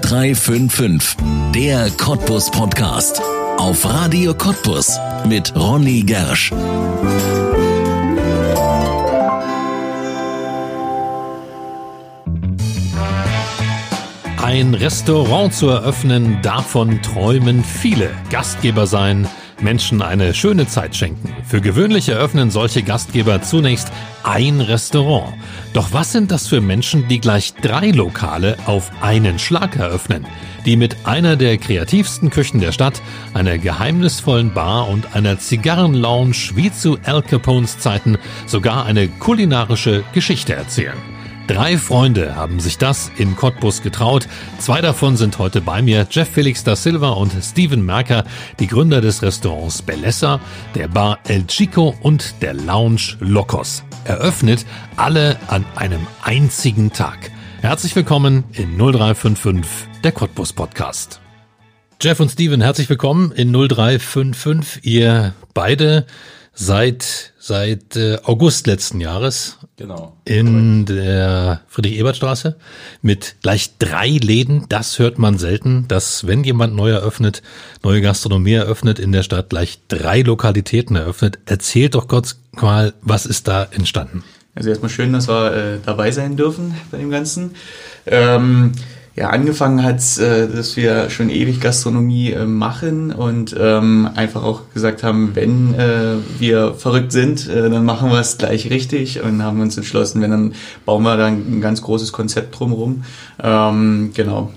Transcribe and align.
0355, 0.00 1.16
der 1.54 1.90
Cottbus 1.90 2.50
Podcast. 2.50 3.20
Auf 3.58 3.84
Radio 3.84 4.32
Cottbus 4.32 4.98
mit 5.28 5.54
Ronny 5.54 6.02
Gersch. 6.02 6.50
Ein 14.42 14.72
Restaurant 14.72 15.52
zu 15.52 15.68
eröffnen, 15.68 16.40
davon 16.40 17.02
träumen 17.02 17.62
viele. 17.62 18.10
Gastgeber 18.30 18.86
sein, 18.86 19.28
Menschen 19.62 20.02
eine 20.02 20.34
schöne 20.34 20.66
Zeit 20.66 20.96
schenken. 20.96 21.34
Für 21.44 21.60
gewöhnlich 21.60 22.08
eröffnen 22.08 22.50
solche 22.50 22.82
Gastgeber 22.82 23.42
zunächst 23.42 23.92
ein 24.22 24.60
Restaurant. 24.60 25.34
Doch 25.72 25.92
was 25.92 26.12
sind 26.12 26.30
das 26.30 26.48
für 26.48 26.60
Menschen, 26.60 27.08
die 27.08 27.20
gleich 27.20 27.54
drei 27.54 27.90
Lokale 27.90 28.56
auf 28.66 28.90
einen 29.00 29.38
Schlag 29.38 29.76
eröffnen? 29.76 30.26
Die 30.66 30.76
mit 30.76 30.96
einer 31.04 31.36
der 31.36 31.58
kreativsten 31.58 32.30
Küchen 32.30 32.60
der 32.60 32.72
Stadt, 32.72 33.02
einer 33.34 33.58
geheimnisvollen 33.58 34.52
Bar 34.52 34.88
und 34.88 35.16
einer 35.16 35.38
Zigarrenlounge 35.38 36.36
wie 36.54 36.72
zu 36.72 36.98
Al 37.04 37.22
Capones 37.22 37.78
Zeiten 37.78 38.18
sogar 38.46 38.86
eine 38.86 39.08
kulinarische 39.08 40.04
Geschichte 40.12 40.54
erzählen. 40.54 40.98
Drei 41.52 41.76
Freunde 41.76 42.34
haben 42.34 42.60
sich 42.60 42.78
das 42.78 43.10
in 43.18 43.36
Cottbus 43.36 43.82
getraut. 43.82 44.26
Zwei 44.58 44.80
davon 44.80 45.18
sind 45.18 45.38
heute 45.38 45.60
bei 45.60 45.82
mir. 45.82 46.06
Jeff 46.10 46.30
Felix 46.30 46.64
da 46.64 46.76
Silva 46.76 47.10
und 47.10 47.30
Steven 47.42 47.84
Merker, 47.84 48.24
die 48.58 48.66
Gründer 48.66 49.02
des 49.02 49.20
Restaurants 49.20 49.82
Bellessa, 49.82 50.40
der 50.74 50.88
Bar 50.88 51.18
El 51.28 51.46
Chico 51.46 51.94
und 52.00 52.36
der 52.40 52.54
Lounge 52.54 53.18
Locos. 53.20 53.84
Eröffnet 54.04 54.64
alle 54.96 55.36
an 55.48 55.66
einem 55.76 56.06
einzigen 56.22 56.90
Tag. 56.90 57.30
Herzlich 57.60 57.94
willkommen 57.94 58.44
in 58.54 58.78
0355, 58.78 59.88
der 60.02 60.12
Cottbus 60.12 60.54
Podcast. 60.54 61.20
Jeff 62.00 62.18
und 62.18 62.30
Steven, 62.30 62.62
herzlich 62.62 62.88
willkommen 62.88 63.30
in 63.30 63.52
0355. 63.52 64.86
Ihr 64.86 65.34
beide 65.52 66.06
seit 66.54 67.32
seit 67.42 67.96
äh, 67.96 68.18
August 68.22 68.68
letzten 68.68 69.00
Jahres 69.00 69.58
genau. 69.76 70.16
in 70.24 70.86
der 70.86 71.62
Friedrich-Ebert-Straße 71.66 72.56
mit 73.02 73.34
gleich 73.42 73.78
drei 73.78 74.10
Läden. 74.10 74.66
Das 74.68 75.00
hört 75.00 75.18
man 75.18 75.38
selten, 75.38 75.86
dass 75.88 76.24
wenn 76.24 76.44
jemand 76.44 76.76
neu 76.76 76.90
eröffnet, 76.90 77.42
neue 77.82 78.00
Gastronomie 78.00 78.52
eröffnet 78.52 79.00
in 79.00 79.10
der 79.10 79.24
Stadt, 79.24 79.50
gleich 79.50 79.80
drei 79.88 80.22
Lokalitäten 80.22 80.94
eröffnet. 80.94 81.40
Erzählt 81.46 81.96
doch 81.96 82.06
kurz 82.06 82.38
mal, 82.52 82.94
was 83.02 83.26
ist 83.26 83.48
da 83.48 83.64
entstanden? 83.72 84.22
Also 84.54 84.68
erstmal 84.68 84.90
schön, 84.90 85.12
dass 85.12 85.28
wir 85.28 85.52
äh, 85.52 85.78
dabei 85.84 86.12
sein 86.12 86.36
dürfen 86.36 86.76
bei 86.92 86.98
dem 86.98 87.10
Ganzen. 87.10 87.56
Ähm, 88.06 88.72
ja, 89.14 89.28
angefangen 89.28 89.82
hat 89.82 90.00
äh, 90.18 90.48
dass 90.48 90.76
wir 90.76 91.10
schon 91.10 91.28
ewig 91.28 91.60
Gastronomie 91.60 92.30
äh, 92.30 92.46
machen 92.46 93.12
und 93.12 93.54
ähm, 93.58 94.08
einfach 94.14 94.42
auch 94.42 94.62
gesagt 94.72 95.02
haben, 95.02 95.32
wenn 95.34 95.74
äh, 95.74 96.14
wir 96.38 96.74
verrückt 96.74 97.12
sind, 97.12 97.46
äh, 97.46 97.68
dann 97.68 97.84
machen 97.84 98.10
wir 98.10 98.20
es 98.20 98.38
gleich 98.38 98.70
richtig 98.70 99.22
und 99.22 99.42
haben 99.42 99.60
uns 99.60 99.76
entschlossen, 99.76 100.22
wenn 100.22 100.30
dann 100.30 100.54
bauen 100.86 101.02
wir 101.02 101.18
dann 101.18 101.58
ein 101.58 101.60
ganz 101.60 101.82
großes 101.82 102.12
Konzept 102.12 102.58
drumherum. 102.58 103.04
Ähm, 103.42 104.12
genau. 104.14 104.50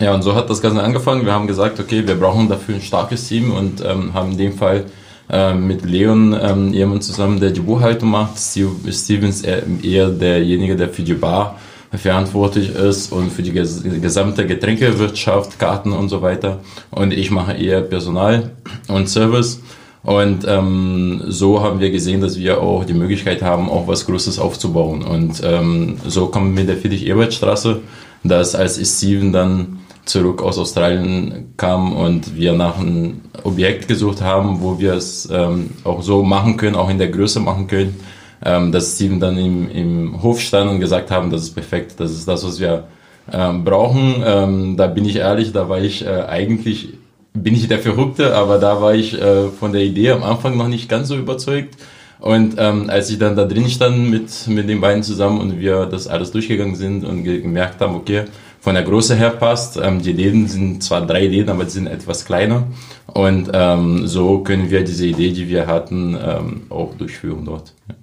Ja, 0.00 0.14
und 0.14 0.22
so 0.22 0.34
hat 0.34 0.48
das 0.48 0.62
Ganze 0.62 0.82
angefangen. 0.82 1.26
Wir 1.26 1.32
haben 1.32 1.46
gesagt, 1.46 1.78
okay, 1.78 2.06
wir 2.06 2.14
brauchen 2.14 2.48
dafür 2.48 2.76
ein 2.76 2.80
starkes 2.80 3.28
Team 3.28 3.52
und 3.52 3.84
ähm, 3.84 4.14
haben 4.14 4.32
in 4.32 4.38
dem 4.38 4.52
Fall 4.54 4.86
äh, 5.30 5.52
mit 5.54 5.84
Leon 5.84 6.34
ähm, 6.40 6.72
jemand 6.72 7.04
zusammen, 7.04 7.38
der 7.38 7.50
die 7.50 7.60
Buchhaltung 7.60 8.10
macht. 8.10 8.38
Steve, 8.38 8.74
Stevens 8.90 9.42
eher 9.42 10.08
derjenige, 10.08 10.74
der 10.74 10.88
für 10.88 11.02
die 11.02 11.14
Bar 11.14 11.58
verantwortlich 11.96 12.74
ist 12.74 13.12
und 13.12 13.30
für 13.30 13.42
die 13.42 13.52
gesamte 13.52 14.46
Getränkewirtschaft, 14.46 15.58
Karten 15.58 15.92
und 15.92 16.08
so 16.08 16.22
weiter. 16.22 16.60
Und 16.90 17.12
ich 17.12 17.30
mache 17.30 17.52
eher 17.52 17.80
Personal 17.82 18.50
und 18.88 19.08
Service. 19.08 19.60
Und 20.02 20.44
ähm, 20.46 21.22
so 21.28 21.62
haben 21.62 21.80
wir 21.80 21.90
gesehen, 21.90 22.20
dass 22.20 22.38
wir 22.38 22.60
auch 22.60 22.84
die 22.84 22.92
Möglichkeit 22.92 23.42
haben, 23.42 23.70
auch 23.70 23.88
was 23.88 24.06
Großes 24.06 24.38
aufzubauen. 24.38 25.02
Und 25.02 25.40
ähm, 25.42 25.96
so 26.06 26.26
kommen 26.26 26.54
wir 26.54 26.60
mit 26.60 26.68
der 26.68 26.76
Friedrich-Ebert-Straße, 26.76 27.80
dass 28.22 28.54
als 28.54 28.76
Steven 28.76 29.32
dann 29.32 29.78
zurück 30.04 30.42
aus 30.42 30.58
Australien 30.58 31.54
kam 31.56 31.94
und 31.94 32.36
wir 32.36 32.52
nach 32.52 32.78
einem 32.78 33.22
Objekt 33.42 33.88
gesucht 33.88 34.20
haben, 34.20 34.60
wo 34.60 34.78
wir 34.78 34.92
es 34.92 35.28
ähm, 35.32 35.70
auch 35.84 36.02
so 36.02 36.22
machen 36.22 36.58
können, 36.58 36.76
auch 36.76 36.90
in 36.90 36.98
der 36.98 37.08
Größe 37.08 37.40
machen 37.40 37.66
können, 37.66 37.98
ähm, 38.44 38.72
dass 38.72 38.94
Steven 38.94 39.20
dann 39.20 39.38
im, 39.38 39.70
im 39.70 40.22
Hof 40.22 40.40
stand 40.40 40.70
und 40.70 40.80
gesagt 40.80 41.10
haben, 41.10 41.30
das 41.30 41.42
ist 41.42 41.54
perfekt, 41.54 41.94
das 41.98 42.12
ist 42.12 42.28
das, 42.28 42.44
was 42.44 42.60
wir 42.60 42.84
ähm, 43.32 43.64
brauchen. 43.64 44.22
Ähm, 44.24 44.76
da 44.76 44.86
bin 44.86 45.04
ich 45.04 45.16
ehrlich, 45.16 45.52
da 45.52 45.68
war 45.68 45.80
ich 45.80 46.04
äh, 46.04 46.24
eigentlich, 46.28 46.90
bin 47.32 47.54
ich 47.54 47.66
der 47.68 47.78
Verrückte, 47.78 48.34
aber 48.34 48.58
da 48.58 48.80
war 48.82 48.94
ich 48.94 49.20
äh, 49.20 49.48
von 49.48 49.72
der 49.72 49.82
Idee 49.82 50.10
am 50.10 50.22
Anfang 50.22 50.56
noch 50.56 50.68
nicht 50.68 50.88
ganz 50.88 51.08
so 51.08 51.16
überzeugt. 51.16 51.76
Und 52.20 52.54
ähm, 52.58 52.88
als 52.88 53.10
ich 53.10 53.18
dann 53.18 53.36
da 53.36 53.44
drin 53.44 53.68
stand 53.68 54.10
mit, 54.10 54.46
mit 54.46 54.68
den 54.68 54.80
beiden 54.80 55.02
zusammen 55.02 55.40
und 55.40 55.60
wir 55.60 55.86
das 55.86 56.06
alles 56.06 56.30
durchgegangen 56.30 56.74
sind 56.74 57.04
und 57.04 57.24
ge 57.24 57.40
gemerkt 57.40 57.80
haben, 57.80 57.94
okay, 57.96 58.24
von 58.60 58.74
der 58.74 58.84
Größe 58.84 59.14
her 59.14 59.30
passt. 59.30 59.76
Ähm, 59.76 60.00
die 60.00 60.12
Läden 60.12 60.48
sind 60.48 60.82
zwar 60.82 61.06
drei 61.06 61.26
Läden, 61.26 61.50
aber 61.50 61.64
die 61.64 61.70
sind 61.70 61.86
etwas 61.86 62.24
kleiner. 62.24 62.66
Und 63.06 63.50
ähm, 63.52 64.06
so 64.06 64.38
können 64.38 64.70
wir 64.70 64.84
diese 64.84 65.06
Idee, 65.06 65.32
die 65.32 65.48
wir 65.48 65.66
hatten, 65.66 66.16
ähm, 66.18 66.62
auch 66.70 66.94
durchführen 66.94 67.44
dort. 67.44 67.74
Ja. 67.88 67.94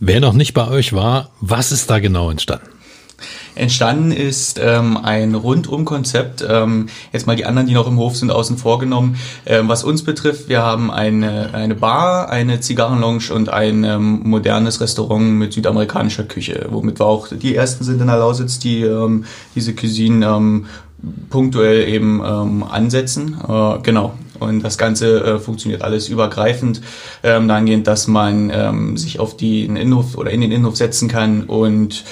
Wer 0.00 0.20
noch 0.20 0.32
nicht 0.32 0.54
bei 0.54 0.68
euch 0.68 0.92
war, 0.92 1.30
was 1.40 1.70
ist 1.70 1.88
da 1.88 2.00
genau 2.00 2.30
entstanden? 2.30 2.66
Entstanden 3.54 4.10
ist 4.10 4.58
ähm, 4.60 4.96
ein 4.96 5.36
Rundum-Konzept. 5.36 6.44
Ähm, 6.46 6.88
jetzt 7.12 7.28
mal 7.28 7.36
die 7.36 7.46
anderen, 7.46 7.68
die 7.68 7.74
noch 7.74 7.86
im 7.86 7.96
Hof 7.96 8.16
sind, 8.16 8.32
außen 8.32 8.58
vor 8.58 8.80
genommen. 8.80 9.16
Ähm, 9.46 9.68
was 9.68 9.84
uns 9.84 10.02
betrifft, 10.02 10.48
wir 10.48 10.62
haben 10.62 10.90
eine, 10.90 11.54
eine 11.54 11.76
Bar, 11.76 12.28
eine 12.28 12.58
Zigarrenlounge 12.58 13.32
und 13.32 13.50
ein 13.50 13.84
ähm, 13.84 14.22
modernes 14.24 14.80
Restaurant 14.80 15.34
mit 15.34 15.52
südamerikanischer 15.52 16.24
Küche, 16.24 16.66
womit 16.70 16.98
wir 16.98 17.06
auch 17.06 17.28
die 17.28 17.54
ersten 17.54 17.84
sind 17.84 18.00
in 18.00 18.08
der 18.08 18.18
Lausitz, 18.18 18.58
die 18.58 18.82
ähm, 18.82 19.24
diese 19.54 19.74
Cuisine 19.74 20.26
ähm, 20.26 20.66
punktuell 21.30 21.88
eben 21.88 22.20
ähm, 22.24 22.64
ansetzen. 22.64 23.36
Äh, 23.48 23.78
genau. 23.82 24.14
Und 24.44 24.62
das 24.62 24.78
Ganze 24.78 25.24
äh, 25.24 25.38
funktioniert 25.38 25.82
alles 25.82 26.08
übergreifend, 26.08 26.80
ähm, 27.22 27.48
dahingehend, 27.48 27.86
dass 27.86 28.06
man 28.06 28.50
ähm, 28.54 28.96
sich 28.96 29.18
auf 29.18 29.36
den 29.36 29.76
Innenhof 29.76 30.16
oder 30.16 30.30
in 30.30 30.40
den 30.40 30.52
Innenhof 30.52 30.76
setzen 30.76 31.08
kann 31.08 31.44
und 31.44 32.04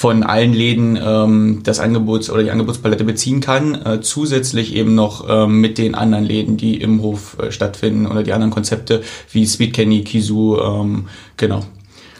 von 0.00 0.22
allen 0.22 0.54
Läden 0.54 0.98
ähm, 1.02 1.60
das 1.62 1.78
Angebots 1.78 2.30
oder 2.30 2.42
die 2.42 2.50
Angebotspalette 2.50 3.04
beziehen 3.04 3.40
kann, 3.40 3.74
äh, 3.84 4.00
zusätzlich 4.00 4.74
eben 4.74 4.94
noch 4.94 5.26
ähm, 5.28 5.60
mit 5.60 5.76
den 5.76 5.94
anderen 5.94 6.24
Läden, 6.24 6.56
die 6.56 6.80
im 6.80 7.02
Hof 7.02 7.36
äh, 7.38 7.52
stattfinden 7.52 8.06
oder 8.06 8.22
die 8.22 8.32
anderen 8.32 8.50
Konzepte 8.50 9.02
wie 9.30 9.44
Sweet 9.44 9.74
Candy, 9.74 10.02
Kisu, 10.02 10.56
ähm, 10.58 11.08
genau. 11.36 11.64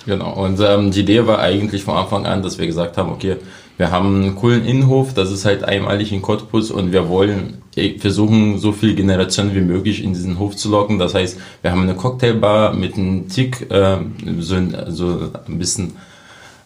Genau, 0.04 0.44
und 0.44 0.60
ähm, 0.60 0.90
die 0.90 1.00
Idee 1.00 1.26
war 1.26 1.38
eigentlich 1.38 1.84
von 1.84 1.96
Anfang 1.96 2.26
an, 2.26 2.42
dass 2.42 2.58
wir 2.58 2.66
gesagt 2.66 2.98
haben, 2.98 3.10
okay, 3.10 3.36
wir 3.80 3.90
haben 3.90 4.22
einen 4.22 4.36
coolen 4.36 4.66
Innenhof, 4.66 5.14
das 5.14 5.30
ist 5.30 5.46
halt 5.46 5.64
einmalig 5.64 6.12
in 6.12 6.20
Cottbus 6.20 6.70
und 6.70 6.92
wir 6.92 7.08
wollen 7.08 7.62
versuchen, 7.96 8.58
so 8.58 8.72
viele 8.72 8.94
Generationen 8.94 9.54
wie 9.54 9.62
möglich 9.62 10.04
in 10.04 10.12
diesen 10.12 10.38
Hof 10.38 10.54
zu 10.54 10.68
locken. 10.70 10.98
Das 10.98 11.14
heißt, 11.14 11.38
wir 11.62 11.70
haben 11.70 11.80
eine 11.80 11.94
Cocktailbar 11.94 12.74
mit 12.74 12.96
einem 12.96 13.30
Tick, 13.30 13.70
äh, 13.70 13.96
so, 14.38 14.56
ein, 14.56 14.76
so 14.88 15.30
ein 15.48 15.58
bisschen 15.58 15.92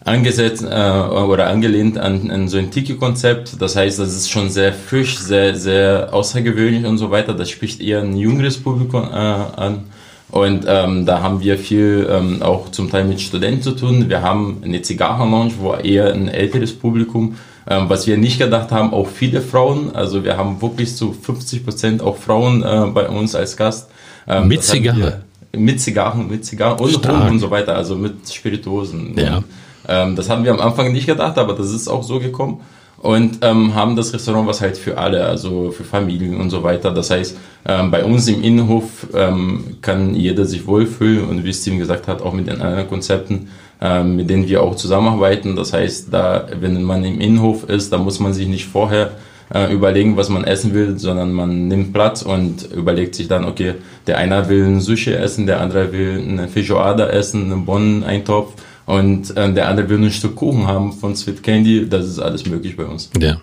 angesetzt 0.03 0.63
äh, 0.63 0.67
oder 0.67 1.47
angelehnt 1.47 1.97
an, 1.97 2.29
an 2.29 2.49
so 2.49 2.57
ein 2.57 2.69
Tiki-Konzept. 2.69 3.61
Das 3.61 3.77
heißt, 3.77 3.97
das 3.97 4.13
ist 4.13 4.29
schon 4.29 4.49
sehr 4.49 4.73
frisch, 4.73 5.17
sehr, 5.17 5.55
sehr 5.55 6.13
außergewöhnlich 6.13 6.85
und 6.85 6.97
so 6.97 7.11
weiter. 7.11 7.33
Das 7.33 7.49
spricht 7.49 7.79
eher 7.79 8.01
ein 8.01 8.17
jüngeres 8.17 8.57
Publikum 8.57 9.03
äh, 9.03 9.15
an. 9.15 9.85
Und 10.29 10.65
ähm, 10.67 11.05
da 11.05 11.21
haben 11.21 11.39
wir 11.39 11.57
viel 11.57 12.07
ähm, 12.09 12.41
auch 12.41 12.69
zum 12.71 12.89
Teil 12.89 13.05
mit 13.05 13.21
Studenten 13.21 13.61
zu 13.61 13.71
tun. 13.71 14.09
Wir 14.09 14.21
haben 14.21 14.61
eine 14.63 14.81
Zigarren-Lounge, 14.81 15.53
wo 15.59 15.73
eher 15.73 16.13
ein 16.13 16.27
älteres 16.27 16.73
Publikum, 16.73 17.35
ähm, 17.67 17.85
was 17.89 18.07
wir 18.07 18.17
nicht 18.17 18.39
gedacht 18.39 18.71
haben, 18.71 18.93
auch 18.93 19.07
viele 19.07 19.41
Frauen. 19.41 19.95
Also 19.95 20.23
wir 20.23 20.35
haben 20.35 20.61
wirklich 20.61 20.95
zu 20.95 21.13
50 21.13 21.63
Prozent 21.63 22.01
auch 22.01 22.17
Frauen 22.17 22.63
äh, 22.63 22.85
bei 22.93 23.07
uns 23.07 23.35
als 23.35 23.55
Gast. 23.55 23.89
Ähm, 24.27 24.47
mit 24.47 24.63
Zigarre? 24.63 25.21
Mit 25.55 25.79
Zigarren, 25.79 26.27
mit 26.29 26.43
Zigarren 26.43 26.79
und 26.79 27.07
Rum 27.07 27.27
und 27.27 27.39
so 27.39 27.49
weiter, 27.49 27.75
also 27.75 27.95
mit 27.95 28.27
Spirituosen. 28.29 29.15
Ja. 29.17 29.37
Und, 29.37 29.45
ähm, 29.87 30.15
das 30.15 30.29
haben 30.29 30.43
wir 30.43 30.51
am 30.51 30.59
Anfang 30.59 30.91
nicht 30.91 31.05
gedacht, 31.05 31.37
aber 31.37 31.53
das 31.53 31.71
ist 31.71 31.87
auch 31.87 32.03
so 32.03 32.19
gekommen 32.19 32.59
und 32.97 33.39
ähm, 33.41 33.75
haben 33.75 33.95
das 33.95 34.13
Restaurant 34.13 34.47
was 34.47 34.61
halt 34.61 34.77
für 34.77 34.97
alle, 34.97 35.25
also 35.25 35.71
für 35.71 35.83
Familien 35.83 36.39
und 36.39 36.49
so 36.49 36.63
weiter. 36.63 36.91
Das 36.91 37.11
heißt, 37.11 37.37
ähm, 37.67 37.91
bei 37.91 38.03
uns 38.03 38.27
im 38.27 38.41
Innenhof 38.41 39.07
ähm, 39.13 39.77
kann 39.81 40.15
jeder 40.15 40.45
sich 40.45 40.65
wohlfühlen 40.65 41.27
und 41.27 41.43
wie 41.43 41.53
Steven 41.53 41.79
gesagt 41.79 42.07
hat, 42.07 42.21
auch 42.21 42.33
mit 42.33 42.47
den 42.47 42.61
anderen 42.61 42.87
Konzepten, 42.87 43.49
ähm, 43.81 44.15
mit 44.15 44.29
denen 44.29 44.47
wir 44.47 44.63
auch 44.63 44.75
zusammenarbeiten. 44.75 45.55
Das 45.55 45.73
heißt, 45.73 46.07
da, 46.11 46.47
wenn 46.59 46.81
man 46.83 47.03
im 47.03 47.19
Innenhof 47.19 47.69
ist, 47.69 47.91
da 47.91 47.97
muss 47.97 48.19
man 48.19 48.33
sich 48.33 48.47
nicht 48.47 48.65
vorher 48.65 49.11
äh, 49.53 49.71
überlegen, 49.71 50.17
was 50.17 50.29
man 50.29 50.43
essen 50.43 50.73
will, 50.73 50.97
sondern 50.97 51.31
man 51.31 51.67
nimmt 51.67 51.93
Platz 51.93 52.21
und 52.21 52.71
überlegt 52.71 53.15
sich 53.15 53.27
dann, 53.27 53.45
okay, 53.45 53.75
der 54.07 54.17
eine 54.17 54.49
will 54.49 54.65
ein 54.65 54.81
Sushi 54.81 55.11
essen, 55.11 55.45
der 55.45 55.61
andere 55.61 55.91
will 55.91 56.23
eine 56.27 56.47
Feijoada 56.47 57.07
essen, 57.07 57.51
einen 57.51 57.65
Bonneneintopf 57.65 58.53
und 58.85 59.35
äh, 59.35 59.53
der 59.53 59.67
andere 59.67 59.89
will 59.89 60.03
ein 60.03 60.11
Stück 60.11 60.35
Kuchen 60.35 60.67
haben 60.67 60.93
von 60.93 61.15
Sweet 61.15 61.41
Candy, 61.41 61.89
das 61.89 62.05
ist 62.05 62.19
alles 62.19 62.45
möglich 62.45 62.77
bei 62.77 62.85
uns. 62.85 63.09
Ja. 63.19 63.41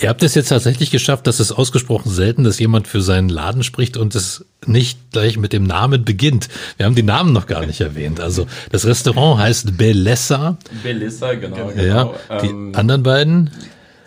Ihr 0.00 0.08
habt 0.08 0.22
es 0.22 0.34
jetzt 0.34 0.48
tatsächlich 0.48 0.90
geschafft, 0.90 1.26
dass 1.26 1.40
es 1.40 1.52
ausgesprochen 1.52 2.10
selten, 2.10 2.44
dass 2.44 2.58
jemand 2.58 2.88
für 2.88 3.00
seinen 3.00 3.28
Laden 3.28 3.62
spricht 3.62 3.96
und 3.96 4.14
es 4.14 4.44
nicht 4.66 4.98
gleich 5.12 5.38
mit 5.38 5.52
dem 5.52 5.64
Namen 5.64 6.04
beginnt. 6.04 6.48
Wir 6.76 6.86
haben 6.86 6.94
die 6.94 7.02
Namen 7.02 7.32
noch 7.32 7.46
gar 7.46 7.64
nicht 7.64 7.80
erwähnt. 7.80 8.20
Also 8.20 8.46
das 8.72 8.84
Restaurant 8.84 9.40
heißt 9.40 9.76
Bellessa. 9.76 10.58
Bellessa, 10.82 11.34
genau. 11.34 11.70
Ja, 11.70 12.02
genau. 12.04 12.14
die 12.42 12.48
Ähm, 12.48 12.72
anderen 12.74 13.02
beiden? 13.02 13.50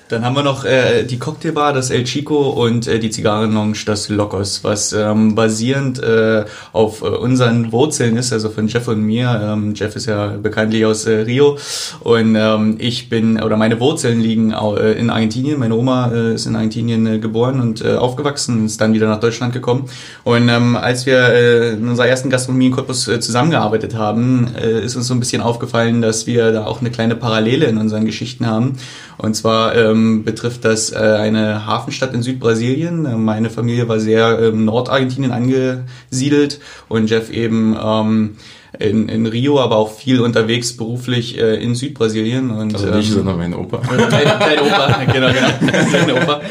Dann 0.10 0.24
haben 0.24 0.36
wir 0.38 0.44
noch 0.44 0.64
äh, 0.64 1.04
die 1.04 1.20
Cocktailbar, 1.20 1.74
das 1.74 1.90
El 1.90 2.06
Chico 2.06 2.50
und 2.50 2.88
äh, 2.88 2.98
die 3.00 3.10
Zigarrenlounge, 3.10 3.78
das 3.86 4.08
Locos, 4.08 4.64
was 4.64 4.94
ähm, 4.94 5.36
basierend 5.36 6.02
äh, 6.02 6.46
auf 6.72 7.02
äh, 7.02 7.08
unseren 7.08 7.74
Wurzeln 7.74 8.16
ist, 8.16 8.32
also 8.32 8.50
von 8.50 8.68
Jeff 8.68 8.88
und 8.88 9.02
mir. 9.02 9.40
Ähm, 9.44 9.74
Jeff 9.76 9.98
ist 9.98 10.06
ja 10.06 10.28
bekanntlich 10.42 10.86
aus 10.86 11.06
äh, 11.06 11.12
Rio 11.12 11.58
und 12.00 12.36
ähm, 12.36 12.78
ich 12.80 13.10
bin, 13.10 13.42
oder 13.42 13.58
meine 13.58 13.82
Wurzeln 13.82 14.22
liegen 14.22 14.54
äh, 14.54 14.94
in 14.94 15.10
Argentinien. 15.10 15.60
Meine 15.60 15.76
Oma 15.76 16.10
äh, 16.14 16.36
ist 16.36 16.46
in 16.46 16.56
Argentinien 16.56 17.06
äh, 17.06 17.20
geboren 17.20 17.60
und 17.60 17.84
äh, 17.84 17.96
aufgewachsen, 17.96 18.66
ist 18.66 18.80
dann 18.80 18.94
wieder 18.94 19.10
nach 19.10 19.20
Deutschland 19.20 19.52
gekommen. 19.52 19.90
Und 20.24 20.48
ähm, 20.48 20.78
als 20.78 21.06
wir 21.06 21.20
äh, 21.20 21.74
in 21.74 21.90
unserer 21.90 22.08
ersten 22.08 22.30
Gastronomie 22.30 22.68
in 22.68 22.72
Cottbus 22.72 23.10
äh, 23.10 23.20
zusammengearbeitet 23.20 23.96
haben, 23.96 24.56
äh, 24.56 24.86
ist 24.86 24.96
uns 24.96 25.08
so 25.08 25.14
ein 25.14 25.20
bisschen 25.20 25.42
aufgefallen, 25.42 26.02
dass 26.02 26.28
wir 26.28 26.54
da 26.54 26.66
auch 26.66 26.80
eine 26.80 26.92
kleine 26.92 27.16
Parallele 27.16 27.66
in 27.66 27.78
unseren 27.78 28.06
Geschichten 28.06 28.48
haben. 28.48 28.78
Und 29.18 29.36
zwar 29.36 29.76
ähm, 29.76 30.24
betrifft 30.24 30.64
das 30.64 30.92
äh, 30.92 30.98
eine 30.98 31.66
Hafenstadt 31.66 32.14
in 32.14 32.22
Südbrasilien. 32.22 33.06
Äh, 33.06 33.16
meine 33.16 33.50
Familie 33.50 33.88
war 33.88 34.00
sehr 34.00 34.40
im 34.40 34.66
Nordargentinien 34.66 35.32
angesiedelt 35.32 36.60
und 36.88 37.10
Jeff 37.10 37.32
eben 37.32 37.76
ähm, 37.82 38.38
in, 38.80 39.10
in 39.10 39.26
Rio, 39.26 39.60
aber 39.60 39.78
auch 39.78 39.92
viel 39.94 40.20
unterwegs 40.20 40.76
beruflich 40.76 41.38
äh, 41.38 41.56
in 41.56 41.76
Südbrasilien. 41.76 42.52
Und, 42.52 42.74
also 42.74 42.88
nicht, 42.88 43.10
ähm, 43.10 43.16
sondern 43.16 43.38
mein 43.38 43.54
Opa. 43.54 43.82
Dein, 43.98 44.10
dein 44.10 44.60
Opa, 44.60 45.04
genau, 45.06 45.28
genau, 45.28 45.48
dein 45.92 46.12
Opa. 46.12 46.42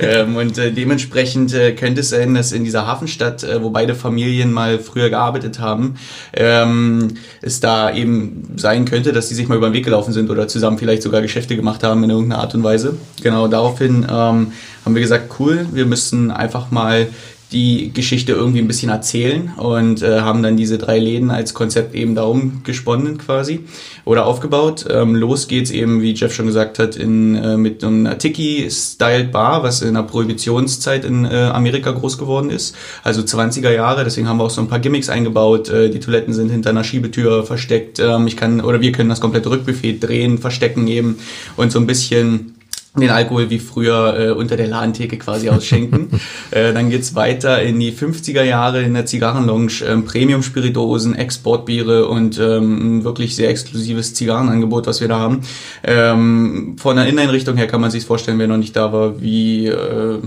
Ähm, 0.00 0.36
und 0.36 0.58
äh, 0.58 0.72
dementsprechend 0.72 1.54
äh, 1.54 1.72
könnte 1.72 2.00
es 2.02 2.10
sein, 2.10 2.34
dass 2.34 2.52
in 2.52 2.64
dieser 2.64 2.86
Hafenstadt, 2.86 3.42
äh, 3.42 3.62
wo 3.62 3.70
beide 3.70 3.94
Familien 3.94 4.52
mal 4.52 4.78
früher 4.78 5.10
gearbeitet 5.10 5.60
haben, 5.60 5.96
ähm, 6.34 7.14
es 7.40 7.60
da 7.60 7.94
eben 7.94 8.54
sein 8.56 8.84
könnte, 8.84 9.12
dass 9.12 9.28
die 9.28 9.34
sich 9.34 9.48
mal 9.48 9.56
über 9.56 9.70
den 9.70 9.74
Weg 9.74 9.84
gelaufen 9.84 10.12
sind 10.12 10.30
oder 10.30 10.48
zusammen 10.48 10.78
vielleicht 10.78 11.02
sogar 11.02 11.22
Geschäfte 11.22 11.56
gemacht 11.56 11.82
haben 11.82 12.04
in 12.04 12.10
irgendeiner 12.10 12.42
Art 12.42 12.54
und 12.54 12.62
Weise. 12.62 12.96
Genau, 13.22 13.48
daraufhin 13.48 14.06
ähm, 14.10 14.52
haben 14.84 14.94
wir 14.94 15.02
gesagt, 15.02 15.34
cool, 15.38 15.66
wir 15.72 15.86
müssen 15.86 16.30
einfach 16.30 16.70
mal 16.70 17.08
die 17.52 17.92
Geschichte 17.92 18.32
irgendwie 18.32 18.60
ein 18.60 18.66
bisschen 18.66 18.90
erzählen 18.90 19.52
und 19.56 20.02
äh, 20.02 20.20
haben 20.20 20.42
dann 20.42 20.56
diese 20.56 20.78
drei 20.78 20.98
Läden 20.98 21.30
als 21.30 21.54
Konzept 21.54 21.94
eben 21.94 22.14
darum 22.14 22.62
gesponnen 22.64 23.18
quasi 23.18 23.60
oder 24.04 24.26
aufgebaut. 24.26 24.86
Ähm, 24.90 25.14
los 25.14 25.48
geht's 25.48 25.70
eben, 25.70 26.00
wie 26.02 26.14
Jeff 26.14 26.34
schon 26.34 26.46
gesagt 26.46 26.78
hat, 26.78 26.96
in, 26.96 27.34
äh, 27.34 27.56
mit 27.56 27.84
einer 27.84 28.18
Tiki-Styled 28.18 29.30
Bar, 29.32 29.62
was 29.62 29.82
in 29.82 29.94
der 29.94 30.02
Prohibitionszeit 30.02 31.04
in 31.04 31.24
äh, 31.24 31.50
Amerika 31.52 31.90
groß 31.90 32.18
geworden 32.18 32.50
ist, 32.50 32.74
also 33.04 33.22
20er 33.22 33.70
Jahre. 33.70 34.04
Deswegen 34.04 34.28
haben 34.28 34.38
wir 34.38 34.44
auch 34.44 34.50
so 34.50 34.60
ein 34.60 34.68
paar 34.68 34.80
Gimmicks 34.80 35.08
eingebaut. 35.08 35.68
Äh, 35.68 35.90
die 35.90 36.00
Toiletten 36.00 36.32
sind 36.32 36.50
hinter 36.50 36.70
einer 36.70 36.84
Schiebetür 36.84 37.44
versteckt. 37.44 37.98
Ähm, 37.98 38.26
ich 38.26 38.36
kann 38.36 38.60
oder 38.60 38.80
wir 38.80 38.92
können 38.92 39.10
das 39.10 39.20
komplette 39.20 39.50
Rückbuffet 39.50 39.98
drehen, 40.00 40.38
verstecken 40.38 40.88
eben 40.88 41.18
und 41.56 41.70
so 41.70 41.78
ein 41.78 41.86
bisschen 41.86 42.54
den 42.94 43.08
Alkohol 43.08 43.48
wie 43.48 43.58
früher 43.58 44.18
äh, 44.18 44.30
unter 44.32 44.56
der 44.56 44.66
Ladentheke 44.66 45.16
quasi 45.16 45.48
ausschenken. 45.48 46.10
äh, 46.50 46.74
dann 46.74 46.90
geht's 46.90 47.14
weiter 47.14 47.62
in 47.62 47.80
die 47.80 47.90
50er 47.90 48.42
Jahre 48.42 48.82
in 48.82 48.92
der 48.92 49.06
Zigarrenlounge, 49.06 49.72
ähm, 49.88 50.04
Premium-Spirituosen, 50.04 51.14
Exportbiere 51.14 52.06
und 52.06 52.38
ähm, 52.38 52.98
ein 52.98 53.04
wirklich 53.04 53.34
sehr 53.34 53.48
exklusives 53.48 54.12
Zigarrenangebot, 54.12 54.86
was 54.86 55.00
wir 55.00 55.08
da 55.08 55.18
haben. 55.18 55.40
Ähm, 55.84 56.76
von 56.78 56.96
der 56.96 57.06
Inneneinrichtung 57.06 57.56
her 57.56 57.66
kann 57.66 57.80
man 57.80 57.90
sich 57.90 58.04
vorstellen, 58.04 58.38
wer 58.38 58.46
noch 58.46 58.58
nicht 58.58 58.76
da 58.76 58.92
war, 58.92 59.22
wie 59.22 59.68
äh, 59.68 60.18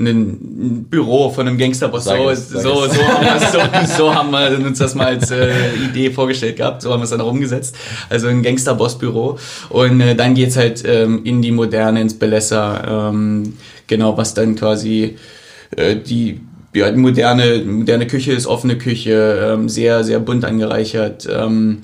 ein 0.00 0.86
Büro 0.90 1.30
von 1.30 1.46
einem 1.46 1.56
Gangsterboss. 1.56 2.04
So, 2.04 2.30
es, 2.30 2.48
so, 2.48 2.58
so, 2.58 3.02
haben 3.02 3.86
so, 3.86 3.96
so 3.96 4.14
haben 4.14 4.30
wir 4.30 4.66
uns 4.66 4.78
das 4.78 4.96
mal 4.96 5.06
als 5.06 5.30
äh, 5.30 5.52
Idee 5.88 6.10
vorgestellt 6.10 6.56
gehabt, 6.56 6.82
so 6.82 6.92
haben 6.92 6.98
wir 6.98 7.04
es 7.04 7.10
dann 7.10 7.20
auch 7.20 7.30
umgesetzt. 7.30 7.76
Also 8.08 8.26
ein 8.26 8.42
Gangsterboss-Büro. 8.42 9.38
Und 9.68 10.00
äh, 10.00 10.16
dann 10.16 10.34
geht's 10.34 10.56
halt 10.56 10.82
ähm, 10.84 11.20
in 11.22 11.42
die 11.42 11.52
Moderne, 11.52 12.07
ins 12.08 12.18
Belesser, 12.18 13.10
ähm, 13.12 13.54
genau, 13.86 14.16
was 14.16 14.34
dann 14.34 14.56
quasi 14.56 15.16
äh, 15.76 15.96
die 15.96 16.40
ja, 16.74 16.92
moderne, 16.92 17.62
moderne 17.64 18.06
Küche 18.06 18.32
ist 18.32 18.46
offene 18.46 18.78
Küche, 18.78 19.54
ähm, 19.54 19.68
sehr, 19.68 20.04
sehr 20.04 20.20
bunt 20.20 20.44
angereichert. 20.44 21.28
Ähm, 21.30 21.78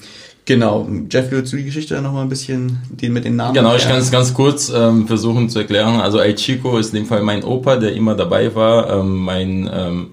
genau. 0.44 0.88
Jeff, 1.10 1.30
willst 1.30 1.52
du 1.52 1.56
die 1.56 1.64
Geschichte 1.64 2.00
noch 2.00 2.12
mal 2.12 2.22
ein 2.22 2.28
bisschen 2.28 2.78
den 2.90 3.12
mit 3.12 3.24
den 3.24 3.36
Namen? 3.36 3.54
Genau, 3.54 3.74
ich 3.74 3.86
kann 3.86 3.98
es 3.98 4.10
ganz 4.10 4.34
kurz 4.34 4.72
ähm, 4.74 5.06
versuchen 5.06 5.48
zu 5.48 5.60
erklären. 5.60 6.00
Also 6.00 6.18
El 6.18 6.34
Chico 6.34 6.76
ist 6.78 6.94
in 6.94 7.00
dem 7.00 7.06
Fall 7.06 7.22
mein 7.22 7.44
Opa, 7.44 7.76
der 7.76 7.94
immer 7.94 8.14
dabei 8.14 8.54
war. 8.54 9.00
Ähm, 9.00 9.16
mein 9.16 9.70
ähm, 9.72 10.10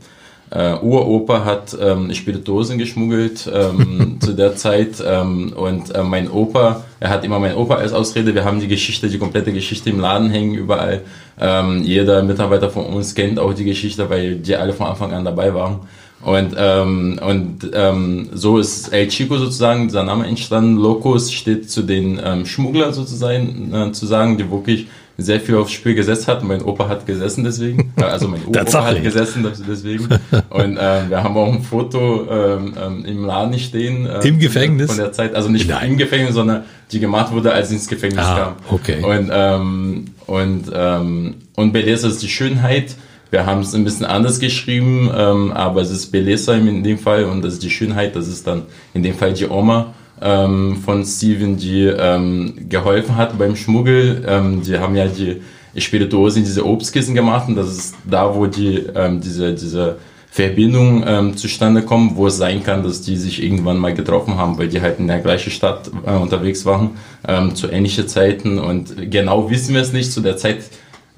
äh, 0.51 0.73
Uropa 0.81 1.45
hat 1.45 1.77
ähm, 1.79 2.13
Spirituosen 2.13 2.77
geschmuggelt 2.77 3.49
ähm, 3.53 4.17
zu 4.19 4.33
der 4.33 4.55
Zeit 4.57 5.01
ähm, 5.05 5.53
und 5.55 5.95
äh, 5.95 6.03
mein 6.03 6.29
Opa, 6.29 6.83
er 6.99 7.09
hat 7.09 7.23
immer 7.23 7.39
mein 7.39 7.55
Opa 7.55 7.75
als 7.75 7.93
Ausrede. 7.93 8.35
Wir 8.35 8.43
haben 8.43 8.59
die 8.59 8.67
Geschichte, 8.67 9.07
die 9.07 9.17
komplette 9.17 9.53
Geschichte 9.53 9.89
im 9.89 10.01
Laden 10.01 10.29
hängen 10.29 10.53
überall. 10.53 11.01
Ähm, 11.39 11.83
jeder 11.83 12.21
Mitarbeiter 12.21 12.69
von 12.69 12.85
uns 12.85 13.15
kennt 13.15 13.39
auch 13.39 13.53
die 13.53 13.63
Geschichte, 13.63 14.09
weil 14.09 14.35
die 14.35 14.55
alle 14.57 14.73
von 14.73 14.87
Anfang 14.87 15.13
an 15.13 15.23
dabei 15.23 15.53
waren. 15.53 15.79
Und, 16.21 16.53
ähm, 16.57 17.19
und 17.25 17.71
ähm, 17.73 18.29
so 18.33 18.59
ist 18.59 18.93
El 18.93 19.07
Chico 19.07 19.37
sozusagen, 19.37 19.87
dieser 19.87 20.03
Name 20.03 20.27
entstanden. 20.27 20.77
Locus 20.77 21.31
steht 21.31 21.71
zu 21.71 21.81
den 21.81 22.21
ähm, 22.23 22.45
Schmugglern 22.45 22.93
sozusagen, 22.93 23.73
äh, 23.73 23.91
zu 23.93 24.05
sagen, 24.05 24.37
die 24.37 24.51
wirklich 24.51 24.87
sehr 25.21 25.39
viel 25.39 25.55
aufs 25.55 25.71
Spiel 25.71 25.95
gesetzt 25.95 26.27
hat. 26.27 26.43
Mein 26.43 26.61
Opa 26.61 26.87
hat 26.89 27.05
gesessen 27.05 27.43
deswegen. 27.43 27.93
Also 28.01 28.27
mein 28.27 28.45
Opa 28.45 28.83
hat 28.85 29.01
gesessen 29.03 29.45
deswegen. 29.67 30.05
Und 30.49 30.77
ähm, 30.79 31.09
wir 31.09 31.23
haben 31.23 31.37
auch 31.37 31.51
ein 31.53 31.61
Foto 31.61 32.27
ähm, 32.29 32.73
ähm, 32.81 33.05
im 33.05 33.25
Laden 33.25 33.57
stehen. 33.59 34.05
ähm, 34.05 34.21
Im 34.23 34.39
Gefängnis? 34.39 34.87
Von 34.87 34.97
der 34.97 35.11
Zeit, 35.11 35.33
also 35.35 35.49
nicht 35.49 35.69
Nein. 35.69 35.91
im 35.91 35.97
Gefängnis, 35.97 36.33
sondern 36.35 36.63
die 36.91 36.99
gemacht 36.99 37.31
wurde, 37.31 37.53
als 37.53 37.69
sie 37.69 37.75
ins 37.75 37.87
Gefängnis 37.87 38.25
Ah, 38.25 38.55
kam. 38.69 38.75
okay. 38.75 39.01
Und, 39.03 39.29
ähm, 39.31 40.05
und, 40.27 40.63
ähm, 40.73 41.35
und 41.55 41.71
Beleza 41.73 42.07
ist 42.07 42.21
die 42.21 42.29
Schönheit. 42.29 42.95
Wir 43.29 43.45
haben 43.45 43.61
es 43.61 43.73
ein 43.73 43.85
bisschen 43.85 44.05
anders 44.05 44.39
geschrieben, 44.39 45.09
ähm, 45.15 45.51
aber 45.53 45.81
es 45.81 45.89
ist 45.89 46.11
Beleza 46.11 46.53
in 46.53 46.83
dem 46.83 46.97
Fall 46.99 47.23
und 47.25 47.43
das 47.43 47.53
ist 47.53 47.63
die 47.63 47.69
Schönheit. 47.69 48.15
Das 48.17 48.27
ist 48.27 48.45
dann 48.45 48.63
in 48.93 49.03
dem 49.03 49.15
Fall 49.15 49.31
die 49.33 49.47
Oma 49.47 49.93
ähm, 50.21 50.77
von 50.83 51.03
Steven, 51.05 51.57
die 51.57 51.83
ähm, 51.85 52.67
geholfen 52.69 53.15
hat 53.17 53.37
beim 53.37 53.55
Schmuggel. 53.55 54.23
Ähm, 54.27 54.61
die 54.61 54.77
haben 54.77 54.95
ja 54.95 55.07
die 55.07 55.41
Spirituose 55.77 56.39
in 56.39 56.45
diese 56.45 56.65
Obstkissen 56.65 57.15
gemacht 57.15 57.47
und 57.47 57.55
das 57.55 57.69
ist 57.69 57.95
da, 58.09 58.35
wo 58.35 58.45
die 58.45 58.85
ähm, 58.95 59.21
diese, 59.21 59.53
diese 59.53 59.97
Verbindung 60.29 61.03
ähm, 61.05 61.35
zustande 61.35 61.81
kommt, 61.81 62.15
wo 62.15 62.27
es 62.27 62.37
sein 62.37 62.63
kann, 62.63 62.83
dass 62.83 63.01
die 63.01 63.17
sich 63.17 63.43
irgendwann 63.43 63.77
mal 63.77 63.93
getroffen 63.93 64.37
haben, 64.37 64.57
weil 64.57 64.69
die 64.69 64.81
halt 64.81 64.99
in 64.99 65.07
der 65.07 65.19
gleichen 65.19 65.51
Stadt 65.51 65.91
äh, 66.05 66.11
unterwegs 66.11 66.65
waren 66.65 66.91
ähm, 67.27 67.53
zu 67.55 67.69
ähnlichen 67.69 68.07
Zeiten 68.07 68.57
und 68.57 69.11
genau 69.11 69.49
wissen 69.49 69.73
wir 69.73 69.81
es 69.81 69.91
nicht. 69.91 70.11
Zu 70.11 70.21
der 70.21 70.37
Zeit 70.37 70.59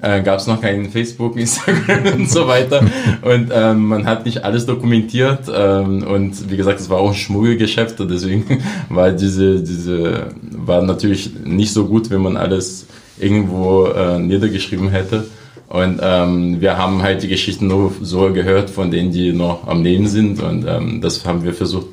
äh, 0.00 0.22
gab 0.22 0.38
es 0.38 0.46
noch 0.46 0.60
keinen 0.60 0.90
Facebook, 0.90 1.36
Instagram 1.38 2.20
und 2.20 2.30
so 2.30 2.46
weiter 2.46 2.80
und 3.22 3.50
ähm, 3.52 3.86
man 3.86 4.06
hat 4.06 4.24
nicht 4.24 4.44
alles 4.44 4.66
dokumentiert 4.66 5.50
ähm, 5.54 6.02
und 6.02 6.50
wie 6.50 6.56
gesagt, 6.56 6.80
es 6.80 6.90
war 6.90 6.98
auch 6.98 7.10
ein 7.10 7.14
Schmuggelgeschäft 7.14 7.96
deswegen 8.00 8.62
war 8.88 9.10
diese, 9.12 9.62
diese 9.62 10.28
war 10.42 10.82
natürlich 10.82 11.30
nicht 11.44 11.72
so 11.72 11.86
gut, 11.86 12.10
wenn 12.10 12.22
man 12.22 12.36
alles 12.36 12.86
irgendwo 13.18 13.86
äh, 13.86 14.18
niedergeschrieben 14.18 14.88
hätte. 14.90 15.26
Und 15.68 15.98
ähm, 16.02 16.60
wir 16.60 16.76
haben 16.76 17.02
halt 17.02 17.22
die 17.22 17.28
Geschichten 17.28 17.66
nur 17.66 17.92
so 18.00 18.32
gehört 18.32 18.70
von 18.70 18.90
denen, 18.90 19.10
die 19.12 19.32
noch 19.32 19.66
am 19.66 19.82
Leben 19.82 20.06
sind. 20.06 20.42
Und 20.42 20.66
ähm, 20.66 21.00
das 21.00 21.24
haben 21.24 21.42
wir 21.42 21.54
versucht, 21.54 21.88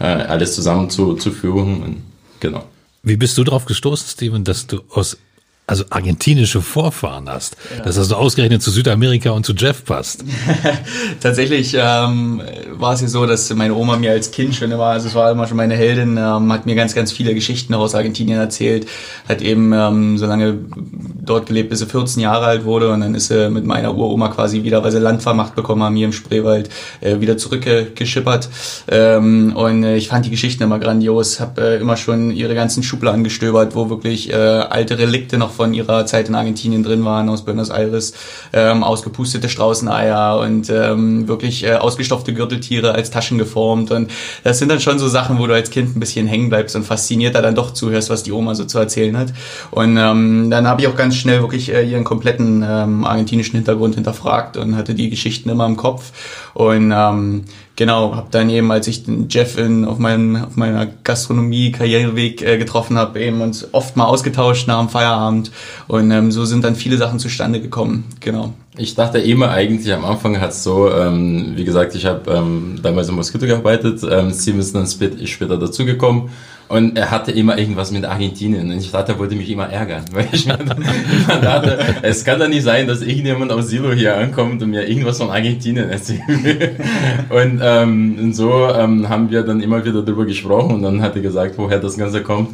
äh, 0.00 0.04
alles 0.04 0.54
zusammen 0.54 0.90
zu, 0.90 1.14
zu 1.14 1.30
führen. 1.30 1.82
Und, 1.82 1.96
genau. 2.40 2.64
Wie 3.02 3.16
bist 3.16 3.38
du 3.38 3.44
drauf 3.44 3.64
gestoßen, 3.64 4.08
Steven, 4.08 4.44
dass 4.44 4.66
du 4.66 4.80
aus 4.90 5.16
also 5.64 5.84
argentinische 5.90 6.60
Vorfahren 6.60 7.28
hast, 7.28 7.56
dass 7.84 7.94
das 7.94 8.08
so 8.08 8.16
ausgerechnet 8.16 8.62
zu 8.62 8.72
Südamerika 8.72 9.30
und 9.30 9.46
zu 9.46 9.54
Jeff 9.54 9.84
passt? 9.84 10.24
Tatsächlich 11.20 11.74
ähm, 11.78 12.42
war 12.72 12.94
es 12.94 13.00
ja 13.00 13.06
so, 13.06 13.26
dass 13.26 13.54
meine 13.54 13.74
Oma 13.74 13.96
mir 13.96 14.10
als 14.10 14.32
Kind 14.32 14.56
schon 14.56 14.72
immer, 14.72 14.86
also 14.86 15.06
es 15.06 15.14
war 15.14 15.30
immer 15.30 15.46
schon 15.46 15.56
meine 15.56 15.74
Heldin, 15.76 16.16
ähm, 16.16 16.52
hat 16.52 16.66
mir 16.66 16.74
ganz, 16.74 16.94
ganz 16.94 17.12
viele 17.12 17.32
Geschichten 17.32 17.74
aus 17.74 17.94
Argentinien 17.94 18.38
erzählt, 18.38 18.88
hat 19.28 19.40
eben, 19.40 19.72
ähm, 19.72 20.18
solange 20.18 20.58
dort 20.74 21.46
gelebt, 21.46 21.70
bis 21.70 21.78
sie 21.78 21.86
14 21.86 22.20
Jahre 22.20 22.46
alt 22.46 22.64
wurde 22.64 22.90
und 22.90 23.00
dann 23.00 23.14
ist 23.14 23.28
sie 23.28 23.48
mit 23.48 23.64
meiner 23.64 23.96
Uroma 23.96 24.28
quasi 24.28 24.64
wieder, 24.64 24.82
weil 24.82 24.90
sie 24.90 24.98
Landvermacht 24.98 25.54
bekommen 25.54 25.84
haben 25.84 25.94
hier 25.94 26.06
im 26.06 26.12
Spreewald, 26.12 26.70
äh, 27.00 27.20
wieder 27.20 27.36
zurückgeschippert. 27.36 28.48
Ähm, 28.88 29.54
und 29.54 29.84
äh, 29.84 29.96
ich 29.96 30.08
fand 30.08 30.26
die 30.26 30.30
Geschichten 30.30 30.64
immer 30.64 30.80
grandios, 30.80 31.38
habe 31.38 31.60
äh, 31.62 31.80
immer 31.80 31.96
schon 31.96 32.32
ihre 32.32 32.56
ganzen 32.56 32.82
Schubladen 32.82 33.22
gestöbert, 33.22 33.76
wo 33.76 33.88
wirklich 33.88 34.30
äh, 34.30 34.34
alte 34.34 34.98
Relikte 34.98 35.38
noch 35.38 35.51
von 35.52 35.74
ihrer 35.74 36.06
Zeit 36.06 36.28
in 36.28 36.34
Argentinien 36.34 36.82
drin 36.82 37.04
waren, 37.04 37.28
aus 37.28 37.44
Buenos 37.44 37.70
Aires, 37.70 38.14
ähm, 38.52 38.82
ausgepustete 38.82 39.48
Straußeneier 39.48 40.38
und 40.40 40.70
ähm, 40.70 41.28
wirklich 41.28 41.64
äh, 41.64 41.74
ausgestopfte 41.74 42.34
Gürteltiere 42.34 42.94
als 42.94 43.10
Taschen 43.10 43.38
geformt 43.38 43.90
und 43.90 44.10
das 44.44 44.58
sind 44.58 44.70
dann 44.70 44.80
schon 44.80 44.98
so 44.98 45.08
Sachen, 45.08 45.38
wo 45.38 45.46
du 45.46 45.54
als 45.54 45.70
Kind 45.70 45.96
ein 45.96 46.00
bisschen 46.00 46.26
hängen 46.26 46.48
bleibst 46.48 46.76
und 46.76 46.84
fasziniert 46.84 47.34
da 47.34 47.42
dann 47.42 47.54
doch 47.54 47.72
zuhörst, 47.72 48.10
was 48.10 48.22
die 48.22 48.32
Oma 48.32 48.54
so 48.54 48.64
zu 48.64 48.78
erzählen 48.78 49.16
hat. 49.16 49.32
Und 49.70 49.96
ähm, 49.96 50.50
dann 50.50 50.66
habe 50.66 50.82
ich 50.82 50.88
auch 50.88 50.96
ganz 50.96 51.16
schnell 51.16 51.40
wirklich 51.40 51.72
äh, 51.72 51.82
ihren 51.88 52.04
kompletten 52.04 52.64
ähm, 52.66 53.04
argentinischen 53.04 53.56
Hintergrund 53.56 53.94
hinterfragt 53.94 54.56
und 54.56 54.76
hatte 54.76 54.94
die 54.94 55.10
Geschichten 55.10 55.48
immer 55.48 55.66
im 55.66 55.76
Kopf. 55.76 56.12
Und 56.54 56.92
ähm, 56.94 57.44
genau, 57.76 58.14
habe 58.14 58.28
dann 58.30 58.50
eben, 58.50 58.70
als 58.70 58.86
ich 58.86 59.04
den 59.04 59.28
Jeff 59.28 59.58
in, 59.58 59.84
auf, 59.84 59.98
meinem, 59.98 60.36
auf 60.36 60.56
meiner 60.56 60.86
Gastronomie-Karriereweg 60.86 62.42
äh, 62.42 62.58
getroffen 62.58 62.98
habe, 62.98 63.20
eben 63.20 63.40
uns 63.40 63.68
oft 63.72 63.96
mal 63.96 64.06
ausgetauscht 64.06 64.68
nach 64.68 64.80
dem 64.80 64.88
Feierabend. 64.88 65.50
Und 65.88 66.10
ähm, 66.10 66.32
so 66.32 66.44
sind 66.44 66.64
dann 66.64 66.76
viele 66.76 66.96
Sachen 66.96 67.18
zustande 67.18 67.60
gekommen. 67.60 68.04
Genau. 68.20 68.54
Ich 68.76 68.94
dachte 68.94 69.18
immer 69.18 69.50
eigentlich 69.50 69.92
am 69.92 70.04
Anfang 70.04 70.40
hat 70.40 70.50
es 70.50 70.62
so, 70.62 70.90
ähm, 70.90 71.52
wie 71.56 71.64
gesagt, 71.64 71.94
ich 71.94 72.06
habe 72.06 72.30
ähm, 72.30 72.78
damals 72.82 73.08
im 73.08 73.16
Moskito 73.16 73.46
gearbeitet, 73.46 74.00
ähm, 74.10 74.32
Steven 74.32 74.60
ist 74.60 74.74
dann 74.74 74.86
später 74.86 75.58
dazugekommen 75.58 76.30
und 76.68 76.96
er 76.96 77.10
hatte 77.10 77.32
immer 77.32 77.58
irgendwas 77.58 77.90
mit 77.90 78.04
Argentinien. 78.04 78.70
Und 78.70 78.78
ich 78.78 78.90
dachte, 78.90 79.12
er 79.12 79.18
wollte 79.18 79.34
mich 79.34 79.50
immer 79.50 79.68
ärgern. 79.68 80.04
Weil 80.12 80.28
ich 80.32 80.46
mir 80.46 80.56
dachte, 80.56 81.78
es 82.02 82.24
kann 82.24 82.40
doch 82.40 82.48
nicht 82.48 82.62
sein, 82.62 82.86
dass 82.86 83.02
irgendjemand 83.02 83.52
aus 83.52 83.68
Silo 83.68 83.92
hier 83.92 84.16
ankommt 84.16 84.62
und 84.62 84.70
mir 84.70 84.88
irgendwas 84.88 85.18
von 85.18 85.30
Argentinien 85.30 85.90
erzählt. 85.90 86.22
und, 87.28 87.60
ähm, 87.62 88.18
und 88.18 88.34
so 88.34 88.68
ähm, 88.68 89.08
haben 89.08 89.30
wir 89.30 89.42
dann 89.42 89.60
immer 89.60 89.84
wieder 89.84 90.02
darüber 90.02 90.24
gesprochen 90.24 90.76
und 90.76 90.82
dann 90.82 91.02
hat 91.02 91.14
er 91.14 91.22
gesagt, 91.22 91.58
woher 91.58 91.78
das 91.78 91.96
Ganze 91.96 92.22
kommt. 92.22 92.50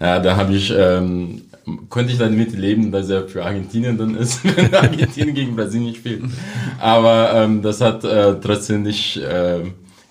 Ja, 0.00 0.18
da 0.18 0.36
habe 0.36 0.52
ich, 0.54 0.72
ähm, 0.76 1.42
konnte 1.88 2.12
ich 2.12 2.18
dann 2.18 2.36
mit 2.36 2.52
leben, 2.58 2.90
dass 2.90 3.08
er 3.08 3.28
für 3.28 3.44
Argentinien 3.44 3.96
dann 3.96 4.16
ist, 4.16 4.40
wenn 4.56 4.74
Argentinien 4.74 5.34
gegen 5.34 5.56
Brasilien 5.56 5.94
spielt. 5.94 6.22
Aber 6.80 7.32
ähm, 7.34 7.62
das 7.62 7.80
hat 7.80 8.04
äh, 8.04 8.34
trotzdem 8.40 8.82
nicht... 8.82 9.16
Äh, 9.18 9.60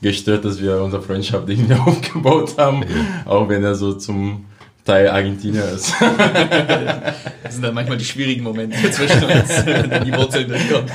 gestört, 0.01 0.45
dass 0.45 0.61
wir 0.61 0.81
unsere 0.81 1.01
Freundschaft 1.01 1.47
irgendwie 1.49 1.73
aufgebaut 1.85 2.57
haben, 2.57 2.83
auch 3.25 3.47
wenn 3.47 3.63
er 3.63 3.75
so 3.75 3.93
zum 3.93 4.45
Teil 4.85 5.09
Argentinier 5.09 5.63
ist. 5.65 5.93
das 7.43 7.53
sind 7.53 7.63
dann 7.63 7.73
manchmal 7.73 7.97
die 7.97 8.05
schwierigen 8.05 8.43
Momente 8.43 8.77
zwischen 8.91 9.23
uns, 9.23 9.49
wenn 9.65 10.03
die 10.03 10.13
Wurzeln 10.13 10.47
durchkommen. 10.47 10.89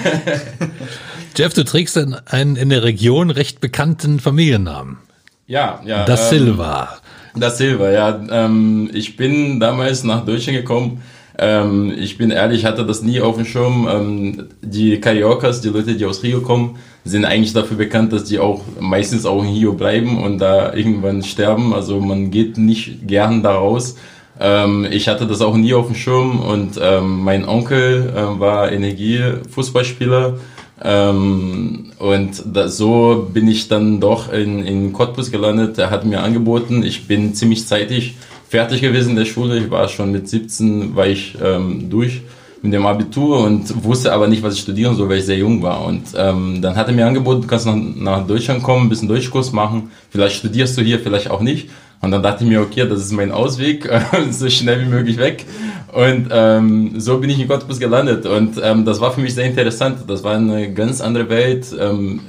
Jeff, 1.36 1.54
du 1.54 1.64
trägst 1.64 1.96
einen 1.96 2.56
in 2.56 2.70
der 2.70 2.82
Region 2.82 3.30
recht 3.30 3.60
bekannten 3.60 4.18
Familiennamen. 4.18 4.98
Ja, 5.46 5.80
ja. 5.84 6.04
Das 6.04 6.32
ähm, 6.32 6.38
Silva. 6.38 6.98
Das 7.36 7.58
Silva, 7.58 7.90
ja. 7.90 8.20
Ähm, 8.30 8.90
ich 8.92 9.16
bin 9.16 9.60
damals 9.60 10.02
nach 10.02 10.24
Deutschland 10.24 10.58
gekommen. 10.58 11.02
Ähm, 11.38 11.94
ich 11.96 12.16
bin 12.16 12.30
ehrlich, 12.30 12.64
hatte 12.64 12.84
das 12.86 13.02
nie 13.02 13.20
auf 13.20 13.36
dem 13.36 13.44
Schirm. 13.44 13.86
Ähm, 13.88 14.48
die 14.62 14.98
Cariocas, 15.00 15.60
die 15.60 15.68
Leute, 15.68 15.94
die 15.94 16.04
aus 16.06 16.22
Rio 16.22 16.40
kommen, 16.40 16.78
sind 17.06 17.24
eigentlich 17.24 17.52
dafür 17.52 17.76
bekannt, 17.76 18.12
dass 18.12 18.24
die 18.24 18.38
auch 18.38 18.62
meistens 18.80 19.26
auch 19.26 19.44
Hio 19.44 19.72
bleiben 19.72 20.22
und 20.22 20.38
da 20.38 20.74
irgendwann 20.74 21.22
sterben. 21.22 21.72
Also 21.72 22.00
man 22.00 22.30
geht 22.30 22.58
nicht 22.58 23.06
gern 23.06 23.42
da 23.42 23.54
raus. 23.54 23.96
Ähm, 24.40 24.86
ich 24.90 25.08
hatte 25.08 25.26
das 25.26 25.40
auch 25.40 25.56
nie 25.56 25.72
auf 25.72 25.86
dem 25.86 25.94
Schirm 25.94 26.40
und 26.40 26.78
ähm, 26.82 27.20
mein 27.22 27.48
Onkel 27.48 28.12
äh, 28.14 28.40
war 28.40 28.72
Energiefußballspieler. 28.72 30.38
Ähm, 30.82 31.92
und 31.98 32.42
da, 32.44 32.68
so 32.68 33.30
bin 33.32 33.48
ich 33.48 33.68
dann 33.68 34.00
doch 34.00 34.32
in, 34.32 34.64
in 34.66 34.92
Cottbus 34.92 35.30
gelandet. 35.30 35.78
Er 35.78 35.90
hat 35.90 36.04
mir 36.04 36.22
angeboten, 36.22 36.82
ich 36.82 37.06
bin 37.06 37.34
ziemlich 37.34 37.66
zeitig 37.66 38.16
fertig 38.48 38.80
gewesen 38.80 39.10
in 39.10 39.16
der 39.16 39.24
Schule. 39.24 39.58
Ich 39.58 39.70
war 39.70 39.88
schon 39.88 40.12
mit 40.12 40.28
17, 40.28 40.96
war 40.96 41.06
ich 41.06 41.36
ähm, 41.42 41.88
durch 41.88 42.22
mit 42.62 42.72
dem 42.72 42.86
Abitur 42.86 43.40
und 43.40 43.84
wusste 43.84 44.12
aber 44.12 44.26
nicht, 44.28 44.42
was 44.42 44.54
ich 44.54 44.60
studieren 44.60 44.96
soll, 44.96 45.08
weil 45.08 45.18
ich 45.18 45.26
sehr 45.26 45.38
jung 45.38 45.62
war. 45.62 45.84
Und 45.84 46.02
ähm, 46.16 46.60
dann 46.62 46.76
hat 46.76 46.88
er 46.88 46.94
mir 46.94 47.06
angeboten, 47.06 47.42
du 47.42 47.46
kannst 47.48 47.66
nach, 47.66 47.76
nach 47.76 48.26
Deutschland 48.26 48.62
kommen, 48.62 48.86
ein 48.86 48.88
bisschen 48.88 49.08
Deutschkurs 49.08 49.52
machen, 49.52 49.90
vielleicht 50.10 50.36
studierst 50.36 50.76
du 50.76 50.82
hier, 50.82 50.98
vielleicht 50.98 51.30
auch 51.30 51.40
nicht. 51.40 51.68
Und 52.00 52.10
dann 52.10 52.22
dachte 52.22 52.44
ich 52.44 52.50
mir, 52.50 52.60
okay, 52.60 52.86
das 52.88 53.00
ist 53.00 53.12
mein 53.12 53.32
Ausweg, 53.32 53.88
so 54.30 54.48
schnell 54.50 54.82
wie 54.82 54.88
möglich 54.88 55.16
weg. 55.18 55.44
Und 55.92 56.28
ähm, 56.30 57.00
so 57.00 57.18
bin 57.18 57.30
ich 57.30 57.40
in 57.40 57.48
Cottbus 57.48 57.78
gelandet. 57.78 58.26
Und 58.26 58.60
ähm, 58.62 58.84
das 58.84 59.00
war 59.00 59.12
für 59.12 59.20
mich 59.20 59.34
sehr 59.34 59.46
interessant. 59.46 60.00
Das 60.06 60.22
war 60.22 60.36
eine 60.36 60.72
ganz 60.72 61.00
andere 61.00 61.28
Welt. 61.30 61.66
Ähm, 61.78 62.20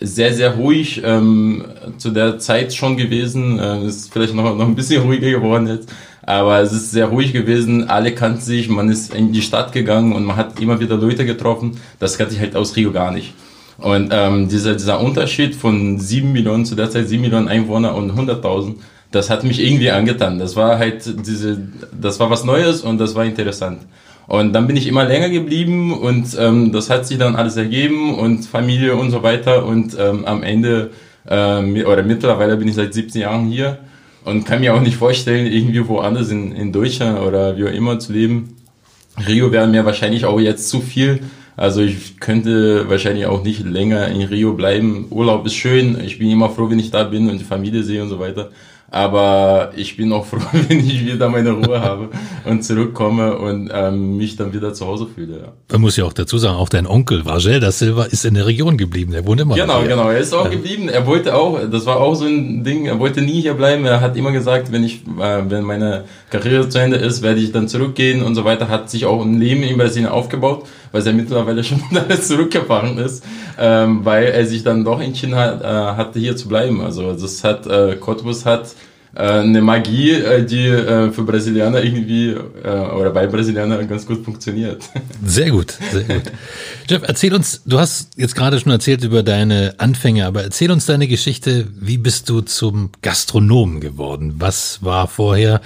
sehr, 0.00 0.34
sehr 0.34 0.54
ruhig 0.56 1.02
ähm, 1.04 1.64
zu 1.98 2.10
der 2.10 2.38
Zeit 2.38 2.74
schon 2.74 2.96
gewesen. 2.96 3.60
Ähm, 3.62 3.86
ist 3.86 4.12
vielleicht 4.12 4.34
noch, 4.34 4.56
noch 4.56 4.66
ein 4.66 4.74
bisschen 4.74 5.02
ruhiger 5.02 5.30
geworden 5.30 5.68
jetzt. 5.68 5.88
Aber 6.26 6.58
es 6.60 6.72
ist 6.72 6.90
sehr 6.90 7.06
ruhig 7.06 7.32
gewesen, 7.32 7.88
alle 7.88 8.12
kannten 8.12 8.40
sich, 8.40 8.68
man 8.68 8.90
ist 8.90 9.14
in 9.14 9.32
die 9.32 9.42
Stadt 9.42 9.72
gegangen 9.72 10.12
und 10.12 10.24
man 10.24 10.34
hat 10.34 10.58
immer 10.60 10.80
wieder 10.80 10.96
Leute 10.96 11.24
getroffen. 11.24 11.78
Das 12.00 12.18
kannte 12.18 12.34
ich 12.34 12.40
halt 12.40 12.56
aus 12.56 12.74
Rio 12.74 12.90
gar 12.90 13.12
nicht. 13.12 13.32
Und 13.78 14.08
ähm, 14.12 14.48
dieser, 14.48 14.72
dieser 14.72 15.00
Unterschied 15.00 15.54
von 15.54 16.00
sieben 16.00 16.32
Millionen, 16.32 16.64
zu 16.64 16.74
der 16.74 16.90
Zeit 16.90 17.08
sieben 17.08 17.22
Millionen 17.22 17.46
Einwohner 17.46 17.94
und 17.94 18.10
100.000, 18.10 18.74
das 19.12 19.30
hat 19.30 19.44
mich 19.44 19.64
irgendwie 19.64 19.92
angetan. 19.92 20.40
Das 20.40 20.56
war 20.56 20.78
halt 20.78 21.04
diese, 21.26 21.68
das 21.92 22.18
war 22.18 22.28
was 22.28 22.42
Neues 22.42 22.82
und 22.82 22.98
das 22.98 23.14
war 23.14 23.24
interessant. 23.24 23.82
Und 24.26 24.52
dann 24.52 24.66
bin 24.66 24.76
ich 24.76 24.88
immer 24.88 25.04
länger 25.04 25.28
geblieben 25.28 25.96
und 25.96 26.36
ähm, 26.40 26.72
das 26.72 26.90
hat 26.90 27.06
sich 27.06 27.18
dann 27.18 27.36
alles 27.36 27.56
ergeben 27.56 28.18
und 28.18 28.44
Familie 28.46 28.96
und 28.96 29.12
so 29.12 29.22
weiter. 29.22 29.64
Und 29.64 29.96
ähm, 29.96 30.24
am 30.24 30.42
Ende, 30.42 30.90
äh, 31.24 31.84
oder 31.84 32.02
mittlerweile 32.02 32.56
bin 32.56 32.66
ich 32.66 32.74
seit 32.74 32.92
17 32.92 33.20
Jahren 33.22 33.46
hier 33.46 33.78
und 34.26 34.44
kann 34.44 34.60
mir 34.60 34.74
auch 34.74 34.80
nicht 34.80 34.96
vorstellen, 34.96 35.46
irgendwie 35.46 35.86
woanders 35.86 36.30
in, 36.30 36.50
in 36.50 36.72
Deutschland 36.72 37.20
oder 37.20 37.56
wie 37.56 37.64
auch 37.64 37.72
immer 37.72 38.00
zu 38.00 38.12
leben. 38.12 38.56
Rio 39.26 39.52
wäre 39.52 39.68
mir 39.68 39.84
wahrscheinlich 39.86 40.24
auch 40.24 40.40
jetzt 40.40 40.68
zu 40.68 40.80
viel. 40.80 41.20
Also 41.56 41.80
ich 41.80 42.18
könnte 42.18 42.88
wahrscheinlich 42.88 43.26
auch 43.26 43.44
nicht 43.44 43.64
länger 43.64 44.08
in 44.08 44.22
Rio 44.22 44.54
bleiben. 44.54 45.06
Urlaub 45.10 45.46
ist 45.46 45.54
schön. 45.54 46.00
Ich 46.04 46.18
bin 46.18 46.28
immer 46.28 46.50
froh, 46.50 46.68
wenn 46.68 46.80
ich 46.80 46.90
da 46.90 47.04
bin 47.04 47.30
und 47.30 47.38
die 47.38 47.44
Familie 47.44 47.84
sehe 47.84 48.02
und 48.02 48.08
so 48.08 48.18
weiter. 48.18 48.50
Aber 48.90 49.72
ich 49.76 49.96
bin 49.96 50.12
auch 50.12 50.24
froh, 50.26 50.38
wenn 50.68 50.78
ich 50.78 51.04
wieder 51.04 51.28
meine 51.28 51.50
Ruhe 51.50 51.80
habe 51.80 52.10
und 52.44 52.64
zurückkomme 52.64 53.36
und 53.36 53.70
ähm, 53.72 54.16
mich 54.16 54.36
dann 54.36 54.52
wieder 54.52 54.72
zu 54.74 54.86
Hause 54.86 55.06
fühle. 55.12 55.38
Ja. 55.38 55.52
Man 55.72 55.80
muss 55.80 55.96
ja 55.96 56.04
auch 56.04 56.12
dazu 56.12 56.38
sagen, 56.38 56.56
auch 56.56 56.68
dein 56.68 56.86
Onkel 56.86 57.24
Vagel 57.24 57.60
da 57.60 57.72
Silva 57.72 58.04
ist 58.04 58.24
in 58.24 58.34
der 58.34 58.46
Region 58.46 58.76
geblieben. 58.76 59.12
Er 59.12 59.26
wohnt 59.26 59.40
immer 59.40 59.54
Genau, 59.54 59.82
genau. 59.82 60.10
Er 60.10 60.18
ist 60.18 60.32
auch 60.32 60.50
geblieben. 60.50 60.88
Er 60.88 61.06
wollte 61.06 61.34
auch, 61.34 61.58
das 61.70 61.86
war 61.86 61.96
auch 61.98 62.14
so 62.14 62.26
ein 62.26 62.64
Ding, 62.64 62.86
er 62.86 62.98
wollte 62.98 63.22
nie 63.22 63.40
hier 63.40 63.54
bleiben. 63.54 63.84
Er 63.84 64.00
hat 64.00 64.16
immer 64.16 64.32
gesagt, 64.32 64.72
wenn 64.72 64.84
ich, 64.84 65.02
äh, 65.20 65.42
wenn 65.48 65.64
meine 65.64 66.04
Karriere 66.30 66.68
zu 66.68 66.78
Ende 66.78 66.96
ist, 66.96 67.22
werde 67.22 67.40
ich 67.40 67.52
dann 67.52 67.68
zurückgehen 67.68 68.22
und 68.22 68.34
so 68.34 68.44
weiter. 68.44 68.68
Hat 68.68 68.90
sich 68.90 69.06
auch 69.06 69.22
ein 69.22 69.40
Leben 69.40 69.62
in 69.62 69.76
Brasilien 69.78 70.08
aufgebaut, 70.08 70.66
weil 70.92 71.06
er 71.06 71.12
mittlerweile 71.12 71.64
schon 71.64 71.80
zurückgefahren 72.20 72.98
ist, 72.98 73.24
ähm, 73.58 74.04
weil 74.04 74.26
er 74.26 74.46
sich 74.46 74.62
dann 74.62 74.84
doch 74.84 75.00
entschieden 75.00 75.34
hat, 75.34 75.62
äh, 75.62 75.66
hatte 75.66 76.18
hier 76.18 76.36
zu 76.36 76.48
bleiben. 76.48 76.80
Also 76.80 77.12
das 77.12 77.44
hat, 77.44 77.66
äh, 77.66 77.96
Cottbus 77.96 78.44
hat 78.44 78.74
äh, 79.16 79.40
eine 79.40 79.62
Magie, 79.62 80.12
äh, 80.12 80.44
die 80.44 80.66
äh, 80.66 81.10
für 81.10 81.22
Brasilianer 81.22 81.82
irgendwie 81.82 82.36
oder 82.36 83.10
bei 83.10 83.26
Brasilianern 83.26 83.88
ganz 83.88 84.04
gut 84.04 84.24
funktioniert. 84.24 84.84
Sehr 85.24 85.50
gut, 85.50 85.74
sehr 85.92 86.02
gut. 86.02 86.32
Jeff, 86.88 87.02
erzähl 87.06 87.32
uns, 87.32 87.62
du 87.64 87.78
hast 87.78 88.10
jetzt 88.16 88.34
gerade 88.34 88.58
schon 88.60 88.72
erzählt 88.72 89.02
über 89.04 89.22
deine 89.22 89.74
Anfänge, 89.78 90.26
aber 90.26 90.42
erzähl 90.42 90.70
uns 90.70 90.86
deine 90.86 91.08
Geschichte. 91.08 91.66
Wie 91.80 91.96
bist 91.96 92.28
du 92.28 92.40
zum 92.42 92.90
Gastronomen 93.02 93.80
geworden? 93.80 94.34
Was 94.38 94.82
war 94.82 95.08
vorher 95.08 95.60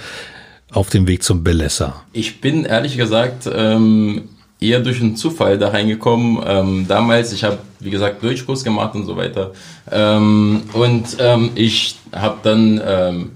auf 0.71 0.89
dem 0.89 1.07
Weg 1.07 1.23
zum 1.23 1.43
Belesser? 1.43 2.03
Ich 2.13 2.39
bin 2.39 2.65
ehrlich 2.65 2.97
gesagt 2.97 3.49
ähm, 3.53 4.29
eher 4.61 4.79
durch 4.79 5.01
einen 5.01 5.15
Zufall 5.17 5.57
da 5.57 5.69
reingekommen. 5.69 6.41
Ähm, 6.45 6.85
damals, 6.87 7.33
ich 7.33 7.43
habe, 7.43 7.57
wie 7.79 7.89
gesagt, 7.89 8.23
Deutschkurs 8.23 8.63
gemacht 8.63 8.95
und 8.95 9.05
so 9.05 9.17
weiter. 9.17 9.51
Ähm, 9.91 10.61
und 10.73 11.17
ähm, 11.19 11.49
ich 11.55 11.97
habe 12.13 12.37
dann 12.43 12.81
ähm, 12.85 13.31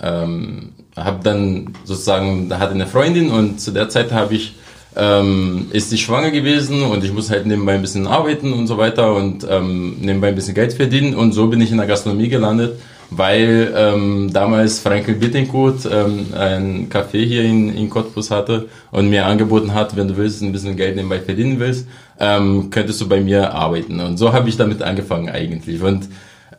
ähm, 0.00 0.72
habe 0.96 1.20
dann 1.22 1.72
sozusagen, 1.84 2.48
da 2.48 2.58
hatte 2.58 2.74
eine 2.74 2.86
Freundin 2.86 3.30
und 3.30 3.60
zu 3.60 3.70
der 3.70 3.88
Zeit 3.88 4.12
habe 4.12 4.34
ich 4.34 4.54
ähm, 4.96 5.68
ist 5.70 5.90
sie 5.90 5.98
schwanger 5.98 6.32
gewesen 6.32 6.82
und 6.82 7.04
ich 7.04 7.12
muss 7.12 7.30
halt 7.30 7.46
nebenbei 7.46 7.74
ein 7.74 7.80
bisschen 7.80 8.08
arbeiten 8.08 8.52
und 8.52 8.66
so 8.66 8.76
weiter 8.76 9.14
und 9.14 9.46
ähm, 9.48 9.96
nebenbei 10.00 10.28
ein 10.28 10.34
bisschen 10.34 10.54
Geld 10.54 10.72
verdienen 10.72 11.14
und 11.14 11.32
so 11.32 11.46
bin 11.46 11.60
ich 11.60 11.70
in 11.70 11.76
der 11.76 11.86
Gastronomie 11.86 12.28
gelandet, 12.28 12.80
weil 13.10 13.72
ähm, 13.76 14.30
damals 14.32 14.78
Frankel 14.78 15.14
Bittencourt 15.14 15.88
ähm, 15.90 16.26
ein 16.34 16.88
Café 16.88 17.24
hier 17.24 17.42
in, 17.42 17.74
in 17.74 17.90
Cottbus 17.90 18.30
hatte 18.30 18.68
und 18.90 19.10
mir 19.10 19.26
angeboten 19.26 19.74
hat, 19.74 19.96
wenn 19.96 20.08
du 20.08 20.16
willst, 20.16 20.42
ein 20.42 20.52
bisschen 20.52 20.76
Geld 20.76 20.96
nebenbei 20.96 21.20
verdienen 21.20 21.58
willst, 21.58 21.86
ähm, 22.18 22.70
könntest 22.70 23.00
du 23.00 23.08
bei 23.08 23.20
mir 23.20 23.52
arbeiten. 23.52 24.00
Und 24.00 24.16
so 24.16 24.32
habe 24.32 24.48
ich 24.48 24.56
damit 24.56 24.82
angefangen 24.82 25.28
eigentlich. 25.28 25.82
Und 25.82 26.08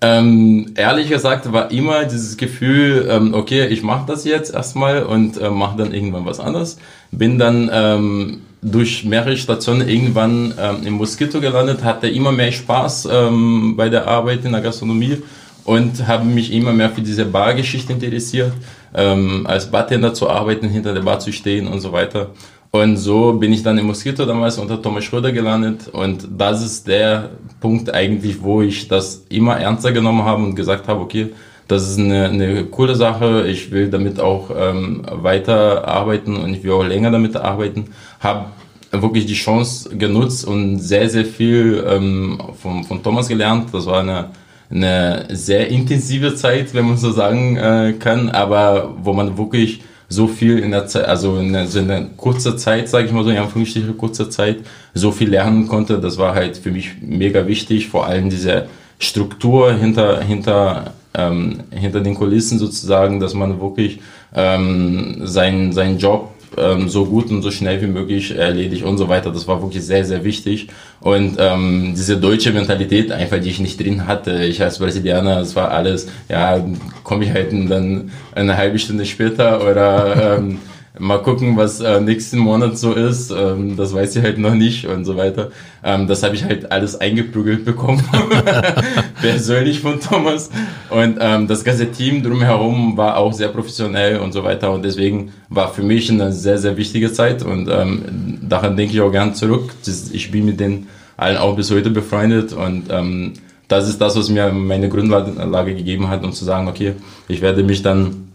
Ähm, 0.03 0.73
ehrlich 0.77 1.09
gesagt 1.09 1.53
war 1.53 1.69
immer 1.69 2.05
dieses 2.05 2.35
Gefühl, 2.35 3.07
ähm, 3.07 3.35
okay, 3.35 3.67
ich 3.67 3.83
mache 3.83 4.07
das 4.07 4.25
jetzt 4.25 4.51
erstmal 4.51 5.03
und 5.03 5.37
äh, 5.37 5.51
mache 5.51 5.77
dann 5.77 5.93
irgendwann 5.93 6.25
was 6.25 6.39
anderes. 6.39 6.79
Bin 7.11 7.37
dann 7.37 7.69
ähm, 7.71 8.41
durch 8.63 9.05
mehrere 9.05 9.37
Stationen 9.37 9.87
irgendwann 9.87 10.55
ähm, 10.59 10.87
im 10.87 10.93
Mosquito 10.93 11.39
gelandet, 11.39 11.83
hatte 11.83 12.07
immer 12.07 12.31
mehr 12.31 12.51
Spaß 12.51 13.09
ähm, 13.11 13.75
bei 13.77 13.89
der 13.89 14.07
Arbeit 14.07 14.43
in 14.43 14.53
der 14.53 14.61
Gastronomie 14.61 15.17
und 15.65 16.07
habe 16.07 16.25
mich 16.25 16.51
immer 16.53 16.73
mehr 16.73 16.89
für 16.89 17.01
diese 17.01 17.25
Bargeschichte 17.25 17.93
interessiert, 17.93 18.53
ähm, 18.93 19.45
als 19.47 19.69
Bartender 19.69 20.13
zu 20.13 20.29
arbeiten, 20.29 20.69
hinter 20.69 20.93
der 20.93 21.01
Bar 21.01 21.19
zu 21.19 21.31
stehen 21.31 21.67
und 21.67 21.79
so 21.79 21.91
weiter. 21.91 22.31
Und 22.71 22.95
so 22.95 23.33
bin 23.33 23.51
ich 23.51 23.63
dann 23.63 23.77
im 23.77 23.87
Mosquito 23.87 24.25
damals 24.25 24.57
unter 24.57 24.81
Thomas 24.81 25.03
Schröder 25.03 25.33
gelandet. 25.33 25.89
Und 25.91 26.25
das 26.37 26.63
ist 26.63 26.87
der 26.87 27.31
Punkt 27.59 27.93
eigentlich, 27.93 28.41
wo 28.41 28.61
ich 28.61 28.87
das 28.87 29.25
immer 29.27 29.57
ernster 29.57 29.91
genommen 29.91 30.23
habe 30.23 30.41
und 30.43 30.55
gesagt 30.55 30.87
habe, 30.87 31.01
okay, 31.01 31.33
das 31.67 31.89
ist 31.89 31.99
eine, 31.99 32.29
eine 32.29 32.65
coole 32.65 32.95
Sache. 32.95 33.45
Ich 33.47 33.71
will 33.71 33.89
damit 33.89 34.21
auch 34.21 34.51
ähm, 34.57 35.03
weiter 35.09 35.85
arbeiten 35.85 36.37
und 36.37 36.53
ich 36.53 36.63
will 36.63 36.71
auch 36.71 36.83
länger 36.83 37.11
damit 37.11 37.35
arbeiten. 37.35 37.87
Habe 38.21 38.45
wirklich 38.91 39.25
die 39.25 39.35
Chance 39.35 39.95
genutzt 39.97 40.45
und 40.45 40.79
sehr, 40.79 41.09
sehr 41.09 41.25
viel 41.25 41.83
ähm, 41.87 42.41
von, 42.61 42.83
von 42.83 43.03
Thomas 43.03 43.27
gelernt. 43.27 43.69
Das 43.73 43.85
war 43.85 43.99
eine, 43.99 44.29
eine 44.71 45.25
sehr 45.29 45.67
intensive 45.67 46.35
Zeit, 46.35 46.73
wenn 46.73 46.87
man 46.87 46.97
so 46.97 47.11
sagen 47.11 47.57
äh, 47.57 47.93
kann, 47.99 48.29
aber 48.29 48.95
wo 49.03 49.13
man 49.13 49.37
wirklich 49.37 49.83
so 50.07 50.27
viel 50.27 50.59
in 50.59 50.71
der 50.71 50.87
Zeit, 50.87 51.05
also 51.05 51.37
in, 51.37 51.53
der, 51.53 51.73
in 51.73 51.89
einer 51.89 52.05
kurzer 52.17 52.57
Zeit, 52.57 52.89
sage 52.89 53.05
ich 53.05 53.11
mal 53.11 53.23
so, 53.23 53.29
in 53.29 53.37
Anführungsstrichen 53.37 53.97
kurzer 53.97 54.29
Zeit, 54.29 54.57
so 54.93 55.11
viel 55.11 55.29
lernen 55.29 55.67
konnte. 55.67 55.99
Das 55.99 56.17
war 56.17 56.35
halt 56.35 56.57
für 56.57 56.71
mich 56.71 56.91
mega 57.01 57.47
wichtig, 57.47 57.87
vor 57.87 58.05
allem 58.07 58.29
diese 58.29 58.67
Struktur 58.99 59.73
hinter, 59.73 60.21
hinter, 60.21 60.93
ähm, 61.13 61.61
hinter 61.71 62.01
den 62.01 62.15
Kulissen 62.15 62.59
sozusagen, 62.59 63.19
dass 63.19 63.33
man 63.33 63.61
wirklich 63.61 64.01
ähm, 64.35 65.21
seinen, 65.23 65.71
seinen 65.71 65.97
Job 65.97 66.31
ähm, 66.57 66.89
so 66.89 67.05
gut 67.05 67.29
und 67.31 67.41
so 67.41 67.51
schnell 67.51 67.81
wie 67.81 67.87
möglich 67.87 68.35
erledigt 68.35 68.83
und 68.83 68.97
so 68.97 69.07
weiter. 69.07 69.31
Das 69.31 69.47
war 69.47 69.61
wirklich 69.61 69.83
sehr, 69.83 70.05
sehr 70.05 70.23
wichtig. 70.23 70.67
Und 70.99 71.37
ähm, 71.39 71.93
diese 71.95 72.17
deutsche 72.17 72.51
Mentalität 72.51 73.11
einfach, 73.11 73.39
die 73.39 73.49
ich 73.49 73.59
nicht 73.59 73.79
drin 73.79 74.07
hatte. 74.07 74.43
Ich 74.43 74.61
als 74.61 74.79
Brasilianer, 74.79 75.39
das 75.39 75.55
war 75.55 75.71
alles, 75.71 76.07
ja, 76.29 76.63
komme 77.03 77.25
ich 77.25 77.31
halt 77.31 77.51
dann 77.51 78.11
eine 78.33 78.57
halbe 78.57 78.79
Stunde 78.79 79.05
später 79.05 79.61
oder 79.69 80.37
ähm, 80.37 80.59
Mal 81.01 81.17
gucken, 81.17 81.57
was 81.57 81.79
äh, 81.79 81.99
nächsten 81.99 82.37
Monat 82.37 82.77
so 82.77 82.93
ist. 82.93 83.31
Ähm, 83.31 83.75
das 83.75 83.91
weiß 83.91 84.15
ich 84.17 84.23
halt 84.23 84.37
noch 84.37 84.53
nicht 84.53 84.85
und 84.85 85.03
so 85.03 85.17
weiter. 85.17 85.49
Ähm, 85.83 86.05
das 86.05 86.21
habe 86.21 86.35
ich 86.35 86.43
halt 86.43 86.71
alles 86.71 87.01
eingebügelt 87.01 87.65
bekommen. 87.65 88.03
Persönlich 89.21 89.79
von 89.79 89.99
Thomas. 89.99 90.51
Und 90.91 91.17
ähm, 91.19 91.47
das 91.47 91.63
ganze 91.63 91.89
Team 91.91 92.21
drumherum 92.21 92.97
war 92.97 93.17
auch 93.17 93.33
sehr 93.33 93.47
professionell 93.47 94.19
und 94.19 94.31
so 94.31 94.43
weiter. 94.43 94.71
Und 94.71 94.85
deswegen 94.85 95.31
war 95.49 95.73
für 95.73 95.81
mich 95.81 96.11
eine 96.11 96.31
sehr, 96.31 96.59
sehr 96.59 96.77
wichtige 96.77 97.11
Zeit. 97.11 97.41
Und 97.41 97.67
ähm, 97.67 98.37
daran 98.47 98.77
denke 98.77 98.93
ich 98.93 99.01
auch 99.01 99.11
gern 99.11 99.33
zurück. 99.33 99.71
Ich 100.13 100.29
bin 100.29 100.45
mit 100.45 100.59
denen 100.59 100.87
allen 101.17 101.37
auch 101.37 101.55
bis 101.55 101.71
heute 101.71 101.89
befreundet. 101.89 102.53
Und 102.53 102.91
ähm, 102.91 103.33
das 103.67 103.89
ist 103.89 103.99
das, 103.99 104.15
was 104.15 104.29
mir 104.29 104.51
meine 104.51 104.87
Grundlage 104.87 105.73
gegeben 105.73 106.09
hat, 106.09 106.23
um 106.23 106.31
zu 106.31 106.45
sagen, 106.45 106.67
okay, 106.67 106.93
ich 107.27 107.41
werde 107.41 107.63
mich 107.63 107.81
dann 107.81 108.30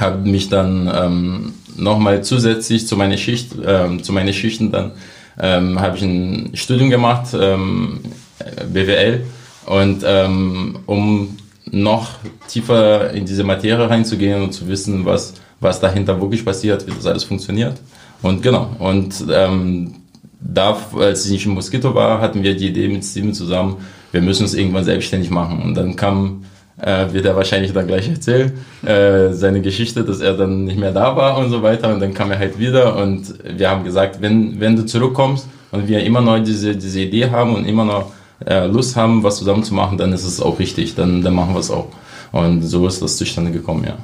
habe 0.00 0.28
mich 0.28 0.48
dann 0.48 0.90
ähm, 0.94 1.54
nochmal 1.76 2.22
zusätzlich 2.22 2.86
zu 2.86 2.96
meiner 2.96 3.16
Schicht, 3.16 3.52
ähm, 3.64 4.02
zu 4.02 4.12
meinen 4.12 4.32
Schichten 4.32 4.72
dann 4.72 4.92
ähm, 5.40 5.80
habe 5.80 5.96
ich 5.96 6.02
ein 6.02 6.50
Studium 6.54 6.90
gemacht, 6.90 7.28
ähm, 7.38 8.00
BWL 8.72 9.24
und 9.66 10.02
ähm, 10.04 10.78
um 10.86 11.36
noch 11.70 12.10
tiefer 12.48 13.12
in 13.12 13.24
diese 13.24 13.44
Materie 13.44 13.88
reinzugehen 13.88 14.42
und 14.42 14.52
zu 14.52 14.68
wissen, 14.68 15.06
was 15.06 15.34
was 15.62 15.80
dahinter 15.80 16.20
wirklich 16.20 16.44
passiert, 16.44 16.86
wie 16.86 16.90
das 16.90 17.06
alles 17.06 17.24
funktioniert. 17.24 17.80
Und 18.20 18.42
genau. 18.42 18.70
Und 18.78 19.24
ähm, 19.30 19.94
da, 20.40 20.76
als 20.98 21.26
ich 21.26 21.46
in 21.46 21.52
Mosquito 21.52 21.94
war, 21.94 22.20
hatten 22.20 22.42
wir 22.42 22.56
die 22.56 22.68
Idee 22.68 22.88
mit 22.88 23.04
Steven 23.04 23.32
zusammen, 23.32 23.76
wir 24.10 24.20
müssen 24.20 24.44
es 24.44 24.54
irgendwann 24.54 24.84
selbstständig 24.84 25.30
machen. 25.30 25.62
Und 25.62 25.74
dann 25.74 25.96
kam 25.96 26.44
äh, 26.82 27.12
wird 27.12 27.24
er 27.24 27.36
wahrscheinlich 27.36 27.72
dann 27.72 27.86
gleich 27.86 28.08
erzählen, 28.08 28.52
äh, 28.84 29.32
seine 29.32 29.62
Geschichte, 29.62 30.04
dass 30.04 30.20
er 30.20 30.36
dann 30.36 30.64
nicht 30.64 30.78
mehr 30.78 30.92
da 30.92 31.16
war 31.16 31.38
und 31.38 31.50
so 31.50 31.62
weiter. 31.62 31.92
Und 31.92 32.00
dann 32.00 32.12
kam 32.12 32.30
er 32.30 32.38
halt 32.38 32.58
wieder 32.58 32.96
und 32.96 33.34
wir 33.44 33.70
haben 33.70 33.84
gesagt, 33.84 34.20
wenn, 34.20 34.60
wenn 34.60 34.76
du 34.76 34.84
zurückkommst 34.84 35.46
und 35.70 35.88
wir 35.88 36.02
immer 36.04 36.20
noch 36.20 36.38
diese, 36.40 36.76
diese 36.76 37.00
Idee 37.00 37.30
haben 37.30 37.54
und 37.54 37.66
immer 37.66 37.84
noch 37.84 38.12
äh, 38.44 38.66
Lust 38.66 38.96
haben, 38.96 39.22
was 39.22 39.36
zusammen 39.38 39.62
zu 39.62 39.74
machen, 39.74 39.96
dann 39.96 40.12
ist 40.12 40.24
es 40.24 40.40
auch 40.40 40.58
richtig, 40.58 40.94
dann, 40.94 41.22
dann 41.22 41.34
machen 41.34 41.54
wir 41.54 41.60
es 41.60 41.70
auch. 41.70 41.88
Und 42.32 42.62
so 42.62 42.86
ist 42.86 43.00
das 43.00 43.16
zustande 43.16 43.52
gekommen, 43.52 43.84
ja. 43.84 43.96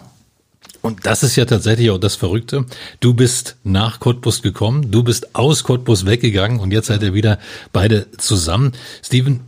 Und 0.81 1.05
das 1.05 1.25
ist 1.25 1.35
ja 1.35 1.45
tatsächlich 1.45 1.91
auch 1.91 1.99
das 1.99 2.15
Verrückte. 2.15 2.65
Du 3.01 3.13
bist 3.13 3.57
nach 3.65 3.99
Cottbus 3.99 4.43
gekommen, 4.43 4.93
du 4.93 5.03
bist 5.03 5.35
aus 5.35 5.65
Cottbus 5.65 6.07
weggegangen 6.07 6.61
und 6.61 6.71
jetzt 6.71 6.87
seid 6.87 7.03
ihr 7.03 7.15
wieder 7.15 7.39
beide 7.73 8.07
zusammen. 8.17 8.73
Steven, 9.03 9.41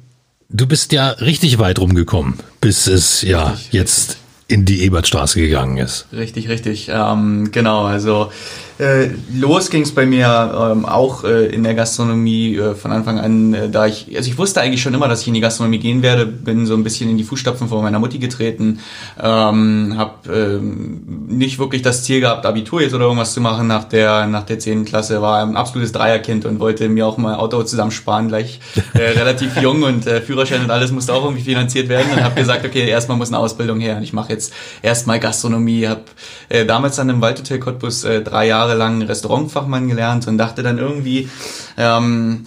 Du 0.53 0.67
bist 0.67 0.93
ja 0.93 1.11
richtig 1.11 1.61
weit 1.61 1.79
rumgekommen, 1.79 2.35
bis 2.61 2.89
es 2.89 3.23
ja 3.23 3.51
richtig, 3.51 3.73
jetzt 3.73 4.17
in 4.49 4.65
die 4.65 4.83
Ebertstraße 4.83 5.41
gegangen 5.41 5.77
ist. 5.77 6.09
Richtig, 6.13 6.49
richtig. 6.49 6.91
Ähm, 6.93 7.51
genau, 7.53 7.85
also 7.85 8.33
äh, 8.81 9.11
los 9.35 9.69
ging 9.69 9.83
es 9.83 9.95
bei 9.95 10.07
mir 10.07 10.73
ähm, 10.73 10.87
auch 10.87 11.25
äh, 11.25 11.47
in 11.47 11.63
der 11.63 11.75
Gastronomie 11.75 12.57
äh, 12.57 12.75
von 12.75 12.93
Anfang 12.93 13.19
an, 13.19 13.53
äh, 13.53 13.69
da 13.69 13.87
ich, 13.87 14.17
also 14.17 14.31
ich 14.31 14.39
wusste 14.39 14.63
eigentlich 14.63 14.81
schon 14.81 14.95
immer, 14.95 15.07
dass 15.07 15.21
ich 15.21 15.29
in 15.29 15.35
die 15.35 15.41
Gastronomie 15.41 15.79
gehen 15.79 16.03
werde, 16.03 16.25
bin 16.25 16.65
so 16.65 16.75
ein 16.75 16.83
bisschen 16.83 17.11
in 17.11 17.19
die 17.19 17.25
Fußstapfen 17.25 17.69
von 17.69 17.83
meiner 17.83 17.99
Mutti 17.99 18.19
getreten, 18.19 18.81
ähm, 19.23 19.95
habe 19.99 20.33
ähm, 20.35 21.27
nicht 21.29 21.59
wirklich 21.59 21.83
das 21.83 22.05
Ziel 22.05 22.21
gehabt, 22.21 22.47
Abitur 22.47 22.81
jetzt 22.81 22.95
oder 22.95 23.05
irgendwas 23.05 23.35
zu 23.35 23.43
machen 23.43 23.67
nach 23.67 23.85
der 23.85 24.27
nach 24.27 24.45
der 24.45 24.59
10. 24.59 24.87
Klasse, 24.87 25.21
war 25.21 25.43
ein 25.43 25.57
absolutes 25.57 25.93
Dreierkind 25.93 26.47
und 26.47 26.59
wollte 26.59 26.89
mir 26.89 27.07
auch 27.07 27.19
mal 27.19 27.35
Auto 27.35 27.63
zusammensparen, 27.63 28.29
gleich 28.29 28.61
äh, 28.95 28.99
relativ 29.19 29.61
jung 29.61 29.83
und 29.83 30.07
äh, 30.07 30.23
Führerschein 30.23 30.63
und 30.63 30.71
alles 30.71 30.91
musste 30.91 31.13
auch 31.13 31.25
irgendwie 31.25 31.45
finanziert 31.45 31.91
werden 31.91 32.11
und 32.13 32.25
habe 32.25 32.35
gesagt, 32.35 32.65
okay, 32.65 32.89
erstmal 32.89 33.19
muss 33.19 33.29
eine 33.29 33.39
Ausbildung 33.39 33.79
her 33.79 33.99
und 33.99 34.05
ich 34.05 34.15
mache 34.15 34.33
jetzt 34.33 34.55
erstmal 34.81 35.21
Gastronomie, 35.21 35.87
habe 35.87 36.01
äh, 36.49 36.65
damals 36.65 36.97
dann 36.97 37.11
im 37.11 37.21
Waldhotel 37.21 37.59
Cottbus 37.59 38.05
äh, 38.05 38.23
drei 38.23 38.47
Jahre 38.47 38.70
Jahre 38.71 38.79
lang 38.79 39.03
Restaurantfachmann 39.03 39.89
gelernt 39.89 40.27
und 40.29 40.39
dachte 40.39 40.63
dann 40.63 40.79
irgendwie, 40.79 41.29
ähm, 41.77 42.45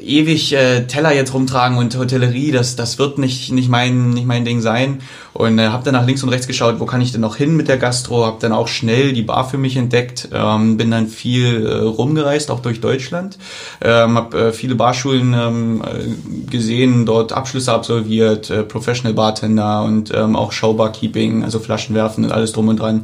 ewig 0.00 0.52
äh, 0.52 0.86
Teller 0.86 1.12
jetzt 1.12 1.34
rumtragen 1.34 1.76
und 1.76 1.96
Hotellerie, 1.96 2.52
das 2.52 2.76
das 2.76 3.00
wird 3.00 3.18
nicht 3.18 3.50
nicht 3.50 3.68
mein 3.68 4.10
nicht 4.10 4.26
mein 4.26 4.44
Ding 4.44 4.60
sein. 4.60 5.00
Und 5.32 5.58
äh, 5.58 5.68
habe 5.68 5.84
dann 5.84 5.94
nach 5.94 6.06
links 6.06 6.22
und 6.22 6.28
rechts 6.28 6.46
geschaut, 6.46 6.78
wo 6.78 6.86
kann 6.86 7.00
ich 7.00 7.12
denn 7.12 7.20
noch 7.20 7.36
hin 7.36 7.56
mit 7.56 7.68
der 7.68 7.78
Gastro, 7.78 8.24
habe 8.24 8.38
dann 8.40 8.52
auch 8.52 8.68
schnell 8.68 9.12
die 9.12 9.22
Bar 9.22 9.48
für 9.48 9.58
mich 9.58 9.76
entdeckt, 9.76 10.28
ähm, 10.32 10.76
bin 10.76 10.90
dann 10.90 11.08
viel 11.08 11.66
äh, 11.66 11.74
rumgereist, 11.78 12.50
auch 12.50 12.60
durch 12.60 12.80
Deutschland, 12.80 13.38
ähm, 13.80 14.16
habe 14.16 14.38
äh, 14.38 14.52
viele 14.52 14.76
Barschulen 14.76 15.34
ähm, 15.34 15.82
äh, 15.82 16.50
gesehen, 16.50 17.06
dort 17.06 17.32
Abschlüsse 17.32 17.72
absolviert, 17.72 18.50
äh, 18.50 18.62
Professional 18.62 19.14
Bartender 19.14 19.82
und 19.82 20.12
ähm, 20.14 20.36
auch 20.36 20.52
Showbarkeeping, 20.52 21.42
also 21.42 21.58
Flaschen 21.58 21.94
werfen 21.94 22.24
und 22.24 22.32
alles 22.32 22.52
drum 22.52 22.68
und 22.68 22.80
dran. 22.80 23.02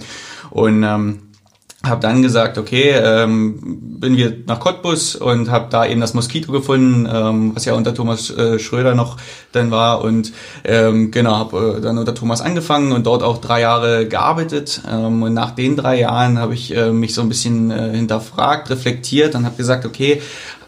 Und 0.51 0.85
ähm, 0.85 1.24
habe 1.89 2.01
dann 2.01 2.23
gesagt, 2.23 2.59
okay, 2.59 2.91
ähm, 2.91 3.99
bin 4.01 4.17
wir 4.17 4.37
nach 4.47 4.61
Cottbus 4.61 5.17
und 5.17 5.51
habe 5.51 5.67
da 5.71 5.87
eben 5.87 6.01
das 6.01 6.15
Moskito 6.15 6.53
gefunden, 6.53 7.09
ähm, 7.11 7.55
was 7.55 7.65
ja 7.65 7.75
unter 7.75 7.95
Thomas 7.95 8.31
äh, 8.31 8.59
Schröder 8.59 8.95
noch 8.95 9.17
dann 9.53 9.71
war. 9.71 10.03
Und 10.03 10.33
ähm, 10.65 11.11
genau, 11.11 11.37
habe 11.37 11.77
äh, 11.79 11.81
dann 11.81 11.99
unter 11.99 12.15
Thomas 12.15 12.41
angefangen 12.41 12.93
und 12.93 13.07
dort 13.07 13.23
auch 13.23 13.39
drei 13.39 13.61
Jahre 13.61 14.07
gearbeitet. 14.07 14.83
Ähm, 14.91 15.23
und 15.23 15.35
nach 15.35 15.53
den 15.53 15.77
drei 15.77 16.01
Jahren 16.01 16.39
habe 16.39 16.55
ich 16.55 16.77
äh, 16.77 16.91
mich 16.91 17.15
so 17.15 17.23
ein 17.23 17.29
bisschen 17.29 17.71
äh, 17.71 17.91
hinterfragt, 17.95 18.71
reflektiert 18.71 19.35
und 19.35 19.45
habe 19.45 19.57
gesagt, 19.57 19.87
okay, 19.87 20.21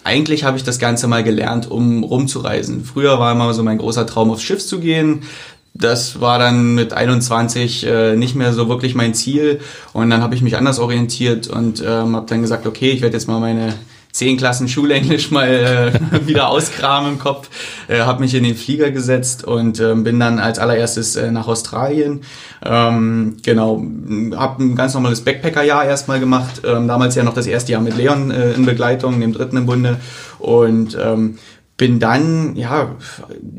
eigentlich 0.05 0.45
habe 0.45 0.57
ich 0.57 0.63
das 0.63 0.79
Ganze 0.79 1.09
mal 1.09 1.25
gelernt, 1.25 1.69
um 1.69 2.05
rumzureisen. 2.05 2.85
Früher 2.85 3.19
war 3.19 3.33
immer 3.33 3.53
so 3.55 3.65
mein 3.65 3.79
großer 3.79 4.07
Traum, 4.07 4.31
aufs 4.31 4.45
Schiff 4.45 4.65
zu 4.65 4.79
gehen 4.79 5.25
das 5.79 6.21
war 6.21 6.39
dann 6.39 6.75
mit 6.75 6.93
21 6.93 7.87
äh, 7.87 8.17
nicht 8.17 8.35
mehr 8.35 8.53
so 8.53 8.69
wirklich 8.69 8.95
mein 8.95 9.15
Ziel. 9.15 9.61
Und 9.93 10.11
dann 10.11 10.23
habe 10.23 10.35
ich 10.35 10.43
mich 10.43 10.57
anders 10.57 10.79
orientiert 10.79 11.49
und 11.49 11.83
ähm, 11.87 12.17
habe 12.17 12.27
dann 12.29 12.43
gesagt, 12.43 12.67
okay, 12.67 12.91
ich 12.91 13.03
werde 13.03 13.17
jetzt 13.17 13.29
mal 13.29 13.41
meine 13.41 13.75
zehn 14.17 14.39
Klassen 14.39 14.67
Schulenglisch 14.67 15.31
mal 15.31 15.49
äh, 15.49 16.27
wieder 16.27 16.49
auskramen 16.49 17.13
im 17.13 17.19
Kopf, 17.19 17.51
äh, 17.87 18.01
habe 18.01 18.21
mich 18.21 18.35
in 18.35 18.45
den 18.45 18.57
Flieger 18.57 18.91
gesetzt 18.91 19.45
und 19.45 19.79
äh, 19.79 19.95
bin 19.95 20.19
dann 20.19 20.39
als 20.39 20.59
allererstes 20.59 21.17
äh, 21.17 21.31
nach 21.31 21.47
Australien. 21.47 22.23
Ähm, 22.65 23.37
genau, 23.43 23.85
habe 24.35 24.65
ein 24.65 24.75
ganz 24.75 24.95
normales 24.95 25.21
Backpacker-Jahr 25.21 25.85
erstmal 25.85 26.19
gemacht, 26.19 26.63
ähm, 26.65 26.89
damals 26.89 27.15
ja 27.15 27.25
noch 27.25 27.35
das 27.35 27.47
erste 27.47 27.73
Jahr 27.73 27.83
mit 27.83 27.97
Leon 27.97 28.31
äh, 28.31 28.53
in 28.53 28.65
Begleitung, 28.65 29.21
dem 29.21 29.35
dritten 29.35 29.59
im 29.59 29.67
Bunde. 29.67 30.01
Und 30.39 30.97
ähm, 30.99 31.39
bin 31.77 32.01
dann, 32.01 32.57
ja, 32.57 32.97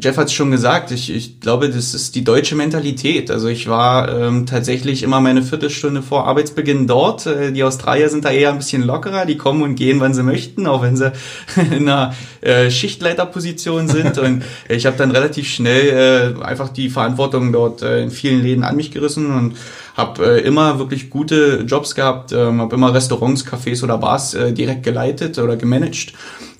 Jeff 0.01 0.17
hat 0.17 0.27
es 0.27 0.34
schon 0.34 0.49
gesagt, 0.49 0.89
ich, 0.89 1.13
ich 1.13 1.39
glaube, 1.39 1.69
das 1.69 1.93
ist 1.93 2.15
die 2.15 2.23
deutsche 2.23 2.56
Mentalität. 2.56 3.30
Also 3.30 3.47
ich 3.47 3.67
war 3.67 4.10
ähm, 4.10 4.47
tatsächlich 4.47 5.03
immer 5.03 5.21
meine 5.21 5.43
Viertelstunde 5.43 6.01
vor 6.01 6.25
Arbeitsbeginn 6.25 6.88
dort. 6.88 7.27
Äh, 7.27 7.51
die 7.51 7.63
Australier 7.63 8.10
sind 8.10 8.25
da 8.25 8.32
eher 8.32 8.49
ein 8.49 8.58
bisschen 8.58 8.82
lockerer, 8.82 9.27
die 9.27 9.38
kommen 9.38 9.62
und 9.62 9.75
gehen, 9.75 9.99
wann 9.99 10.15
sie 10.15 10.23
möchten, 10.23 10.65
auch 10.65 10.82
wenn 10.82 10.97
sie 10.97 11.12
in 11.58 11.88
einer 11.88 12.15
äh, 12.41 12.71
Schichtleiterposition 12.71 13.88
sind. 13.88 14.17
Und 14.17 14.41
ich 14.67 14.88
habe 14.88 14.97
dann 14.97 15.12
relativ 15.12 15.47
schnell 15.47 16.36
äh, 16.39 16.43
einfach 16.43 16.69
die 16.69 16.89
Verantwortung 16.89 17.51
dort 17.51 17.84
äh, 17.84 18.01
in 18.01 18.10
vielen 18.10 18.41
Läden 18.41 18.63
an 18.63 18.75
mich 18.75 18.89
gerissen 18.89 19.32
und 19.32 19.58
habe 19.95 20.39
äh, 20.39 20.41
immer 20.41 20.80
wirklich 20.80 21.12
gute 21.12 21.65
Jobs 21.67 21.93
gehabt, 21.93 22.32
ähm, 22.32 22.62
habe 22.62 22.75
immer 22.75 22.95
Restaurants, 22.95 23.45
Cafés 23.45 23.84
oder 23.84 23.99
Bars 23.99 24.34
äh, 24.34 24.53
direkt 24.53 24.82
geleitet 24.82 25.38
oder 25.38 25.56
gemanagt 25.56 26.13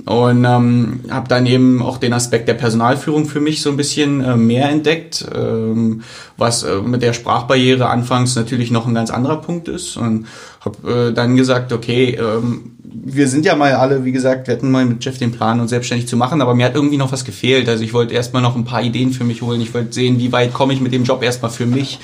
und 0.08 0.46
ähm, 0.46 1.02
habe 1.10 1.28
dann 1.28 1.46
eben 1.46 1.82
auch 1.82 1.98
den 1.98 2.14
Aspekt 2.14 2.48
der 2.48 2.54
Personalführung 2.54 3.26
für 3.26 3.42
mich 3.42 3.62
so 3.62 3.70
ein 3.70 3.76
bisschen 3.76 4.24
äh, 4.24 4.38
mehr 4.38 4.70
entdeckt, 4.70 5.28
ähm, 5.36 6.02
was 6.38 6.64
äh, 6.64 6.78
mit 6.78 7.02
der 7.02 7.12
Sprachbarriere 7.12 7.90
anfangs 7.90 8.36
natürlich 8.36 8.72
noch 8.72 8.88
ein 8.88 8.94
ganz 8.94 9.10
anderer 9.10 9.42
Punkt 9.42 9.68
ist 9.68 9.98
und 9.98 10.28
habe 10.62 11.10
äh, 11.10 11.14
dann 11.14 11.36
gesagt, 11.36 11.74
okay, 11.74 12.18
ähm, 12.20 12.78
wir 12.84 13.28
sind 13.28 13.46
ja 13.46 13.58
mal 13.58 13.74
alle, 13.74 14.06
wie 14.06 14.14
gesagt, 14.14 14.48
wir 14.48 14.56
hatten 14.56 14.72
mal 14.72 14.86
mit 14.86 15.04
Jeff 15.04 15.18
den 15.18 15.32
Plan, 15.34 15.60
uns 15.60 15.72
selbstständig 15.72 16.08
zu 16.08 16.16
machen, 16.16 16.42
aber 16.42 16.56
mir 16.56 16.66
hat 16.66 16.76
irgendwie 16.76 16.98
noch 16.98 17.12
was 17.12 17.26
gefehlt. 17.26 17.68
Also 17.68 17.84
ich 17.84 17.94
wollte 17.94 18.14
erstmal 18.14 18.42
noch 18.42 18.56
ein 18.56 18.64
paar 18.64 18.82
Ideen 18.82 19.12
für 19.12 19.26
mich 19.26 19.42
holen. 19.42 19.60
Ich 19.60 19.74
wollte 19.74 19.94
sehen, 19.94 20.20
wie 20.20 20.32
weit 20.32 20.54
komme 20.54 20.72
ich 20.72 20.80
mit 20.80 20.94
dem 20.94 21.04
Job 21.04 21.22
erstmal 21.22 21.52
für 21.52 21.66
mich. 21.66 22.00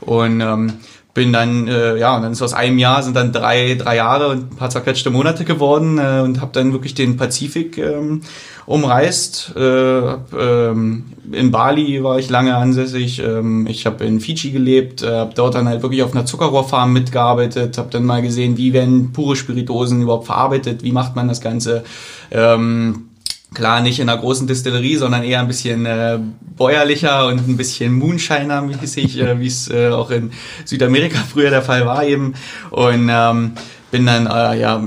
Und 0.00 0.40
ähm, 0.40 0.74
bin 1.20 1.34
dann, 1.34 1.68
äh, 1.68 1.98
ja, 1.98 2.16
und 2.16 2.22
dann 2.22 2.32
ist 2.32 2.40
aus 2.40 2.54
einem 2.54 2.78
Jahr 2.78 3.02
sind 3.02 3.14
dann 3.14 3.30
drei, 3.30 3.74
drei 3.74 3.96
Jahre 3.96 4.28
und 4.28 4.52
ein 4.52 4.56
paar 4.56 4.70
zerquetschte 4.70 5.10
Monate 5.10 5.44
geworden 5.44 5.98
äh, 5.98 6.22
und 6.24 6.40
habe 6.40 6.50
dann 6.54 6.72
wirklich 6.72 6.94
den 6.94 7.18
Pazifik 7.18 7.76
ähm, 7.76 8.22
umreist. 8.64 9.52
Äh, 9.54 9.60
hab, 9.60 10.32
ähm, 10.32 11.04
in 11.30 11.50
Bali 11.50 12.02
war 12.02 12.18
ich 12.18 12.30
lange 12.30 12.56
ansässig. 12.56 13.18
Ähm, 13.18 13.66
ich 13.66 13.84
habe 13.84 14.02
in 14.02 14.18
Fiji 14.18 14.50
gelebt, 14.50 15.02
äh, 15.02 15.10
habe 15.10 15.34
dort 15.34 15.56
dann 15.56 15.68
halt 15.68 15.82
wirklich 15.82 16.02
auf 16.02 16.14
einer 16.14 16.24
Zuckerrohrfarm 16.24 16.90
mitgearbeitet, 16.90 17.76
habe 17.76 17.90
dann 17.90 18.06
mal 18.06 18.22
gesehen, 18.22 18.56
wie 18.56 18.72
werden 18.72 19.12
pure 19.12 19.36
Spiritosen 19.36 20.00
überhaupt 20.00 20.24
verarbeitet, 20.24 20.82
wie 20.82 20.92
macht 20.92 21.16
man 21.16 21.28
das 21.28 21.42
Ganze. 21.42 21.84
Ähm, 22.30 23.09
Klar, 23.52 23.80
nicht 23.80 23.98
in 23.98 24.08
einer 24.08 24.20
großen 24.20 24.46
Distillerie, 24.46 24.96
sondern 24.96 25.24
eher 25.24 25.40
ein 25.40 25.48
bisschen 25.48 25.84
äh, 25.84 26.20
bäuerlicher 26.56 27.26
und 27.26 27.48
ein 27.48 27.56
bisschen 27.56 27.98
Moonshiner-mäßig, 28.00 29.20
äh, 29.20 29.40
wie 29.40 29.46
es 29.48 29.68
äh, 29.68 29.88
auch 29.88 30.10
in 30.10 30.30
Südamerika 30.64 31.18
früher 31.18 31.50
der 31.50 31.62
Fall 31.62 31.84
war 31.84 32.04
eben. 32.04 32.34
Und 32.70 33.08
ähm, 33.10 33.52
bin 33.90 34.06
dann 34.06 34.26
äh, 34.26 34.60
ja 34.60 34.80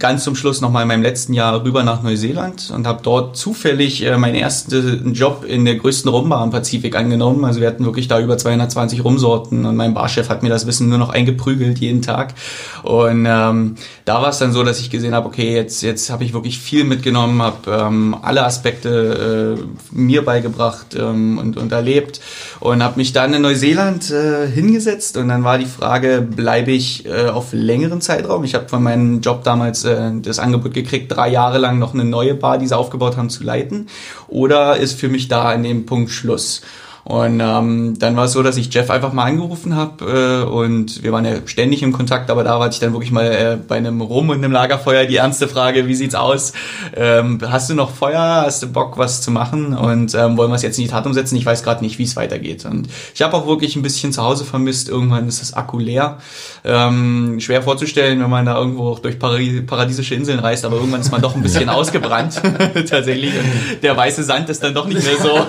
ganz 0.00 0.24
zum 0.24 0.34
Schluss 0.34 0.62
noch 0.62 0.70
mal 0.70 0.82
in 0.82 0.88
meinem 0.88 1.02
letzten 1.02 1.34
Jahr 1.34 1.62
rüber 1.62 1.84
nach 1.84 2.02
Neuseeland 2.02 2.72
und 2.74 2.86
habe 2.86 3.00
dort 3.02 3.36
zufällig 3.36 4.02
äh, 4.04 4.16
meinen 4.16 4.34
ersten 4.34 5.12
Job 5.12 5.44
in 5.46 5.66
der 5.66 5.76
größten 5.76 6.10
Rumbar 6.10 6.40
am 6.40 6.50
Pazifik 6.50 6.96
angenommen. 6.96 7.44
Also 7.44 7.60
wir 7.60 7.68
hatten 7.68 7.84
wirklich 7.84 8.08
da 8.08 8.18
über 8.18 8.38
220 8.38 9.04
Rumsorten 9.04 9.66
und 9.66 9.76
mein 9.76 9.92
Barchef 9.92 10.30
hat 10.30 10.42
mir 10.42 10.48
das 10.48 10.66
Wissen 10.66 10.88
nur 10.88 10.96
noch 10.96 11.10
eingeprügelt 11.10 11.78
jeden 11.78 12.00
Tag. 12.00 12.34
Und 12.82 13.26
ähm, 13.28 13.74
da 14.06 14.22
war 14.22 14.30
es 14.30 14.38
dann 14.38 14.52
so, 14.52 14.64
dass 14.64 14.80
ich 14.80 14.88
gesehen 14.88 15.14
habe, 15.14 15.28
okay, 15.28 15.54
jetzt 15.54 15.82
jetzt 15.82 16.08
habe 16.08 16.24
ich 16.24 16.32
wirklich 16.32 16.58
viel 16.58 16.84
mitgenommen, 16.84 17.42
habe 17.42 17.70
ähm, 17.70 18.16
alle 18.22 18.44
Aspekte 18.44 19.58
äh, 19.58 19.94
mir 19.94 20.24
beigebracht 20.24 20.96
ähm, 20.98 21.36
und, 21.36 21.58
und 21.58 21.72
erlebt 21.72 22.20
und 22.58 22.82
habe 22.82 22.96
mich 22.96 23.12
dann 23.12 23.34
in 23.34 23.42
Neuseeland 23.42 24.10
äh, 24.10 24.48
hingesetzt 24.48 25.18
und 25.18 25.28
dann 25.28 25.44
war 25.44 25.58
die 25.58 25.66
Frage, 25.66 26.22
bleibe 26.22 26.70
ich 26.70 27.04
äh, 27.04 27.26
auf 27.26 27.48
längeren 27.52 28.00
Zeitraum? 28.00 28.44
Ich 28.44 28.54
habe 28.54 28.66
von 28.68 28.82
meinem 28.82 29.20
Job 29.20 29.44
damals 29.44 29.84
äh, 29.90 30.20
das 30.20 30.38
Angebot 30.38 30.74
gekriegt, 30.74 31.12
drei 31.12 31.28
Jahre 31.28 31.58
lang 31.58 31.78
noch 31.78 31.94
eine 31.94 32.04
neue 32.04 32.34
Bar, 32.34 32.58
die 32.58 32.66
sie 32.66 32.76
aufgebaut 32.76 33.16
haben, 33.16 33.30
zu 33.30 33.44
leiten. 33.44 33.88
Oder 34.28 34.76
ist 34.76 34.98
für 34.98 35.08
mich 35.08 35.28
da 35.28 35.50
an 35.50 35.62
dem 35.62 35.86
Punkt 35.86 36.10
Schluss? 36.10 36.62
Und 37.04 37.40
ähm, 37.40 37.98
dann 37.98 38.16
war 38.16 38.24
es 38.24 38.32
so, 38.32 38.42
dass 38.42 38.56
ich 38.56 38.72
Jeff 38.72 38.90
einfach 38.90 39.12
mal 39.12 39.24
angerufen 39.24 39.74
habe 39.74 40.44
äh, 40.46 40.48
und 40.48 41.02
wir 41.02 41.12
waren 41.12 41.24
ja 41.24 41.36
ständig 41.46 41.82
im 41.82 41.92
Kontakt, 41.92 42.30
aber 42.30 42.44
da 42.44 42.58
hatte 42.60 42.74
ich 42.74 42.80
dann 42.80 42.92
wirklich 42.92 43.10
mal 43.10 43.26
äh, 43.26 43.56
bei 43.56 43.76
einem 43.76 44.00
Rum 44.00 44.28
und 44.28 44.38
einem 44.38 44.52
Lagerfeuer 44.52 45.06
die 45.06 45.16
ernste 45.16 45.48
Frage, 45.48 45.86
wie 45.86 45.94
sieht's 45.94 46.14
aus? 46.14 46.52
Ähm, 46.94 47.38
hast 47.46 47.70
du 47.70 47.74
noch 47.74 47.90
Feuer? 47.90 48.42
Hast 48.44 48.62
du 48.62 48.68
Bock, 48.68 48.98
was 48.98 49.22
zu 49.22 49.30
machen? 49.30 49.74
Und 49.74 50.14
ähm, 50.14 50.36
wollen 50.36 50.50
wir 50.50 50.56
es 50.56 50.62
jetzt 50.62 50.78
in 50.78 50.84
die 50.84 50.90
Tat 50.90 51.06
umsetzen? 51.06 51.36
Ich 51.36 51.46
weiß 51.46 51.62
gerade 51.62 51.82
nicht, 51.82 51.98
wie 51.98 52.04
es 52.04 52.16
weitergeht. 52.16 52.64
Und 52.64 52.88
ich 53.14 53.22
habe 53.22 53.36
auch 53.36 53.46
wirklich 53.46 53.76
ein 53.76 53.82
bisschen 53.82 54.12
zu 54.12 54.22
Hause 54.22 54.44
vermisst. 54.44 54.88
Irgendwann 54.88 55.26
ist 55.26 55.40
das 55.40 55.54
Akku 55.54 55.78
leer. 55.78 56.18
Ähm, 56.64 57.38
schwer 57.40 57.62
vorzustellen, 57.62 58.20
wenn 58.20 58.30
man 58.30 58.44
da 58.46 58.56
irgendwo 58.56 58.94
durch 58.96 59.18
paradiesische 59.18 60.14
Inseln 60.14 60.38
reist, 60.38 60.64
aber 60.64 60.76
irgendwann 60.76 61.00
ist 61.00 61.10
man 61.10 61.22
doch 61.22 61.34
ein 61.34 61.42
bisschen 61.42 61.68
ausgebrannt 61.70 62.40
tatsächlich. 62.88 63.32
Und 63.34 63.82
der 63.82 63.96
weiße 63.96 64.22
Sand 64.22 64.48
ist 64.50 64.62
dann 64.62 64.74
doch 64.74 64.86
nicht 64.86 65.02
mehr 65.04 65.16
so, 65.16 65.46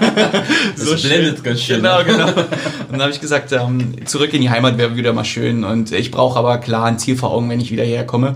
so 0.75 0.97
schön 1.43 1.51
ganz 1.51 1.61
schön. 1.61 1.77
Genau, 1.77 2.03
genau. 2.03 2.27
Und 2.27 2.91
dann 2.91 3.01
habe 3.01 3.11
ich 3.11 3.21
gesagt, 3.21 3.51
ähm, 3.51 4.05
zurück 4.05 4.33
in 4.33 4.41
die 4.41 4.49
Heimat 4.49 4.77
wäre 4.77 4.95
wieder 4.95 5.13
mal 5.13 5.25
schön. 5.25 5.63
Und 5.63 5.91
ich 5.91 6.11
brauche 6.11 6.37
aber 6.39 6.57
klar 6.57 6.85
ein 6.85 6.99
Ziel 6.99 7.15
vor 7.15 7.31
Augen, 7.31 7.49
wenn 7.49 7.59
ich 7.59 7.71
wieder 7.71 7.83
herkomme. 7.83 8.35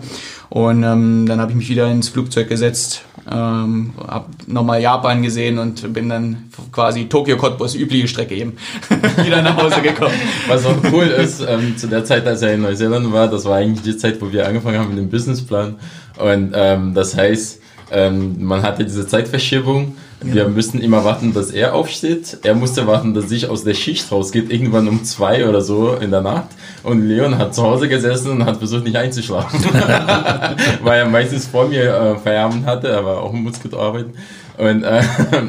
Und 0.50 0.84
ähm, 0.84 1.26
dann 1.28 1.40
habe 1.40 1.52
ich 1.52 1.58
mich 1.58 1.70
wieder 1.70 1.90
ins 1.92 2.10
Flugzeug 2.10 2.48
gesetzt, 2.50 3.02
ähm, 3.30 3.94
habe 4.08 4.28
nochmal 4.48 4.82
Japan 4.82 5.24
gesehen 5.24 5.58
und 5.58 5.92
bin 5.92 6.08
dann 6.10 6.50
quasi 6.72 7.06
Tokio 7.06 7.36
Cottbus, 7.38 7.76
übliche 7.76 8.08
Strecke 8.08 8.36
eben, 8.36 8.54
wieder 9.24 9.42
nach 9.42 9.58
Hause 9.58 9.82
gekommen. 9.82 10.14
Was 10.48 10.66
auch 10.66 10.78
cool 10.94 11.06
ist, 11.06 11.42
ähm, 11.42 11.76
zu 11.78 11.88
der 11.88 12.06
Zeit, 12.06 12.28
als 12.28 12.42
er 12.44 12.54
in 12.54 12.62
Neuseeland 12.62 13.12
war, 13.12 13.28
das 13.28 13.46
war 13.46 13.58
eigentlich 13.58 13.82
die 13.82 13.98
Zeit, 13.98 14.22
wo 14.22 14.32
wir 14.32 14.48
angefangen 14.48 14.78
haben 14.78 14.90
mit 14.90 15.00
dem 15.00 15.10
Businessplan. 15.10 15.76
Und 16.18 16.54
ähm, 16.54 16.94
das 16.94 17.18
heißt, 17.18 17.62
ähm, 17.92 18.36
man 18.46 18.62
hatte 18.62 18.84
diese 18.84 19.08
Zeitverschiebung 19.08 19.96
wir 20.34 20.48
müssen 20.48 20.82
immer 20.82 21.04
warten, 21.06 21.34
dass 21.34 21.52
er 21.52 21.74
aufsteht. 21.74 22.40
Er 22.44 22.56
musste 22.56 22.88
warten, 22.88 23.14
dass 23.14 23.32
ich 23.32 23.50
aus 23.50 23.64
der 23.64 23.74
Schicht 23.74 24.12
rausgeht, 24.12 24.52
irgendwann 24.52 24.88
um 24.88 25.04
zwei 25.04 25.48
oder 25.48 25.62
so 25.62 25.94
in 25.96 26.12
der 26.12 26.22
Nacht. 26.22 26.50
Und 26.84 27.08
Leon 27.08 27.38
hat 27.38 27.56
zu 27.56 27.64
Hause 27.64 27.88
gesessen 27.88 28.32
und 28.32 28.46
hat 28.46 28.58
versucht, 28.58 28.84
nicht 28.84 28.98
einzuschlafen. 28.98 29.60
Weil 30.84 31.00
er 31.00 31.10
meistens 31.10 31.48
vor 31.48 31.68
mir 31.68 31.84
äh, 31.84 32.18
Feierabend 32.18 32.66
hatte, 32.66 32.96
aber 32.98 33.22
auch 33.22 33.34
muss 33.34 33.62
gut 33.62 33.74
arbeiten. 33.74 34.14
Und, 34.58 34.84
äh, 34.84 35.02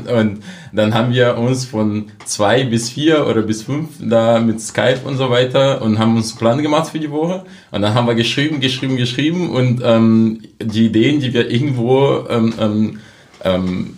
und 0.18 0.42
dann 0.72 0.94
haben 0.94 1.12
wir 1.12 1.38
uns 1.38 1.64
von 1.64 2.06
zwei 2.24 2.64
bis 2.64 2.90
vier 2.90 3.26
oder 3.26 3.42
bis 3.42 3.62
fünf 3.62 3.90
da 4.00 4.40
mit 4.40 4.60
Skype 4.60 5.00
und 5.04 5.16
so 5.16 5.30
weiter 5.30 5.82
und 5.82 5.98
haben 5.98 6.16
uns 6.16 6.32
einen 6.32 6.38
Plan 6.38 6.62
gemacht 6.62 6.90
für 6.90 6.98
die 6.98 7.10
Woche. 7.10 7.44
Und 7.70 7.82
dann 7.82 7.94
haben 7.94 8.06
wir 8.06 8.14
geschrieben, 8.14 8.60
geschrieben, 8.60 8.96
geschrieben 8.96 9.50
und 9.50 9.80
ähm, 9.84 10.42
die 10.60 10.86
Ideen, 10.86 11.20
die 11.20 11.32
wir 11.32 11.50
irgendwo 11.50 12.26
ähm, 12.28 12.52
ähm, 12.58 12.98
ähm 13.44 13.96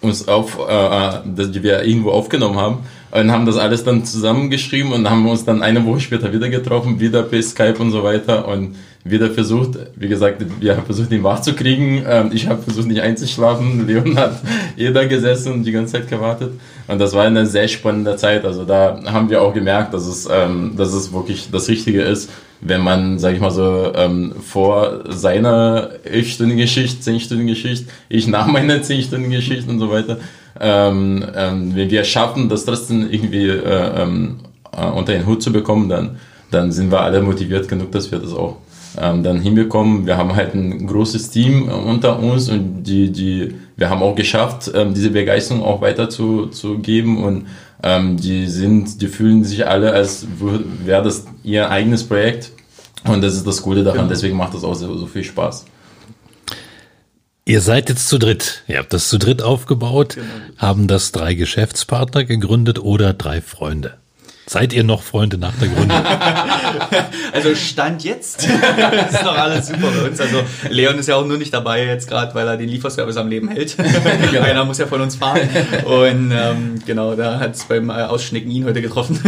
uns 0.00 0.28
auf, 0.28 0.58
äh, 0.58 1.18
äh 1.18 1.48
die 1.48 1.62
wir 1.62 1.82
irgendwo 1.84 2.10
aufgenommen 2.10 2.56
haben 2.56 2.78
und 3.10 3.30
haben 3.30 3.46
das 3.46 3.56
alles 3.56 3.84
dann 3.84 4.04
zusammengeschrieben 4.04 4.92
und 4.92 5.08
haben 5.08 5.28
uns 5.28 5.44
dann 5.44 5.62
eine 5.62 5.84
Woche 5.84 6.00
später 6.00 6.32
wieder 6.32 6.48
getroffen, 6.48 7.00
wieder 7.00 7.22
per 7.22 7.42
Skype 7.42 7.76
und 7.78 7.90
so 7.90 8.02
weiter 8.02 8.46
und 8.48 8.76
wieder 9.02 9.30
versucht, 9.30 9.78
wie 9.96 10.08
gesagt, 10.08 10.44
wir 10.60 10.76
haben 10.76 10.84
versucht, 10.84 11.10
ihn 11.10 11.22
wach 11.22 11.40
zu. 11.40 11.52
Ähm, 11.58 12.30
ich 12.32 12.48
habe 12.48 12.62
versucht, 12.62 12.86
nicht 12.86 13.00
einzuschlafen. 13.00 13.86
Leon 13.88 14.16
hat 14.18 14.40
jeder 14.76 15.06
gesessen 15.06 15.52
und 15.52 15.64
die 15.64 15.72
ganze 15.72 15.94
Zeit 15.94 16.08
gewartet. 16.08 16.52
Und 16.86 16.98
das 16.98 17.14
war 17.14 17.24
eine 17.24 17.46
sehr 17.46 17.68
spannende 17.68 18.16
Zeit. 18.16 18.44
Also 18.44 18.64
da 18.64 19.00
haben 19.06 19.30
wir 19.30 19.42
auch 19.42 19.54
gemerkt, 19.54 19.94
dass 19.94 20.06
es, 20.06 20.28
ähm, 20.30 20.74
dass 20.76 20.92
es 20.92 21.12
wirklich 21.12 21.48
das 21.50 21.68
Richtige 21.68 22.02
ist, 22.02 22.30
wenn 22.60 22.82
man, 22.82 23.18
sage 23.18 23.36
ich 23.36 23.40
mal 23.40 23.50
so, 23.50 23.90
ähm, 23.94 24.34
vor 24.46 25.04
seiner 25.08 25.90
11-stündigen 26.04 26.58
Geschichte, 26.58 27.10
10-stündigen 27.10 27.46
Geschichte, 27.46 27.90
ich 28.10 28.26
nach 28.26 28.46
meiner 28.46 28.76
10-stündigen 28.76 29.30
Geschichte 29.30 29.70
und 29.70 29.78
so 29.78 29.90
weiter, 29.90 30.18
wenn 30.62 31.90
wir 31.90 32.04
schaffen, 32.04 32.50
das 32.50 32.66
trotzdem 32.66 33.08
irgendwie 33.10 33.48
äh, 33.48 34.06
äh, 34.72 34.86
unter 34.86 35.12
den 35.12 35.26
Hut 35.26 35.42
zu 35.42 35.52
bekommen, 35.52 35.88
dann, 35.88 36.16
dann 36.50 36.72
sind 36.72 36.90
wir 36.92 37.00
alle 37.00 37.22
motiviert 37.22 37.68
genug, 37.68 37.92
dass 37.92 38.10
wir 38.10 38.18
das 38.18 38.32
auch 38.32 38.56
ähm, 38.98 39.22
dann 39.22 39.40
hinbekommen. 39.40 40.06
Wir 40.06 40.16
haben 40.16 40.34
halt 40.34 40.54
ein 40.54 40.86
großes 40.86 41.30
Team 41.30 41.68
unter 41.68 42.18
uns 42.18 42.48
und 42.48 42.82
die, 42.84 43.10
die, 43.10 43.54
wir 43.76 43.90
haben 43.90 44.02
auch 44.02 44.14
geschafft, 44.14 44.70
ähm, 44.74 44.94
diese 44.94 45.10
Begeisterung 45.10 45.62
auch 45.62 45.80
weiter 45.80 46.08
zu, 46.08 46.46
zu 46.46 46.78
geben 46.78 47.22
und 47.22 47.46
ähm, 47.82 48.16
die 48.16 48.46
sind, 48.46 49.00
die 49.00 49.08
fühlen 49.08 49.44
sich 49.44 49.66
alle, 49.66 49.92
als 49.92 50.26
wäre 50.84 51.02
das 51.02 51.26
ihr 51.42 51.70
eigenes 51.70 52.04
Projekt. 52.04 52.52
Und 53.04 53.22
das 53.22 53.34
ist 53.34 53.46
das 53.46 53.62
Coole 53.62 53.82
daran, 53.82 54.00
genau. 54.00 54.10
deswegen 54.10 54.36
macht 54.36 54.54
das 54.54 54.64
auch 54.64 54.74
so, 54.74 54.96
so 54.96 55.06
viel 55.06 55.24
Spaß. 55.24 55.64
Ihr 57.46 57.62
seid 57.62 57.88
jetzt 57.88 58.08
zu 58.08 58.18
dritt. 58.18 58.62
Ihr 58.68 58.78
habt 58.78 58.92
das 58.92 59.08
zu 59.08 59.18
dritt 59.18 59.42
aufgebaut, 59.42 60.16
genau. 60.16 60.26
haben 60.58 60.86
das 60.86 61.10
drei 61.10 61.34
Geschäftspartner 61.34 62.24
gegründet 62.24 62.78
oder 62.78 63.14
drei 63.14 63.40
Freunde. 63.40 63.94
Seid 64.50 64.72
ihr 64.72 64.82
noch 64.82 65.04
Freunde 65.04 65.38
nach 65.38 65.54
der 65.60 65.68
Gründung? 65.68 65.96
also 67.32 67.54
Stand 67.54 68.02
jetzt 68.02 68.48
ist 69.12 69.22
noch 69.22 69.38
alles 69.38 69.68
super 69.68 69.86
bei 69.96 70.08
uns. 70.08 70.20
Also 70.20 70.42
Leon 70.68 70.98
ist 70.98 71.06
ja 71.06 71.14
auch 71.14 71.24
nur 71.24 71.38
nicht 71.38 71.54
dabei 71.54 71.86
jetzt 71.86 72.08
gerade, 72.08 72.34
weil 72.34 72.48
er 72.48 72.56
den 72.56 72.68
Lieferservice 72.68 73.16
am 73.16 73.28
Leben 73.28 73.46
hält. 73.46 73.76
genau. 74.32 74.42
Einer 74.42 74.64
muss 74.64 74.78
ja 74.78 74.88
von 74.88 75.02
uns 75.02 75.14
fahren. 75.14 75.48
Und 75.84 76.32
ähm, 76.32 76.82
genau, 76.84 77.14
da 77.14 77.38
hat 77.38 77.54
es 77.54 77.66
beim 77.66 77.92
Ausschnicken 77.92 78.50
ihn 78.50 78.64
heute 78.64 78.82
getroffen. 78.82 79.20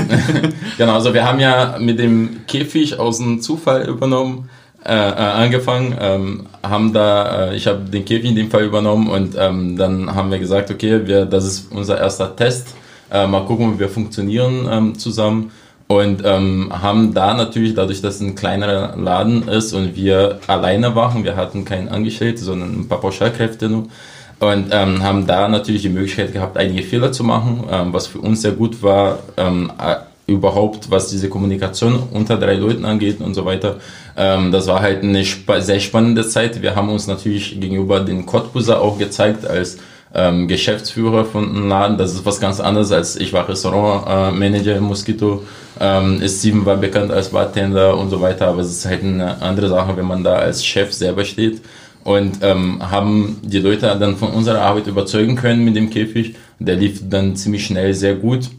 genau, 0.77 0.95
also 0.95 1.15
wir 1.15 1.25
haben 1.25 1.39
ja 1.39 1.77
mit 1.79 2.01
dem 2.01 2.41
Käfig 2.49 2.99
aus 2.99 3.19
dem 3.19 3.41
Zufall 3.41 3.89
übernommen 3.89 4.51
äh, 4.85 4.93
äh, 4.93 5.15
angefangen, 5.15 5.97
ähm, 6.01 6.47
haben 6.65 6.93
da, 6.93 7.51
äh, 7.51 7.55
ich 7.55 7.69
habe 7.69 7.89
den 7.89 8.05
Käfig 8.05 8.29
in 8.29 8.35
dem 8.35 8.51
Fall 8.51 8.65
übernommen 8.65 9.09
und 9.09 9.37
ähm, 9.39 9.77
dann 9.77 10.13
haben 10.17 10.33
wir 10.33 10.41
gesagt, 10.41 10.73
okay, 10.73 11.07
wir, 11.07 11.27
das 11.27 11.45
ist 11.45 11.71
unser 11.71 11.97
erster 11.99 12.35
Test, 12.35 12.75
äh, 13.13 13.27
mal 13.27 13.45
gucken, 13.45 13.75
wie 13.75 13.81
wir 13.81 13.89
funktionieren 13.89 14.69
ähm, 14.71 14.99
zusammen 14.99 15.53
und 15.87 16.23
ähm, 16.25 16.73
haben 16.73 17.13
da 17.13 17.35
natürlich, 17.35 17.75
dadurch, 17.75 18.01
dass 18.01 18.17
es 18.17 18.21
ein 18.23 18.35
kleinerer 18.35 18.97
Laden 18.97 19.47
ist 19.49 19.73
und 19.75 19.95
wir 19.95 20.39
alleine 20.47 20.95
waren, 20.95 21.23
wir 21.25 21.37
hatten 21.37 21.65
keinen 21.65 21.89
Angestellten, 21.89 22.43
sondern 22.43 22.81
ein 22.81 22.89
paar 22.89 23.01
Pauschalkräfte 23.01 23.69
nur, 23.69 23.89
und 24.41 24.71
ähm, 24.73 25.03
haben 25.03 25.27
da 25.27 25.49
natürlich 25.49 25.83
die 25.83 25.89
Möglichkeit 25.89 26.33
gehabt, 26.33 26.57
einige 26.57 26.83
Fehler 26.83 27.13
zu 27.13 27.23
machen, 27.23 27.65
ähm, 27.71 27.93
was 27.93 28.09
für 28.09 28.19
uns 28.19 28.43
sehr 28.43 28.53
gut 28.53 28.83
war, 28.83 29.21
ähm, 29.37 29.71
überhaupt, 30.27 30.91
was 30.91 31.11
diese 31.11 31.29
Kommunikation 31.29 32.03
unter 32.13 32.37
drei 32.37 32.55
Leuten 32.55 32.85
angeht 32.85 33.21
und 33.21 33.35
so 33.35 33.45
weiter. 33.45 33.77
Ähm, 34.17 34.51
das 34.51 34.67
war 34.67 34.81
halt 34.81 35.03
eine 35.03 35.25
spa 35.25 35.61
sehr 35.61 35.79
spannende 35.79 36.27
Zeit. 36.27 36.61
Wir 36.61 36.75
haben 36.75 36.89
uns 36.89 37.07
natürlich 37.07 37.61
gegenüber 37.61 38.01
den 38.01 38.27
Cottbuser 38.27 38.81
auch 38.81 38.99
gezeigt 38.99 39.47
als 39.47 39.79
ähm, 40.15 40.49
Geschäftsführer 40.49 41.25
von 41.25 41.49
einem 41.49 41.69
Laden. 41.69 41.99
Das 41.99 42.13
ist 42.13 42.25
was 42.27 42.41
ganz 42.41 42.61
anderes 42.61 42.93
als 42.93 43.17
ich 43.17 43.33
war 43.33 43.49
Restaurantmanager 43.49 44.75
äh, 44.75 44.79
im 44.79 44.85
Mosquito. 44.85 45.43
Ähm, 45.81 46.23
Steven 46.27 46.67
war 46.67 46.77
bekannt 46.77 47.11
als 47.11 47.31
Bartender 47.31 47.97
und 47.97 48.11
so 48.11 48.21
weiter, 48.21 48.49
aber 48.49 48.61
es 48.61 48.71
ist 48.71 48.87
halt 48.87 49.03
eine 49.03 49.41
andere 49.41 49.69
Sache, 49.69 49.97
wenn 49.97 50.07
man 50.07 50.23
da 50.23 50.35
als 50.35 50.65
Chef 50.65 50.93
selber 50.93 51.25
steht 51.25 51.63
und 52.05 52.39
ähm, 52.43 52.79
haben 52.91 53.41
die 53.43 53.61
Leute 53.61 53.97
dann 53.99 54.17
von 54.17 54.31
unserer 54.31 54.61
Arbeit 54.63 54.87
überzeugen 54.87 55.37
können 55.37 55.65
mit 55.65 55.77
dem 55.77 55.91
Käfig. 55.91 56.35
Der 56.59 56.77
lief 56.77 57.01
dann 57.09 57.37
ziemlich 57.37 57.67
schnell 57.67 57.95
sehr 57.95 58.15
gut. 58.15 58.51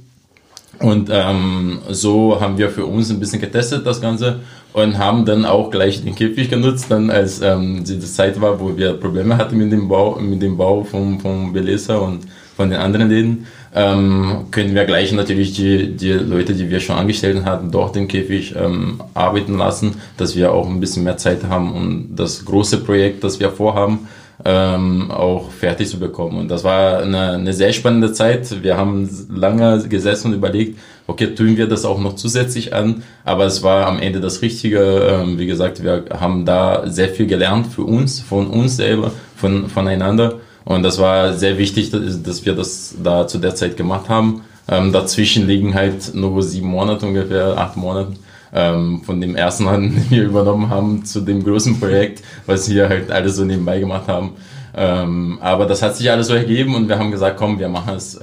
Und 0.79 1.09
ähm, 1.11 1.79
so 1.89 2.39
haben 2.41 2.57
wir 2.57 2.69
für 2.69 2.85
uns 2.85 3.09
ein 3.09 3.19
bisschen 3.19 3.39
getestet 3.39 3.85
das 3.85 4.01
Ganze 4.01 4.39
und 4.73 4.97
haben 4.97 5.25
dann 5.25 5.45
auch 5.45 5.69
gleich 5.69 6.03
den 6.03 6.15
Käfig 6.15 6.49
genutzt, 6.49 6.87
dann 6.89 7.09
als 7.09 7.41
ähm, 7.41 7.83
die 7.83 7.99
Zeit 7.99 8.41
war, 8.41 8.59
wo 8.59 8.75
wir 8.75 8.93
Probleme 8.93 9.37
hatten 9.37 9.57
mit 9.57 9.71
dem 9.71 9.87
Bau, 9.87 10.17
mit 10.19 10.41
dem 10.41 10.57
Bau 10.57 10.83
vom, 10.83 11.19
vom 11.19 11.53
Belesa 11.53 11.97
und 11.97 12.21
von 12.55 12.69
den 12.69 12.79
anderen 12.79 13.09
Läden 13.09 13.47
ähm, 13.75 14.45
können 14.51 14.75
wir 14.75 14.85
gleich 14.85 15.11
natürlich 15.11 15.53
die, 15.53 15.95
die 15.95 16.11
Leute, 16.11 16.53
die 16.53 16.69
wir 16.69 16.79
schon 16.79 16.95
angestellt 16.95 17.43
hatten, 17.45 17.71
dort 17.71 17.95
im 17.95 18.07
Käfig 18.07 18.55
ähm, 18.55 19.01
arbeiten 19.13 19.57
lassen, 19.57 19.95
dass 20.17 20.35
wir 20.35 20.51
auch 20.51 20.67
ein 20.67 20.79
bisschen 20.79 21.03
mehr 21.03 21.17
Zeit 21.17 21.43
haben, 21.45 21.73
um 21.73 22.15
das 22.15 22.45
große 22.45 22.83
Projekt, 22.83 23.23
das 23.23 23.39
wir 23.39 23.49
vorhaben, 23.49 24.07
ähm, 24.45 25.09
auch 25.09 25.49
fertig 25.49 25.89
zu 25.89 25.99
bekommen. 25.99 26.37
Und 26.37 26.49
das 26.49 26.63
war 26.63 26.99
eine, 26.99 27.31
eine 27.31 27.53
sehr 27.53 27.73
spannende 27.73 28.13
Zeit. 28.13 28.61
Wir 28.61 28.77
haben 28.77 29.09
lange 29.33 29.87
gesessen 29.87 30.27
und 30.27 30.33
überlegt, 30.37 30.77
okay, 31.07 31.35
tun 31.35 31.57
wir 31.57 31.67
das 31.67 31.85
auch 31.85 31.99
noch 31.99 32.15
zusätzlich 32.15 32.73
an, 32.73 33.03
aber 33.25 33.45
es 33.45 33.63
war 33.63 33.87
am 33.87 33.99
Ende 33.99 34.19
das 34.21 34.41
Richtige. 34.41 34.79
Ähm, 34.79 35.37
wie 35.37 35.45
gesagt, 35.45 35.83
wir 35.83 36.05
haben 36.19 36.45
da 36.45 36.87
sehr 36.87 37.09
viel 37.09 37.27
gelernt 37.27 37.67
für 37.67 37.83
uns, 37.83 38.19
von 38.19 38.47
uns 38.47 38.77
selber, 38.77 39.11
von, 39.35 39.69
voneinander. 39.69 40.39
Und 40.65 40.83
das 40.83 40.99
war 40.99 41.33
sehr 41.33 41.57
wichtig, 41.57 41.91
dass 41.91 42.45
wir 42.45 42.53
das 42.53 42.95
da 43.03 43.27
zu 43.27 43.37
der 43.37 43.55
Zeit 43.55 43.75
gemacht 43.75 44.07
haben. 44.07 44.43
Ähm, 44.69 44.93
dazwischen 44.93 45.45
liegen 45.45 45.73
halt 45.73 46.15
nur 46.15 46.41
sieben 46.41 46.69
Monate 46.69 47.05
ungefähr, 47.05 47.57
acht 47.57 47.75
Monate. 47.75 48.13
Ähm, 48.55 49.01
von 49.03 49.19
dem 49.19 49.35
ersten 49.35 49.67
an, 49.67 49.81
den 49.95 50.11
wir 50.11 50.23
übernommen 50.23 50.69
haben, 50.69 51.03
zu 51.05 51.21
dem 51.21 51.43
großen 51.43 51.79
Projekt, 51.79 52.23
was 52.45 52.69
wir 52.69 52.87
halt 52.87 53.11
alles 53.11 53.35
so 53.35 53.43
nebenbei 53.43 53.79
gemacht 53.79 54.07
haben. 54.07 54.33
Ähm, 54.75 55.39
aber 55.41 55.65
das 55.65 55.81
hat 55.81 55.97
sich 55.97 56.09
alles 56.09 56.27
so 56.27 56.33
ergeben 56.35 56.75
und 56.75 56.87
wir 56.87 56.97
haben 56.97 57.11
gesagt, 57.11 57.37
komm, 57.37 57.59
wir 57.59 57.67
machen 57.67 57.95
es. 57.95 58.19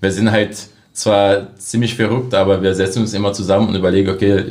Wir 0.00 0.12
sind 0.12 0.30
halt 0.30 0.56
zwar 0.94 1.56
ziemlich 1.58 1.96
verrückt, 1.96 2.34
aber 2.34 2.62
wir 2.62 2.74
setzen 2.74 3.00
uns 3.00 3.12
immer 3.12 3.32
zusammen 3.32 3.68
und 3.68 3.74
überlegen, 3.74 4.08
okay, 4.08 4.44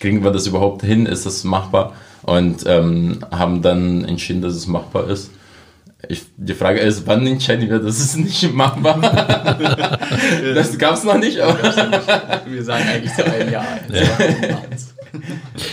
kriegen 0.00 0.24
wir 0.24 0.32
das 0.32 0.46
überhaupt 0.46 0.82
hin? 0.82 1.06
Ist 1.06 1.26
das 1.26 1.44
machbar? 1.44 1.92
Und 2.22 2.64
ähm, 2.66 3.18
haben 3.30 3.62
dann 3.62 4.04
entschieden, 4.04 4.42
dass 4.42 4.54
es 4.54 4.66
machbar 4.66 5.08
ist. 5.08 5.30
Ich, 6.08 6.22
die 6.38 6.54
Frage 6.54 6.80
ist, 6.80 7.06
wann 7.06 7.26
entscheiden 7.26 7.68
wir, 7.68 7.78
dass 7.78 7.98
es 7.98 8.16
nicht 8.16 8.52
machbar 8.54 8.98
Das 10.54 10.78
gab 10.78 10.94
es 10.94 11.04
noch 11.04 11.18
nicht. 11.18 11.36
Wir 11.36 12.64
sagen 12.64 12.84
eigentlich 12.88 13.14
zu 13.14 13.24
einem 13.24 13.52
Jahr. 13.52 13.66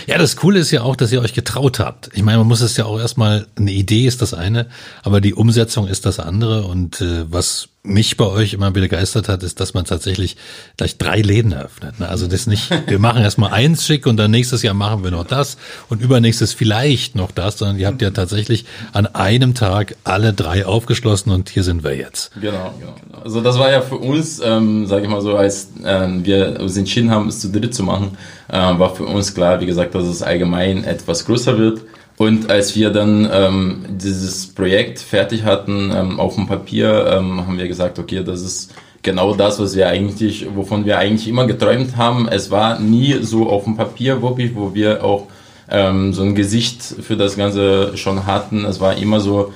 Ja. 0.08 0.14
ja, 0.14 0.18
das 0.18 0.34
Coole 0.34 0.58
ist 0.58 0.72
ja 0.72 0.82
auch, 0.82 0.96
dass 0.96 1.12
ihr 1.12 1.20
euch 1.20 1.32
getraut 1.32 1.78
habt. 1.78 2.10
Ich 2.12 2.24
meine, 2.24 2.38
man 2.38 2.48
muss 2.48 2.60
es 2.60 2.76
ja 2.76 2.86
auch 2.86 2.98
erstmal, 2.98 3.46
eine 3.56 3.70
Idee 3.70 4.04
ist 4.04 4.20
das 4.20 4.34
eine, 4.34 4.66
aber 5.04 5.20
die 5.20 5.32
Umsetzung 5.32 5.86
ist 5.86 6.06
das 6.06 6.18
andere. 6.18 6.64
Und 6.64 7.00
äh, 7.00 7.24
was 7.30 7.68
mich 7.88 8.16
bei 8.16 8.26
euch 8.26 8.52
immer 8.52 8.70
begeistert 8.70 9.28
hat, 9.28 9.42
ist, 9.42 9.60
dass 9.60 9.74
man 9.74 9.84
tatsächlich 9.84 10.36
gleich 10.76 10.98
drei 10.98 11.20
Läden 11.20 11.52
eröffnet. 11.52 11.98
Ne? 11.98 12.08
Also 12.08 12.26
das 12.26 12.46
nicht, 12.46 12.70
wir 12.86 12.98
machen 12.98 13.22
erstmal 13.22 13.52
eins 13.52 13.86
schick 13.86 14.06
und 14.06 14.16
dann 14.16 14.30
nächstes 14.30 14.62
Jahr 14.62 14.74
machen 14.74 15.02
wir 15.02 15.10
noch 15.10 15.24
das 15.24 15.56
und 15.88 16.00
übernächstes 16.00 16.52
vielleicht 16.52 17.16
noch 17.16 17.30
das, 17.30 17.58
sondern 17.58 17.78
ihr 17.78 17.86
habt 17.86 18.02
ja 18.02 18.10
tatsächlich 18.10 18.66
an 18.92 19.06
einem 19.06 19.54
Tag 19.54 19.96
alle 20.04 20.32
drei 20.32 20.66
aufgeschlossen 20.66 21.32
und 21.32 21.48
hier 21.48 21.64
sind 21.64 21.82
wir 21.82 21.96
jetzt. 21.96 22.30
Genau, 22.40 22.74
genau. 22.78 22.94
Also 23.24 23.40
das 23.40 23.58
war 23.58 23.70
ja 23.70 23.80
für 23.80 23.96
uns, 23.96 24.40
ähm, 24.44 24.86
sage 24.86 25.04
ich 25.04 25.08
mal 25.08 25.22
so, 25.22 25.36
als 25.36 25.68
ähm, 25.84 26.24
wir 26.24 26.60
uns 26.60 26.76
entschieden 26.76 27.10
haben, 27.10 27.28
es 27.28 27.40
zu 27.40 27.50
dritt 27.50 27.74
zu 27.74 27.82
machen, 27.82 28.18
äh, 28.48 28.58
war 28.58 28.94
für 28.94 29.04
uns 29.04 29.34
klar, 29.34 29.60
wie 29.60 29.66
gesagt, 29.66 29.94
dass 29.94 30.04
es 30.04 30.22
allgemein 30.22 30.84
etwas 30.84 31.24
größer 31.24 31.58
wird. 31.58 31.80
Und 32.18 32.50
als 32.50 32.74
wir 32.74 32.90
dann 32.90 33.28
ähm, 33.32 33.84
dieses 33.90 34.48
Projekt 34.48 34.98
fertig 34.98 35.44
hatten 35.44 35.92
ähm, 35.94 36.18
auf 36.18 36.34
dem 36.34 36.48
Papier, 36.48 37.06
ähm, 37.12 37.46
haben 37.46 37.58
wir 37.58 37.68
gesagt, 37.68 38.00
okay, 38.00 38.24
das 38.24 38.42
ist 38.42 38.74
genau 39.02 39.34
das, 39.34 39.60
was 39.60 39.76
wir 39.76 39.88
eigentlich, 39.88 40.46
wovon 40.52 40.84
wir 40.84 40.98
eigentlich 40.98 41.28
immer 41.28 41.46
geträumt 41.46 41.96
haben. 41.96 42.26
Es 42.26 42.50
war 42.50 42.80
nie 42.80 43.18
so 43.22 43.48
auf 43.48 43.64
dem 43.64 43.76
Papier 43.76 44.20
wirklich, 44.20 44.56
wo 44.56 44.74
wir 44.74 45.04
auch 45.04 45.28
ähm, 45.70 46.12
so 46.12 46.22
ein 46.22 46.34
Gesicht 46.34 46.82
für 46.82 47.16
das 47.16 47.36
Ganze 47.36 47.96
schon 47.96 48.26
hatten. 48.26 48.64
Es 48.64 48.80
war 48.80 48.96
immer 48.96 49.20
so, 49.20 49.52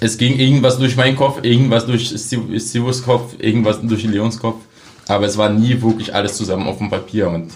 es 0.00 0.18
ging 0.18 0.40
irgendwas 0.40 0.78
durch 0.78 0.96
meinen 0.96 1.16
Kopf, 1.16 1.44
irgendwas 1.44 1.86
durch 1.86 2.08
Stivos 2.08 3.04
Kopf, 3.04 3.36
irgendwas 3.38 3.78
durch 3.82 4.02
Leons 4.02 4.40
Kopf. 4.40 4.62
Aber 5.06 5.26
es 5.26 5.38
war 5.38 5.48
nie 5.48 5.80
wirklich 5.80 6.12
alles 6.12 6.36
zusammen 6.36 6.66
auf 6.66 6.78
dem 6.78 6.90
Papier 6.90 7.28
und 7.28 7.52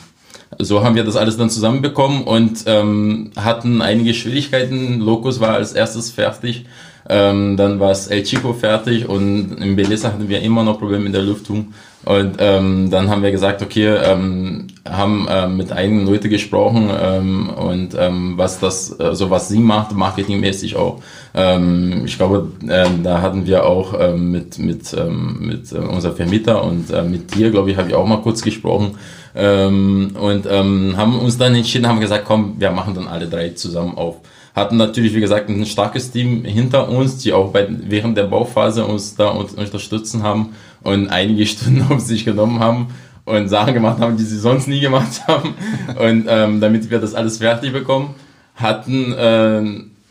so 0.58 0.82
haben 0.82 0.94
wir 0.94 1.04
das 1.04 1.16
alles 1.16 1.36
dann 1.36 1.50
zusammenbekommen 1.50 2.24
und 2.24 2.64
ähm, 2.66 3.30
hatten 3.36 3.82
einige 3.82 4.14
Schwierigkeiten. 4.14 5.00
Locus 5.00 5.40
war 5.40 5.54
als 5.54 5.72
erstes 5.72 6.10
fertig, 6.10 6.66
ähm, 7.08 7.56
dann 7.56 7.78
war 7.80 7.90
es 7.90 8.08
El 8.08 8.22
Chico 8.22 8.52
fertig 8.52 9.08
und 9.08 9.56
in 9.60 9.76
Belisa 9.76 10.08
hatten 10.08 10.28
wir 10.28 10.40
immer 10.42 10.62
noch 10.62 10.78
Probleme 10.78 11.04
mit 11.04 11.14
der 11.14 11.22
Lüftung. 11.22 11.72
Und 12.04 12.36
ähm, 12.38 12.88
dann 12.88 13.10
haben 13.10 13.24
wir 13.24 13.32
gesagt, 13.32 13.62
okay, 13.62 13.88
ähm, 13.88 14.68
haben 14.88 15.26
ähm, 15.28 15.56
mit 15.56 15.72
einigen 15.72 16.06
Leuten 16.06 16.30
gesprochen 16.30 16.88
ähm, 16.96 17.50
und 17.50 17.96
ähm, 17.98 18.34
was 18.36 18.60
das, 18.60 19.00
also 19.00 19.28
was 19.30 19.48
sie 19.48 19.58
macht, 19.58 19.92
marketingmäßig 19.92 20.76
auch. 20.76 21.02
Ähm, 21.34 22.02
ich 22.04 22.16
glaube, 22.16 22.52
ähm, 22.68 23.02
da 23.02 23.22
hatten 23.22 23.44
wir 23.46 23.66
auch 23.66 23.94
ähm, 23.98 24.30
mit 24.30 24.58
mit 24.60 24.94
ähm, 24.94 25.38
mit 25.40 25.72
äh, 25.72 25.78
unser 25.78 26.12
Vermieter 26.12 26.62
und 26.62 26.90
äh, 26.90 27.02
mit 27.02 27.34
dir, 27.34 27.50
glaube 27.50 27.72
ich, 27.72 27.76
habe 27.76 27.88
ich 27.88 27.94
auch 27.96 28.06
mal 28.06 28.22
kurz 28.22 28.40
gesprochen 28.40 28.96
ähm, 29.34 30.12
und 30.18 30.46
ähm, 30.48 30.94
haben 30.96 31.18
uns 31.18 31.38
dann 31.38 31.56
entschieden, 31.56 31.88
haben 31.88 32.00
gesagt, 32.00 32.24
komm, 32.24 32.54
wir 32.58 32.70
machen 32.70 32.94
dann 32.94 33.08
alle 33.08 33.26
drei 33.26 33.50
zusammen 33.50 33.96
auf 33.96 34.20
hatten 34.56 34.78
natürlich, 34.78 35.14
wie 35.14 35.20
gesagt, 35.20 35.50
ein 35.50 35.66
starkes 35.66 36.10
Team 36.10 36.44
hinter 36.44 36.88
uns, 36.88 37.18
die 37.18 37.34
auch 37.34 37.52
bei, 37.52 37.68
während 37.68 38.16
der 38.16 38.24
Bauphase 38.24 38.86
uns 38.86 39.14
da 39.14 39.28
unterstützen 39.28 40.22
haben 40.22 40.54
und 40.82 41.08
einige 41.08 41.46
Stunden 41.46 41.86
auf 41.90 42.00
sich 42.00 42.24
genommen 42.24 42.58
haben 42.58 42.88
und 43.26 43.48
Sachen 43.48 43.74
gemacht 43.74 44.00
haben, 44.00 44.16
die 44.16 44.24
sie 44.24 44.38
sonst 44.38 44.66
nie 44.66 44.80
gemacht 44.80 45.26
haben. 45.26 45.54
Und 45.98 46.26
ähm, 46.28 46.60
damit 46.60 46.88
wir 46.90 47.00
das 47.00 47.12
alles 47.12 47.38
fertig 47.38 47.72
bekommen, 47.72 48.14
hatten 48.54 49.12
äh, 49.12 49.62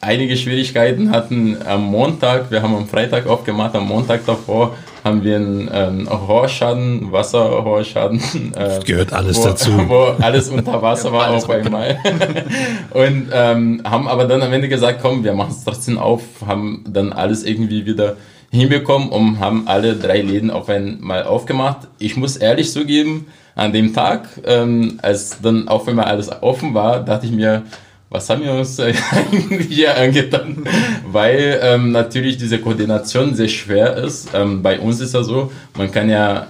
einige 0.01 0.36
Schwierigkeiten, 0.36 1.12
hatten 1.12 1.58
am 1.65 1.86
Montag, 1.86 2.51
wir 2.51 2.62
haben 2.62 2.75
am 2.75 2.88
Freitag 2.88 3.25
aufgemacht, 3.27 3.73
am 3.73 3.88
Montag 3.88 4.25
davor 4.25 4.75
haben 5.06 5.24
wir 5.24 5.36
einen 5.36 5.70
ähm, 5.72 6.08
Rohrschaden, 6.08 7.12
Wasserrohrschaden. 7.12 8.22
Äh, 8.56 8.80
gehört 8.86 9.12
alles 9.13 9.38
wo, 9.39 9.44
dazu. 9.44 9.72
Wo 9.88 10.15
alles 10.22 10.50
unter 10.50 10.82
Wasser 10.82 11.12
war 11.12 11.30
auf 11.32 11.50
einmal. 11.50 11.98
und 12.91 13.28
ähm, 13.32 13.82
haben 13.84 14.08
aber 14.08 14.26
dann 14.26 14.41
am 14.41 14.52
Ende 14.54 14.70
gesagt, 14.70 15.00
komm, 15.02 15.24
wir 15.24 15.34
machen 15.34 15.52
es 15.52 15.63
trotzdem 15.63 15.98
auf, 15.98 16.22
haben 16.46 16.84
dann 16.88 17.12
alles 17.12 17.44
irgendwie 17.44 17.86
wieder 17.86 18.15
hinbekommen 18.50 19.10
und 19.10 19.39
haben 19.39 19.68
alle 19.68 19.96
drei 19.96 20.22
Läden 20.22 20.52
auf 20.52 20.70
einmal 20.70 21.24
aufgemacht. 21.24 21.88
Ich 22.00 22.15
muss 22.15 22.38
ehrlich 22.38 22.72
zugeben, 22.72 23.28
an 23.56 23.74
dem 23.74 23.94
Tag, 23.94 24.28
ähm, 24.46 25.00
als 25.02 25.41
dann 25.41 25.68
auf 25.68 25.88
einmal 25.88 26.06
alles 26.06 26.30
offen 26.41 26.74
war, 26.74 27.04
dachte 27.04 27.26
ich 27.26 27.32
mir, 27.32 27.63
was 28.10 28.30
haben 28.30 28.44
wir 28.44 28.54
uns 28.54 28.80
eigentlich 28.80 29.68
hier 29.68 29.98
angetan? 29.98 30.63
Weil 31.12 31.60
ähm, 31.62 31.91
natürlich 31.91 32.38
diese 32.38 32.60
Koordination 32.60 33.36
sehr 33.36 33.48
schwer 33.48 33.98
ist. 33.98 34.30
Ähm, 34.34 34.62
bei 34.62 34.80
uns 34.80 35.02
ist 35.02 35.13
ja 35.13 35.24
so, 35.24 35.52
man 35.78 35.91
kann 35.91 36.10
ja 36.10 36.48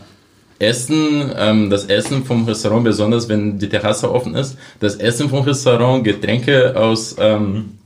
Essen, 0.60 1.32
ähm, 1.38 1.70
das 1.70 1.86
Essen 1.86 2.24
vom 2.24 2.46
Restaurant, 2.46 2.84
besonders 2.84 3.28
wenn 3.28 3.60
die 3.60 3.70
Terrasse 3.70 4.12
offen 4.12 4.36
ist, 4.36 4.58
das 4.80 4.96
Essen 4.96 5.30
vom 5.30 5.44
Restaurant, 5.44 6.04
Getränke 6.04 6.76
aus, 6.78 7.16
ähm, 7.20 7.78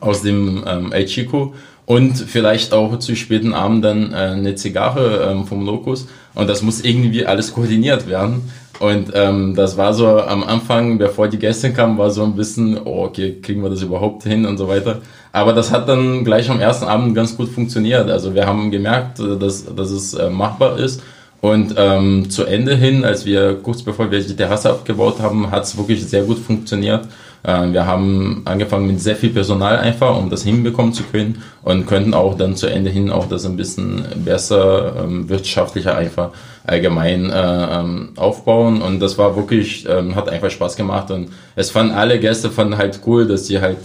aus 0.00 0.22
dem 0.22 0.64
ähm, 0.66 0.92
El 0.92 1.06
Chico 1.06 1.54
und 1.86 2.16
vielleicht 2.16 2.72
auch 2.72 2.98
zu 2.98 3.16
späten 3.16 3.52
Abend 3.52 3.84
dann 3.84 4.12
äh, 4.12 4.16
eine 4.16 4.54
Zigarre 4.54 5.28
ähm, 5.30 5.46
vom 5.46 5.64
Locus 5.66 6.06
und 6.34 6.48
das 6.48 6.62
muss 6.62 6.80
irgendwie 6.80 7.26
alles 7.26 7.52
koordiniert 7.52 8.08
werden. 8.08 8.50
Und 8.80 9.12
ähm, 9.14 9.54
das 9.54 9.76
war 9.76 9.94
so 9.94 10.20
am 10.20 10.42
Anfang, 10.42 10.98
bevor 10.98 11.28
die 11.28 11.38
Gäste 11.38 11.72
kamen, 11.72 11.96
war 11.96 12.10
so 12.10 12.24
ein 12.24 12.34
bisschen, 12.34 12.76
oh, 12.84 13.04
okay, 13.04 13.38
kriegen 13.40 13.62
wir 13.62 13.70
das 13.70 13.82
überhaupt 13.82 14.24
hin 14.24 14.44
und 14.46 14.58
so 14.58 14.66
weiter. 14.66 15.00
Aber 15.32 15.52
das 15.52 15.70
hat 15.70 15.88
dann 15.88 16.24
gleich 16.24 16.50
am 16.50 16.60
ersten 16.60 16.86
Abend 16.86 17.14
ganz 17.14 17.36
gut 17.36 17.48
funktioniert. 17.48 18.10
Also 18.10 18.34
wir 18.34 18.46
haben 18.46 18.70
gemerkt, 18.70 19.20
dass, 19.20 19.64
dass 19.74 19.90
es 19.90 20.14
äh, 20.14 20.28
machbar 20.28 20.78
ist. 20.78 21.02
Und 21.44 21.74
ähm, 21.76 22.30
zu 22.30 22.44
Ende 22.46 22.74
hin, 22.74 23.04
als 23.04 23.26
wir 23.26 23.56
kurz 23.56 23.82
bevor 23.82 24.10
wir 24.10 24.18
die 24.18 24.34
Terrasse 24.34 24.70
abgebaut 24.70 25.20
haben, 25.20 25.50
hat 25.50 25.64
es 25.64 25.76
wirklich 25.76 26.02
sehr 26.02 26.22
gut 26.22 26.38
funktioniert. 26.38 27.06
Äh, 27.42 27.70
wir 27.70 27.84
haben 27.84 28.40
angefangen 28.46 28.86
mit 28.86 28.98
sehr 28.98 29.14
viel 29.14 29.28
Personal 29.28 29.76
einfach, 29.76 30.16
um 30.16 30.30
das 30.30 30.42
hinbekommen 30.42 30.94
zu 30.94 31.02
können 31.02 31.42
und 31.60 31.86
könnten 31.86 32.14
auch 32.14 32.34
dann 32.34 32.56
zu 32.56 32.66
Ende 32.66 32.88
hin 32.88 33.10
auch 33.10 33.28
das 33.28 33.44
ein 33.44 33.58
bisschen 33.58 34.06
besser, 34.24 35.04
ähm, 35.04 35.28
wirtschaftlicher 35.28 35.94
einfach 35.94 36.30
allgemein 36.66 37.28
äh, 37.28 37.78
ähm, 37.78 38.12
aufbauen. 38.16 38.80
Und 38.80 39.00
das 39.00 39.18
war 39.18 39.36
wirklich, 39.36 39.86
ähm, 39.86 40.16
hat 40.16 40.30
einfach 40.30 40.50
Spaß 40.50 40.76
gemacht. 40.76 41.10
Und 41.10 41.28
es 41.56 41.68
fanden 41.68 41.92
alle 41.92 42.18
Gäste 42.20 42.48
fanden 42.48 42.78
halt 42.78 43.00
cool, 43.04 43.28
dass 43.28 43.48
sie 43.48 43.60
halt 43.60 43.76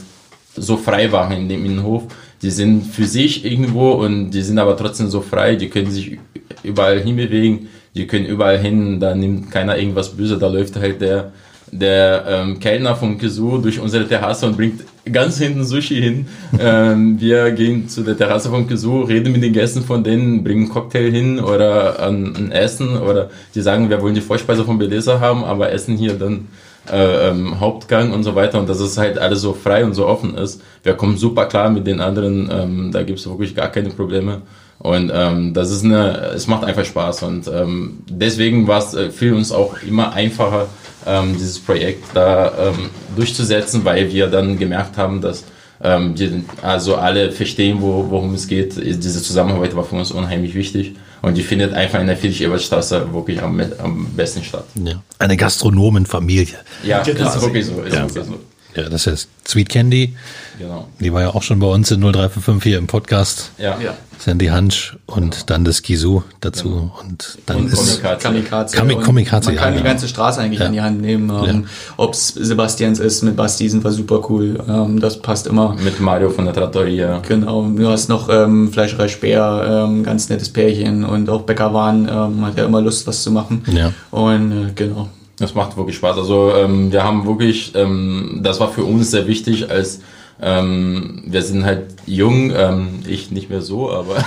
so 0.55 0.77
frei 0.77 1.11
waren 1.11 1.33
in 1.33 1.49
dem 1.49 1.65
Innenhof. 1.65 2.03
Die 2.41 2.51
sind 2.51 2.85
für 2.85 3.03
sich 3.03 3.43
irgendwo 3.43 3.91
und 3.91 4.31
die 4.31 4.43
sind 4.43 4.59
aber 4.59 4.77
trotzdem 4.77 5.09
so 5.09 5.19
frei, 5.19 5.55
die 5.55 5.67
können 5.67 5.91
sich 5.91 6.19
überall 6.63 6.99
hinbewegen, 6.99 7.69
die 7.95 8.07
können 8.07 8.25
überall 8.25 8.57
hin, 8.57 8.99
da 8.99 9.15
nimmt 9.15 9.51
keiner 9.51 9.77
irgendwas 9.77 10.09
böse, 10.09 10.37
da 10.37 10.47
läuft 10.47 10.75
halt 10.75 11.01
der 11.01 11.31
der 11.71 12.25
ähm, 12.27 12.59
Kellner 12.59 12.95
vom 12.95 13.17
Kisu 13.17 13.57
durch 13.57 13.79
unsere 13.79 14.07
Terrasse 14.07 14.45
und 14.45 14.57
bringt 14.57 14.83
ganz 15.11 15.37
hinten 15.37 15.63
Sushi 15.63 16.01
hin. 16.01 16.27
ähm, 16.59 17.19
wir 17.19 17.51
gehen 17.51 17.87
zu 17.87 18.01
der 18.01 18.17
Terrasse 18.17 18.49
vom 18.49 18.67
Kisu, 18.67 19.01
reden 19.01 19.31
mit 19.31 19.43
den 19.43 19.53
Gästen 19.53 19.83
von 19.83 20.03
denen, 20.03 20.43
bringen 20.43 20.63
einen 20.63 20.69
Cocktail 20.69 21.11
hin 21.11 21.39
oder 21.39 22.01
ein, 22.07 22.35
ein 22.35 22.51
Essen 22.51 22.97
oder 22.97 23.29
die 23.55 23.61
sagen, 23.61 23.89
wir 23.89 24.01
wollen 24.01 24.15
die 24.15 24.21
Vorspeise 24.21 24.63
von 24.63 24.77
Beleza 24.77 25.19
haben, 25.19 25.43
aber 25.43 25.71
essen 25.71 25.97
hier 25.97 26.13
dann 26.13 26.47
äh, 26.91 27.29
ähm, 27.29 27.59
Hauptgang 27.59 28.13
und 28.13 28.23
so 28.23 28.35
weiter 28.35 28.59
und 28.59 28.67
dass 28.67 28.79
es 28.79 28.97
halt 28.97 29.17
alles 29.19 29.41
so 29.41 29.53
frei 29.53 29.85
und 29.85 29.93
so 29.93 30.07
offen 30.07 30.35
ist. 30.35 30.61
Wir 30.83 30.93
kommen 30.93 31.17
super 31.17 31.45
klar 31.45 31.69
mit 31.69 31.85
den 31.85 31.99
anderen, 32.01 32.49
ähm, 32.51 32.91
da 32.91 33.03
gibt 33.03 33.19
es 33.19 33.29
wirklich 33.29 33.55
gar 33.55 33.69
keine 33.69 33.89
Probleme. 33.89 34.41
Und 34.79 35.11
ähm, 35.13 35.53
das 35.53 35.71
ist 35.71 35.83
eine, 35.83 36.31
es 36.35 36.47
macht 36.47 36.63
einfach 36.63 36.85
Spaß 36.85 37.23
und 37.23 37.49
ähm, 37.53 37.99
deswegen 38.09 38.65
war 38.65 38.79
es 38.79 38.93
äh, 38.93 39.09
für 39.11 39.35
uns 39.35 39.51
auch 39.51 39.75
immer 39.83 40.13
einfacher, 40.13 40.67
ähm, 41.05 41.33
dieses 41.37 41.59
Projekt 41.59 42.05
da 42.13 42.69
ähm, 42.69 42.89
durchzusetzen, 43.17 43.83
weil 43.83 44.11
wir 44.13 44.27
dann 44.27 44.57
gemerkt 44.57 44.97
haben, 44.97 45.19
dass 45.19 45.43
ähm, 45.83 46.15
die, 46.15 46.43
also 46.61 46.95
alle 46.95 47.31
verstehen, 47.33 47.77
wo, 47.81 48.05
worum 48.09 48.33
es 48.33 48.47
geht. 48.47 48.77
Diese 48.77 49.21
Zusammenarbeit 49.21 49.75
war 49.75 49.83
für 49.83 49.95
uns 49.95 50.11
unheimlich 50.11 50.55
wichtig 50.55 50.95
und 51.21 51.35
die 51.37 51.43
findet 51.43 51.73
einfach 51.73 51.99
in 51.99 52.07
der 52.07 52.15
Friedrich-Ebert-Straße 52.15 53.13
wirklich 53.13 53.41
am, 53.41 53.61
am 53.83 54.05
besten 54.15 54.43
statt. 54.43 54.65
Ja. 54.75 55.01
Eine 55.19 55.35
Gastronomenfamilie. 55.35 56.55
Ja, 56.83 57.03
das 57.03 57.35
ist 57.35 57.41
wirklich 57.41 57.65
so. 57.65 57.81
Ist 57.81 57.95
Ja. 57.95 58.03
wirklich 58.03 58.25
so. 58.25 58.39
Ja, 58.75 58.87
das 58.87 59.07
heißt 59.07 59.27
Sweet 59.47 59.69
Candy. 59.69 60.15
Genau. 60.59 60.87
Die 60.99 61.11
war 61.11 61.21
ja 61.21 61.29
auch 61.33 61.41
schon 61.41 61.59
bei 61.59 61.67
uns 61.67 61.89
in 61.91 62.01
0355 62.01 62.63
hier 62.63 62.77
im 62.77 62.87
Podcast. 62.87 63.51
Ja. 63.57 63.77
Ja. 63.81 63.95
Sandy 64.19 64.47
Hansch 64.47 64.97
und 65.05 65.49
dann 65.49 65.63
das 65.63 65.81
Kisu 65.81 66.21
dazu. 66.41 66.91
Und 67.01 67.37
dann 67.45 67.57
Und 67.57 67.73
ist 67.73 68.01
Kamikaze. 68.01 68.19
Kamikaze. 68.21 68.77
Kami- 68.77 68.93
Und 68.95 69.03
Kamikaze, 69.03 69.49
Man 69.51 69.55
kann 69.57 69.73
ja, 69.73 69.79
die 69.79 69.85
ja. 69.85 69.89
ganze 69.89 70.07
Straße 70.09 70.41
eigentlich 70.41 70.59
Ja. 70.59 70.65
in 70.67 70.73
die 70.73 70.81
Hand 70.81 71.01
nehmen. 71.01 71.29
Ähm, 71.47 71.65
Ob's 71.97 72.27
Sebastians 72.35 72.99
ist 72.99 73.23
mit 73.23 73.37
Basti, 73.37 73.69
sind 73.69 73.83
wir 73.83 73.91
super 73.91 74.21
cool. 74.29 74.61
Ähm, 74.67 74.99
das 74.99 75.21
passt 75.21 75.47
immer. 75.47 75.73
Mit 75.81 75.99
Mario 76.01 76.29
von 76.29 76.43
der 76.45 76.53
Trattoria. 76.53 77.21
Genau, 77.27 77.63
du 77.69 77.87
hast 77.87 78.09
noch 78.09 78.27
ähm, 78.29 78.71
Fleischerei 78.73 79.07
Speer, 79.07 79.85
ähm, 79.87 80.03
ganz 80.03 80.27
nettes 80.29 80.49
Pärchen 80.49 81.05
und 81.05 81.29
auch 81.29 81.43
Bäcker 81.43 81.73
Wahn 81.73 82.07
ähm, 82.11 82.45
hat 82.45 82.57
ja 82.57 82.65
immer 82.65 82.81
Lust, 82.81 83.07
was 83.07 83.23
zu 83.23 83.31
machen. 83.31 83.63
Ja. 83.71 83.93
Und 84.11 84.51
äh, 84.51 84.71
genau. 84.75 85.07
Das 85.39 85.55
macht 85.55 85.77
wirklich 85.77 85.95
Spaß. 85.95 86.17
Also 86.17 86.53
ähm, 86.53 86.91
wir 86.91 87.03
haben 87.03 87.25
wirklich, 87.25 87.73
ähm, 87.75 88.41
das 88.43 88.59
war 88.59 88.69
für 88.69 88.83
uns 88.83 89.11
sehr 89.11 89.27
wichtig, 89.27 89.69
als 89.69 90.01
ähm, 90.41 91.23
wir 91.25 91.41
sind 91.41 91.65
halt 91.65 91.87
jung, 92.05 92.51
ähm, 92.55 92.99
ich 93.05 93.29
nicht 93.29 93.49
mehr 93.49 93.61
so, 93.61 93.91
aber 93.91 94.15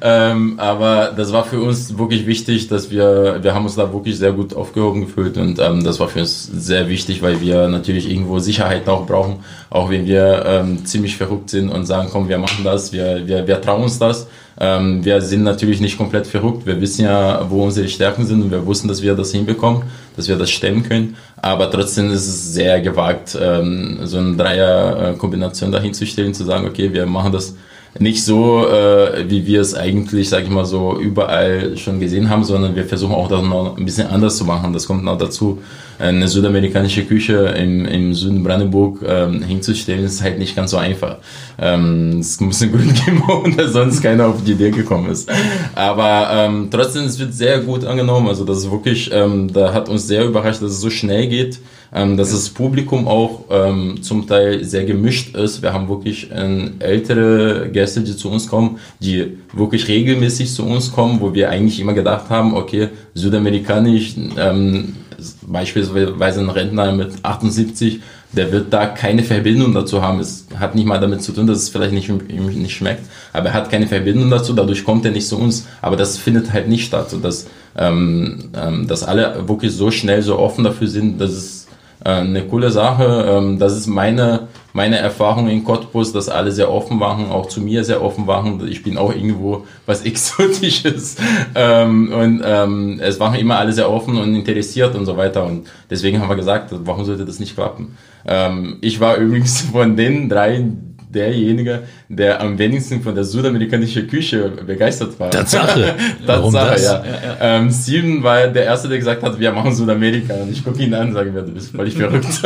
ähm, 0.00 0.54
aber 0.58 1.12
das 1.14 1.32
war 1.32 1.44
für 1.44 1.60
uns 1.60 1.98
wirklich 1.98 2.26
wichtig, 2.26 2.68
dass 2.68 2.90
wir, 2.90 3.40
wir 3.42 3.54
haben 3.54 3.66
uns 3.66 3.74
da 3.74 3.92
wirklich 3.92 4.16
sehr 4.16 4.32
gut 4.32 4.54
aufgehoben 4.54 5.02
gefühlt 5.02 5.36
und 5.36 5.58
ähm, 5.58 5.84
das 5.84 6.00
war 6.00 6.08
für 6.08 6.20
uns 6.20 6.46
sehr 6.46 6.88
wichtig, 6.88 7.20
weil 7.20 7.42
wir 7.42 7.68
natürlich 7.68 8.10
irgendwo 8.10 8.38
Sicherheit 8.38 8.88
auch 8.88 9.06
brauchen, 9.06 9.40
auch 9.68 9.90
wenn 9.90 10.06
wir 10.06 10.44
ähm, 10.46 10.86
ziemlich 10.86 11.16
verrückt 11.16 11.50
sind 11.50 11.68
und 11.68 11.84
sagen, 11.84 12.08
komm, 12.10 12.28
wir 12.28 12.38
machen 12.38 12.64
das, 12.64 12.94
wir, 12.94 13.26
wir, 13.26 13.46
wir 13.46 13.60
trauen 13.60 13.82
uns 13.82 13.98
das. 13.98 14.26
Ähm, 14.60 15.04
wir 15.04 15.20
sind 15.20 15.42
natürlich 15.42 15.80
nicht 15.80 15.98
komplett 15.98 16.26
verrückt. 16.26 16.66
Wir 16.66 16.80
wissen 16.80 17.04
ja, 17.04 17.44
wo 17.50 17.64
unsere 17.64 17.88
Stärken 17.88 18.24
sind 18.24 18.42
und 18.42 18.50
wir 18.50 18.64
wussten, 18.64 18.88
dass 18.88 19.02
wir 19.02 19.14
das 19.14 19.32
hinbekommen, 19.32 19.82
dass 20.16 20.28
wir 20.28 20.36
das 20.36 20.50
stemmen 20.50 20.82
können. 20.82 21.16
Aber 21.36 21.70
trotzdem 21.70 22.10
ist 22.10 22.26
es 22.26 22.54
sehr 22.54 22.80
gewagt, 22.80 23.36
ähm, 23.40 23.98
so 24.04 24.18
eine 24.18 24.36
Dreier-Kombination 24.36 25.72
dahin 25.72 25.92
zu 25.92 26.06
stellen, 26.06 26.34
zu 26.34 26.44
sagen, 26.44 26.66
okay, 26.66 26.92
wir 26.92 27.06
machen 27.06 27.32
das 27.32 27.56
nicht 27.98 28.24
so, 28.24 28.66
äh, 28.66 29.28
wie 29.28 29.46
wir 29.46 29.60
es 29.60 29.74
eigentlich, 29.74 30.28
sag 30.28 30.42
ich 30.42 30.50
mal 30.50 30.64
so, 30.64 30.98
überall 30.98 31.76
schon 31.76 32.00
gesehen 32.00 32.28
haben, 32.28 32.42
sondern 32.42 32.74
wir 32.74 32.84
versuchen 32.84 33.14
auch 33.14 33.28
das 33.28 33.42
noch 33.42 33.76
ein 33.76 33.84
bisschen 33.84 34.08
anders 34.08 34.36
zu 34.36 34.44
machen. 34.44 34.72
Das 34.72 34.86
kommt 34.86 35.04
noch 35.04 35.16
dazu. 35.16 35.62
Eine 36.00 36.26
südamerikanische 36.26 37.04
Küche 37.04 37.54
im, 37.56 37.84
im 37.86 38.14
Süden 38.14 38.42
Brandenburg 38.42 38.98
ähm, 39.06 39.42
hinzustellen, 39.42 40.04
ist 40.04 40.22
halt 40.22 40.40
nicht 40.40 40.56
ganz 40.56 40.72
so 40.72 40.76
einfach. 40.76 41.18
Ähm, 41.56 42.18
es 42.18 42.40
muss 42.40 42.62
einen 42.62 42.72
Grund 42.72 43.04
geben, 43.04 43.54
da 43.56 43.68
sonst 43.68 44.02
keiner 44.02 44.26
auf 44.26 44.42
die 44.44 44.52
Idee 44.52 44.70
gekommen 44.70 45.10
ist. 45.10 45.30
Aber 45.76 46.28
ähm, 46.32 46.68
trotzdem, 46.72 47.04
es 47.04 47.18
wird 47.20 47.32
sehr 47.32 47.60
gut 47.60 47.84
angenommen. 47.84 48.26
Also 48.26 48.44
das 48.44 48.58
ist 48.58 48.70
wirklich, 48.72 49.10
ähm, 49.12 49.52
da 49.52 49.72
hat 49.72 49.88
uns 49.88 50.08
sehr 50.08 50.24
überrascht, 50.24 50.62
dass 50.62 50.72
es 50.72 50.80
so 50.80 50.90
schnell 50.90 51.28
geht 51.28 51.60
ähm, 51.94 52.16
dass 52.16 52.32
das 52.32 52.50
Publikum 52.50 53.06
auch 53.06 53.44
ähm, 53.50 54.02
zum 54.02 54.26
Teil 54.26 54.64
sehr 54.64 54.84
gemischt 54.84 55.36
ist. 55.36 55.62
Wir 55.62 55.72
haben 55.72 55.88
wirklich 55.88 56.28
ähm, 56.34 56.74
ältere 56.80 57.70
Gäste, 57.70 58.00
die 58.00 58.16
zu 58.16 58.30
uns 58.30 58.48
kommen, 58.48 58.78
die 59.00 59.38
wirklich 59.52 59.86
regelmäßig 59.86 60.52
zu 60.52 60.64
uns 60.64 60.92
kommen, 60.92 61.20
wo 61.20 61.32
wir 61.32 61.50
eigentlich 61.50 61.78
immer 61.78 61.94
gedacht 61.94 62.30
haben, 62.30 62.54
okay, 62.54 62.88
südamerikanisch, 63.14 64.16
ähm, 64.36 64.96
beispielsweise 65.42 66.40
ein 66.40 66.50
Rentner 66.50 66.92
mit 66.92 67.12
78, 67.22 68.00
der 68.32 68.50
wird 68.50 68.72
da 68.72 68.86
keine 68.86 69.22
Verbindung 69.22 69.72
dazu 69.72 70.02
haben. 70.02 70.18
Es 70.18 70.46
hat 70.58 70.74
nicht 70.74 70.86
mal 70.86 70.98
damit 70.98 71.22
zu 71.22 71.30
tun, 71.30 71.46
dass 71.46 71.58
es 71.58 71.68
vielleicht 71.68 71.92
nicht, 71.92 72.08
ihm 72.08 72.46
nicht 72.46 72.74
schmeckt, 72.74 73.04
aber 73.32 73.50
er 73.50 73.54
hat 73.54 73.70
keine 73.70 73.86
Verbindung 73.86 74.28
dazu, 74.30 74.52
dadurch 74.52 74.84
kommt 74.84 75.04
er 75.04 75.12
nicht 75.12 75.28
zu 75.28 75.38
uns. 75.38 75.66
Aber 75.80 75.96
das 75.96 76.18
findet 76.18 76.52
halt 76.52 76.68
nicht 76.68 76.86
statt, 76.86 77.10
so 77.10 77.18
dass, 77.18 77.46
ähm, 77.76 78.50
ähm, 78.56 78.88
dass 78.88 79.04
alle 79.04 79.46
wirklich 79.46 79.72
so 79.72 79.92
schnell, 79.92 80.22
so 80.22 80.38
offen 80.38 80.64
dafür 80.64 80.88
sind, 80.88 81.20
dass 81.20 81.30
es 81.30 81.63
äh, 82.04 82.10
eine 82.10 82.42
coole 82.42 82.70
Sache. 82.70 83.26
Ähm, 83.28 83.58
das 83.58 83.76
ist 83.76 83.86
meine, 83.86 84.48
meine 84.72 84.98
Erfahrung 84.98 85.48
in 85.48 85.64
Cottbus, 85.64 86.12
dass 86.12 86.28
alle 86.28 86.52
sehr 86.52 86.70
offen 86.70 87.00
waren, 87.00 87.30
auch 87.30 87.46
zu 87.46 87.60
mir 87.60 87.82
sehr 87.84 88.02
offen 88.02 88.26
waren. 88.26 88.66
Ich 88.68 88.82
bin 88.82 88.98
auch 88.98 89.12
irgendwo 89.12 89.66
was 89.86 90.02
Exotisches. 90.04 91.16
Ähm, 91.54 92.12
und 92.12 92.42
ähm, 92.44 93.00
es 93.02 93.18
waren 93.18 93.34
immer 93.34 93.58
alle 93.58 93.72
sehr 93.72 93.90
offen 93.90 94.18
und 94.18 94.34
interessiert 94.34 94.94
und 94.94 95.06
so 95.06 95.16
weiter. 95.16 95.44
Und 95.44 95.66
deswegen 95.90 96.20
haben 96.20 96.28
wir 96.28 96.36
gesagt, 96.36 96.70
warum 96.72 97.04
sollte 97.04 97.24
das 97.24 97.40
nicht 97.40 97.54
klappen? 97.54 97.96
Ähm, 98.26 98.78
ich 98.80 99.00
war 99.00 99.16
übrigens 99.18 99.62
von 99.62 99.96
den 99.96 100.28
drei 100.28 100.64
derjenige, 101.14 101.82
der 102.08 102.40
am 102.40 102.58
wenigsten 102.58 103.02
von 103.02 103.14
der 103.14 103.24
südamerikanischen 103.24 104.06
Küche 104.08 104.50
begeistert 104.66 105.18
war. 105.18 105.30
Tatsache. 105.30 105.94
Warum 106.26 106.52
Tatsache, 106.52 107.02
das? 107.02 107.22
ja. 107.22 107.36
Ähm, 107.40 107.70
Steven 107.70 108.22
war 108.22 108.48
der 108.48 108.64
Erste, 108.64 108.88
der 108.88 108.98
gesagt 108.98 109.22
hat, 109.22 109.38
wir 109.38 109.52
machen 109.52 109.74
Südamerika. 109.74 110.34
Und 110.34 110.50
ich 110.52 110.64
gucke 110.64 110.82
ihn 110.82 110.92
an 110.94 111.08
und 111.08 111.14
sage 111.14 111.30
mir, 111.30 111.42
du 111.42 111.52
bist 111.52 111.74
völlig 111.74 111.96
verrückt. 111.96 112.26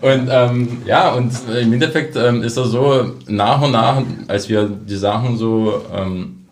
und 0.00 0.28
ähm, 0.30 0.78
ja, 0.86 1.12
und 1.12 1.32
im 1.60 1.72
Endeffekt 1.72 2.16
ähm, 2.16 2.42
ist 2.42 2.56
das 2.56 2.68
so, 2.68 3.12
nach 3.28 3.62
und 3.62 3.72
nach, 3.72 4.02
als 4.28 4.48
wir 4.48 4.68
die 4.68 4.96
Sachen 4.96 5.36
so 5.36 5.82
ähm, 5.94 6.46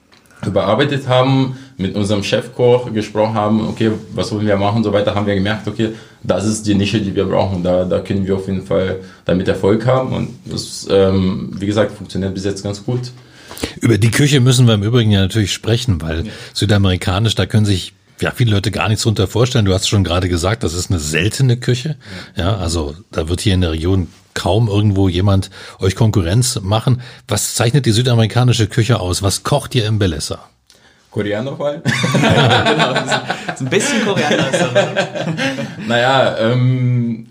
überarbeitet 0.46 1.08
haben, 1.08 1.56
mit 1.76 1.94
unserem 1.96 2.22
Chefkoch 2.22 2.92
gesprochen 2.92 3.34
haben, 3.34 3.68
okay, 3.68 3.90
was 4.14 4.32
wollen 4.32 4.46
wir 4.46 4.56
machen 4.56 4.78
und 4.78 4.84
so 4.84 4.92
weiter, 4.92 5.14
haben 5.14 5.26
wir 5.26 5.34
gemerkt, 5.34 5.66
okay, 5.66 5.90
das 6.22 6.46
ist 6.46 6.66
die 6.66 6.74
Nische, 6.74 7.00
die 7.00 7.14
wir 7.14 7.24
brauchen. 7.24 7.62
Da, 7.62 7.84
da 7.84 8.00
können 8.00 8.26
wir 8.26 8.36
auf 8.36 8.46
jeden 8.46 8.64
Fall 8.64 9.00
damit 9.24 9.48
Erfolg 9.48 9.86
haben. 9.86 10.12
Und 10.12 10.28
das, 10.46 10.86
ähm, 10.90 11.50
wie 11.58 11.66
gesagt, 11.66 11.92
funktioniert 11.92 12.34
bis 12.34 12.44
jetzt 12.44 12.62
ganz 12.62 12.84
gut. 12.84 13.12
Über 13.80 13.98
die 13.98 14.10
Küche 14.10 14.40
müssen 14.40 14.66
wir 14.66 14.74
im 14.74 14.82
Übrigen 14.82 15.10
ja 15.10 15.20
natürlich 15.20 15.52
sprechen, 15.52 16.00
weil 16.00 16.24
südamerikanisch, 16.52 17.34
da 17.34 17.46
können 17.46 17.66
sich 17.66 17.94
ja 18.20 18.30
viele 18.30 18.52
Leute 18.52 18.70
gar 18.70 18.88
nichts 18.88 19.02
drunter 19.02 19.26
vorstellen. 19.26 19.64
Du 19.64 19.74
hast 19.74 19.88
schon 19.88 20.04
gerade 20.04 20.28
gesagt, 20.28 20.62
das 20.62 20.74
ist 20.74 20.90
eine 20.90 21.00
seltene 21.00 21.56
Küche. 21.56 21.96
Ja, 22.36 22.56
also 22.56 22.94
da 23.10 23.28
wird 23.28 23.40
hier 23.40 23.54
in 23.54 23.60
der 23.60 23.72
Region 23.72 24.08
kaum 24.34 24.68
irgendwo 24.68 25.08
jemand 25.08 25.50
euch 25.78 25.94
Konkurrenz 25.94 26.60
machen. 26.62 27.02
Was 27.28 27.54
zeichnet 27.54 27.86
die 27.86 27.92
südamerikanische 27.92 28.66
Küche 28.66 29.00
aus? 29.00 29.22
Was 29.22 29.42
kocht 29.42 29.74
ihr 29.74 29.86
im 29.86 29.98
Bellessa? 29.98 30.48
Koreanerfall? 31.14 31.80
genau, 32.12 32.92
das 32.92 33.04
ist 33.54 33.60
ein 33.60 33.70
bisschen 33.70 34.04
Koreaner. 34.04 34.50
ist 34.50 34.60
das. 34.60 35.86
naja, 35.86 36.36
ähm, 36.40 37.28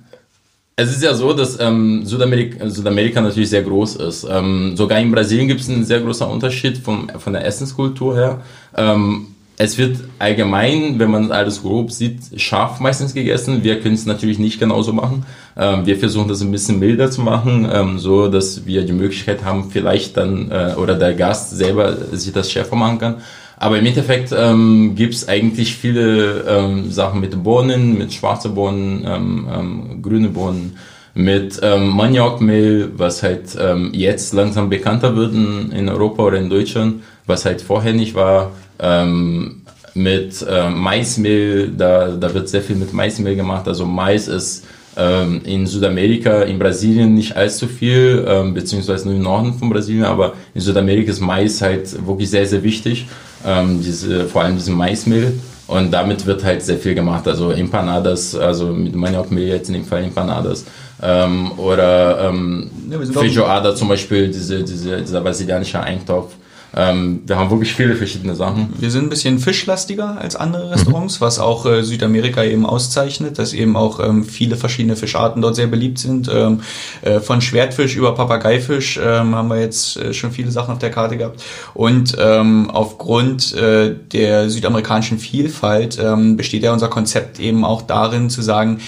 Es 0.77 0.89
ist 0.89 1.03
ja 1.03 1.13
so, 1.13 1.33
dass 1.33 1.59
ähm, 1.59 2.05
Südamerika, 2.05 2.67
Südamerika 2.69 3.19
natürlich 3.19 3.49
sehr 3.49 3.61
groß 3.61 3.97
ist. 3.97 4.25
Ähm, 4.29 4.75
sogar 4.77 4.99
in 4.99 5.11
Brasilien 5.11 5.49
gibt 5.49 5.59
es 5.59 5.69
einen 5.69 5.83
sehr 5.83 5.99
großen 5.99 6.25
Unterschied 6.25 6.77
vom, 6.77 7.09
von 7.19 7.33
der 7.33 7.45
Essenskultur 7.45 8.15
her. 8.15 8.41
Ähm, 8.75 9.27
es 9.57 9.77
wird 9.77 9.97
allgemein, 10.17 10.97
wenn 10.97 11.11
man 11.11 11.31
alles 11.31 11.61
grob 11.61 11.91
sieht, 11.91 12.41
scharf 12.41 12.79
meistens 12.79 13.13
gegessen. 13.13 13.63
Wir 13.63 13.79
können 13.81 13.95
es 13.95 14.07
natürlich 14.07 14.39
nicht 14.39 14.59
genauso 14.59 14.93
machen. 14.93 15.25
Ähm, 15.55 15.85
wir 15.85 15.97
versuchen 15.97 16.27
das 16.27 16.41
ein 16.41 16.51
bisschen 16.51 16.79
milder 16.79 17.11
zu 17.11 17.21
machen, 17.21 17.69
ähm, 17.71 17.99
so 17.99 18.29
dass 18.29 18.65
wir 18.65 18.83
die 18.83 18.93
Möglichkeit 18.93 19.43
haben, 19.43 19.69
vielleicht 19.69 20.17
dann 20.17 20.49
äh, 20.49 20.73
oder 20.77 20.95
der 20.95 21.13
Gast 21.13 21.51
selber 21.51 21.95
sich 22.13 22.33
das 22.33 22.51
schärfer 22.51 22.75
machen 22.75 22.97
kann. 22.97 23.15
Aber 23.57 23.77
im 23.77 23.85
Endeffekt 23.85 24.33
ähm, 24.35 24.93
gibt 24.95 25.29
eigentlich 25.29 25.75
viele 25.75 26.45
ähm, 26.47 26.91
Sachen 26.91 27.21
mit 27.21 27.41
Bohnen, 27.43 27.97
mit 27.97 28.13
schwarzen 28.13 28.55
Bohnen, 28.55 29.05
ähm, 29.07 29.47
ähm, 29.53 30.01
grüne 30.01 30.29
Bohnen, 30.29 30.77
mit 31.13 31.59
ähm, 31.61 31.89
Maniokmehl, 31.89 32.91
was 32.97 33.23
halt 33.23 33.55
ähm, 33.59 33.91
jetzt 33.93 34.33
langsam 34.33 34.69
bekannter 34.69 35.15
wird 35.15 35.33
in, 35.33 35.71
in 35.71 35.89
Europa 35.89 36.23
oder 36.23 36.37
in 36.39 36.49
Deutschland, 36.49 37.03
was 37.25 37.45
halt 37.45 37.61
vorher 37.61 37.93
nicht 37.93 38.15
war. 38.15 38.51
Ähm, 38.79 39.61
mit 39.93 40.43
äh, 40.49 40.69
Maismehl, 40.69 41.71
da, 41.77 42.09
da 42.09 42.33
wird 42.33 42.49
sehr 42.49 42.61
viel 42.61 42.75
mit 42.75 42.93
Maismehl 42.93 43.35
gemacht. 43.35 43.67
Also 43.67 43.85
Mais 43.85 44.27
ist 44.27 44.65
ähm, 44.97 45.41
in 45.45 45.65
Südamerika, 45.65 46.43
in 46.43 46.59
Brasilien 46.59 47.13
nicht 47.13 47.35
allzu 47.35 47.67
viel, 47.67 48.25
ähm, 48.27 48.53
beziehungsweise 48.53 49.07
nur 49.07 49.15
im 49.15 49.23
Norden 49.23 49.53
von 49.53 49.69
Brasilien, 49.69 50.05
aber 50.05 50.33
in 50.53 50.61
Südamerika 50.61 51.11
ist 51.11 51.21
Mais 51.21 51.61
halt 51.61 52.05
wirklich 52.07 52.29
sehr, 52.29 52.45
sehr 52.45 52.63
wichtig. 52.63 53.07
Ähm, 53.45 53.81
diese, 53.81 54.25
vor 54.25 54.43
allem 54.43 54.55
diese 54.55 54.71
Maismehl. 54.71 55.33
Und 55.67 55.91
damit 55.91 56.25
wird 56.25 56.43
halt 56.43 56.61
sehr 56.61 56.77
viel 56.77 56.93
gemacht. 56.93 57.27
Also 57.27 57.51
Empanadas, 57.51 58.35
also 58.35 58.67
mit 58.67 58.95
Maniokmehl 58.95 59.47
jetzt 59.47 59.69
in 59.69 59.75
dem 59.75 59.85
Fall 59.85 60.03
Empanadas. 60.03 60.65
Ähm, 61.01 61.51
oder 61.57 62.29
ähm, 62.29 62.69
ja, 62.89 62.99
Feijoada 63.11 63.75
zum 63.75 63.87
Beispiel, 63.87 64.27
diese, 64.27 64.63
diese, 64.63 65.01
dieser 65.01 65.21
brasilianische 65.21 65.79
Eintopf. 65.79 66.33
Ähm, 66.75 67.21
wir 67.25 67.37
haben 67.37 67.49
wirklich 67.51 67.73
viele 67.73 67.95
verschiedene 67.95 68.35
Sachen. 68.35 68.73
Wir 68.79 68.89
sind 68.89 69.05
ein 69.05 69.09
bisschen 69.09 69.39
fischlastiger 69.39 70.17
als 70.19 70.35
andere 70.35 70.71
Restaurants, 70.71 71.19
mhm. 71.19 71.25
was 71.25 71.39
auch 71.39 71.65
äh, 71.65 71.83
Südamerika 71.83 72.43
eben 72.43 72.65
auszeichnet, 72.65 73.37
dass 73.37 73.53
eben 73.53 73.75
auch 73.75 73.99
ähm, 73.99 74.23
viele 74.23 74.55
verschiedene 74.55 74.95
Fischarten 74.95 75.41
dort 75.41 75.55
sehr 75.55 75.67
beliebt 75.67 75.99
sind. 75.99 76.29
Ähm, 76.33 76.61
äh, 77.01 77.19
von 77.19 77.41
Schwertfisch 77.41 77.95
über 77.95 78.15
Papageifisch 78.15 78.99
ähm, 79.03 79.35
haben 79.35 79.49
wir 79.49 79.59
jetzt 79.59 79.97
äh, 79.97 80.13
schon 80.13 80.31
viele 80.31 80.51
Sachen 80.51 80.73
auf 80.73 80.79
der 80.79 80.91
Karte 80.91 81.17
gehabt. 81.17 81.43
Und 81.73 82.15
ähm, 82.19 82.71
aufgrund 82.71 83.53
äh, 83.53 83.95
der 84.11 84.49
südamerikanischen 84.49 85.19
Vielfalt 85.19 85.99
ähm, 86.01 86.37
besteht 86.37 86.63
ja 86.63 86.73
unser 86.73 86.87
Konzept 86.87 87.39
eben 87.39 87.65
auch 87.65 87.83
darin 87.83 88.29
zu 88.29 88.41
sagen, 88.41 88.79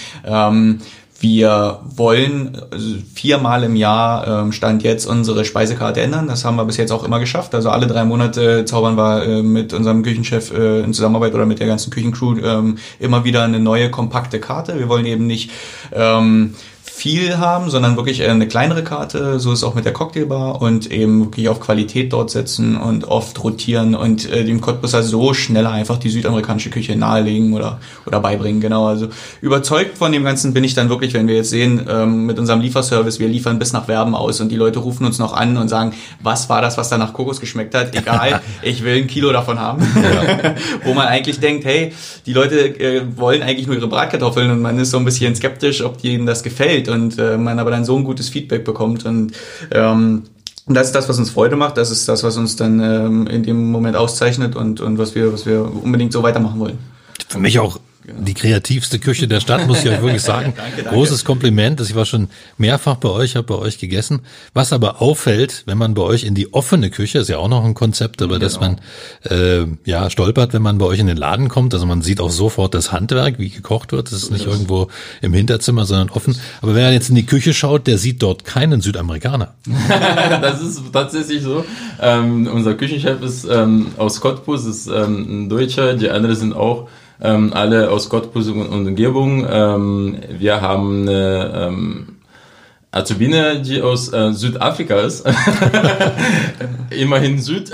wir 1.26 1.80
wollen 1.84 2.56
also 2.70 2.98
viermal 3.16 3.64
im 3.64 3.76
Jahr 3.76 4.28
ähm, 4.28 4.52
Stand 4.52 4.84
jetzt 4.84 5.08
unsere 5.08 5.44
Speisekarte 5.44 6.00
ändern. 6.00 6.28
Das 6.28 6.46
haben 6.46 6.56
wir 6.56 6.66
bis 6.66 6.78
jetzt 6.78 6.92
auch 6.92 7.04
immer 7.04 7.20
geschafft. 7.20 7.56
Also 7.56 7.72
alle 7.72 7.88
drei 7.88 8.06
Monate 8.06 8.64
zaubern 8.66 8.96
wir 8.96 9.24
äh, 9.24 9.42
mit 9.42 9.74
unserem 9.74 10.04
Küchenchef 10.04 10.54
äh, 10.54 10.82
in 10.82 10.94
Zusammenarbeit 10.94 11.34
oder 11.34 11.48
mit 11.48 11.58
der 11.58 11.66
ganzen 11.66 11.90
Küchencrew 11.90 12.38
ähm, 12.44 12.78
immer 13.00 13.24
wieder 13.24 13.44
eine 13.44 13.60
neue 13.60 13.90
kompakte 13.90 14.40
Karte. 14.40 14.78
Wir 14.78 14.88
wollen 14.88 15.08
eben 15.08 15.26
nicht 15.26 15.50
ähm, 15.92 16.54
viel 16.96 17.40
haben, 17.40 17.70
sondern 17.70 17.98
wirklich 17.98 18.24
eine 18.24 18.48
kleinere 18.48 18.82
Karte. 18.82 19.38
So 19.38 19.52
ist 19.52 19.60
es 19.60 19.64
auch 19.66 19.76
mit 19.76 19.84
der 19.84 19.92
Cocktailbar 19.92 20.62
und 20.62 20.90
eben 20.90 21.26
wirklich 21.26 21.50
auf 21.50 21.60
Qualität 21.60 22.14
dort 22.14 22.30
setzen 22.30 22.78
und 22.78 23.04
oft 23.04 23.44
rotieren 23.44 23.96
und 23.96 24.32
äh, 24.32 24.46
dem 24.46 24.62
Cottbusser 24.62 25.04
so 25.04 25.34
schneller 25.34 25.72
einfach 25.72 25.98
die 25.98 26.10
südamerikanische 26.10 26.70
Küche 26.70 26.96
nahelegen 26.96 27.52
oder, 27.54 27.82
oder 28.06 28.22
beibringen. 28.22 28.62
Genau, 28.62 28.88
also 28.88 29.10
überzeugt 29.42 29.98
von 29.98 30.14
dem 30.14 30.24
Ganzen 30.24 30.54
bin 30.54 30.64
ich 30.64 30.74
dann 30.74 30.88
wirklich, 30.88 31.14
wenn 31.14 31.28
wir 31.28 31.36
jetzt 31.36 31.50
sehen, 31.50 31.86
ähm, 31.90 32.28
mit 32.28 32.40
unserem 32.40 32.62
Lieferservice, 32.62 33.20
wir 33.20 33.28
liefern 33.28 33.60
bis 33.60 33.74
nach 33.74 33.90
Werben 33.90 34.16
aus 34.16 34.40
und 34.40 34.48
die 34.48 34.56
Leute 34.56 34.80
rufen 34.80 35.06
uns 35.06 35.20
noch 35.20 35.34
an 35.34 35.58
und 35.58 35.68
sagen, 35.68 35.94
was 36.24 36.48
war 36.48 36.62
das, 36.62 36.78
was 36.78 36.88
da 36.88 36.98
nach 36.98 37.12
Kokos 37.12 37.42
geschmeckt 37.42 37.76
hat? 37.76 37.94
Egal, 37.94 38.40
ich 38.62 38.86
will 38.86 38.96
ein 38.96 39.08
Kilo 39.08 39.34
davon 39.34 39.60
haben. 39.60 39.86
Ja. 39.96 40.56
Wo 40.86 40.94
man 40.94 41.08
eigentlich 41.08 41.42
denkt, 41.42 41.66
hey, 41.66 41.92
die 42.26 42.32
Leute 42.32 42.80
äh, 42.80 43.02
wollen 43.18 43.42
eigentlich 43.42 43.68
nur 43.68 43.76
ihre 43.76 43.90
Bratkartoffeln 43.90 44.50
und 44.50 44.62
man 44.62 44.80
ist 44.80 44.92
so 44.92 44.98
ein 44.98 45.04
bisschen 45.04 45.36
skeptisch, 45.36 45.84
ob 45.84 46.02
denen 46.02 46.26
das 46.26 46.42
gefällt 46.42 46.85
geht 46.86 46.94
und 46.94 47.18
äh, 47.18 47.38
man 47.38 47.60
aber 47.60 47.72
dann 47.72 47.86
so 47.86 47.96
ein 47.98 48.04
gutes 48.04 48.30
Feedback 48.30 48.64
bekommt 48.64 49.06
und 49.06 49.34
ähm, 49.72 50.24
und 50.68 50.74
das 50.74 50.88
ist 50.88 50.96
das, 50.96 51.08
was 51.08 51.20
uns 51.20 51.30
Freude 51.30 51.56
macht. 51.56 51.78
Das 51.78 51.92
ist 51.92 52.10
das, 52.10 52.24
was 52.24 52.38
uns 52.38 52.56
dann 52.56 52.80
ähm, 52.80 53.28
in 53.28 53.44
dem 53.44 53.70
Moment 53.70 53.96
auszeichnet 53.96 54.56
und, 54.56 54.82
und 54.82 54.98
was 54.98 55.14
wir, 55.14 55.32
was 55.32 55.46
wir 55.46 55.62
unbedingt 55.62 56.12
so 56.12 56.24
weitermachen 56.24 56.60
wollen. 56.60 56.80
Für 57.28 57.38
mich 57.38 57.60
auch 57.60 57.80
Genau. 58.06 58.22
Die 58.22 58.36
kreativste 58.36 59.00
Küche 59.00 59.28
der 59.28 59.40
Stadt, 59.40 59.66
muss 59.66 59.84
ich 59.84 59.90
euch 59.90 60.00
wirklich 60.00 60.22
sagen. 60.22 60.54
danke, 60.58 60.84
danke. 60.84 60.90
Großes 60.92 61.26
Kompliment. 61.26 61.82
Ich 61.82 61.96
war 61.96 62.06
schon 62.06 62.28
mehrfach 62.60 62.98
bei 62.98 63.10
euch, 63.10 63.36
habe 63.36 63.48
bei 63.48 63.56
euch 63.56 63.80
gegessen. 63.80 64.20
Was 64.54 64.74
aber 64.74 65.02
auffällt, 65.02 65.64
wenn 65.66 65.80
man 65.80 65.96
bei 65.96 66.04
euch 66.04 66.24
in 66.24 66.36
die 66.36 66.54
offene 66.54 66.92
Küche, 66.92 67.18
ist 67.18 67.30
ja 67.30 67.40
auch 67.40 67.48
noch 67.48 67.66
ein 67.66 67.74
Konzept, 67.74 68.22
über 68.22 68.36
genau. 68.36 68.46
das 68.46 68.60
man 68.60 68.80
äh, 69.24 69.66
ja 69.86 70.12
stolpert, 70.12 70.54
wenn 70.54 70.62
man 70.62 70.78
bei 70.78 70.86
euch 70.86 71.00
in 71.00 71.08
den 71.08 71.18
Laden 71.18 71.50
kommt. 71.50 71.74
Also 71.74 71.88
man 71.88 72.04
sieht 72.04 72.22
auch 72.22 72.30
sofort 72.30 72.76
das 72.76 72.92
Handwerk, 72.92 73.40
wie 73.40 73.50
gekocht 73.50 73.92
wird. 73.92 74.12
Das 74.12 74.22
ist 74.22 74.30
nicht 74.30 74.46
irgendwo 74.46 74.90
im 75.24 75.34
Hinterzimmer, 75.34 75.86
sondern 75.86 76.12
offen. 76.12 76.38
Aber 76.62 76.76
wenn 76.76 76.84
er 76.84 76.94
jetzt 76.94 77.10
in 77.10 77.16
die 77.16 77.26
Küche 77.26 77.56
schaut, 77.56 77.88
der 77.88 77.98
sieht 77.98 78.22
dort 78.22 78.46
keinen 78.46 78.82
Südamerikaner. 78.82 79.56
das 80.42 80.62
ist 80.62 80.82
tatsächlich 80.94 81.42
so. 81.42 81.66
Ähm, 82.00 82.48
unser 82.54 82.76
Küchenchef 82.76 83.24
ist 83.24 83.46
ähm, 83.46 83.88
aus 83.98 84.22
Cottbus, 84.22 84.66
ist 84.66 84.86
ähm, 84.88 85.46
ein 85.46 85.50
Deutscher. 85.50 85.96
Die 85.96 86.12
anderen 86.12 86.36
sind 86.36 86.54
auch 86.54 86.88
ähm, 87.22 87.52
alle 87.54 87.90
aus 87.90 88.10
Cottbus 88.10 88.48
und 88.48 88.88
Umgebung. 88.88 89.46
Ähm, 89.50 90.18
wir 90.38 90.62
haben 90.62 91.08
eine 91.08 91.68
ähm, 91.68 92.08
Azubine, 92.96 93.62
die 93.62 93.82
aus 93.82 94.12
äh, 94.14 94.32
Südafrika 94.32 94.96
ist. 95.02 95.26
Immerhin 96.90 97.40
Süd. 97.40 97.70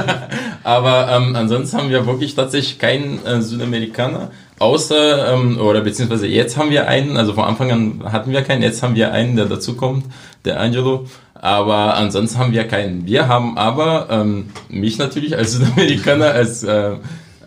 Aber 0.64 1.08
ähm, 1.10 1.34
ansonsten 1.34 1.76
haben 1.76 1.90
wir 1.90 2.06
wirklich 2.06 2.36
tatsächlich 2.36 2.78
keinen 2.78 3.24
äh, 3.26 3.42
Südamerikaner. 3.42 4.30
Außer, 4.60 5.34
ähm, 5.34 5.58
oder 5.58 5.80
beziehungsweise 5.80 6.28
jetzt 6.28 6.56
haben 6.56 6.70
wir 6.70 6.86
einen, 6.86 7.16
also 7.16 7.32
von 7.32 7.42
Anfang 7.42 7.72
an 7.72 8.12
hatten 8.12 8.30
wir 8.30 8.42
keinen, 8.42 8.62
jetzt 8.62 8.84
haben 8.84 8.94
wir 8.94 9.12
einen, 9.12 9.34
der 9.34 9.46
dazukommt, 9.46 10.04
der 10.44 10.60
Angelo. 10.60 11.06
Aber 11.34 11.96
ansonsten 11.96 12.38
haben 12.38 12.52
wir 12.52 12.62
keinen. 12.68 13.04
Wir 13.04 13.26
haben 13.26 13.58
aber 13.58 14.06
ähm, 14.10 14.50
mich 14.68 14.96
natürlich 14.96 15.36
als 15.36 15.54
Südamerikaner, 15.54 16.26
als 16.26 16.62
äh, 16.62 16.92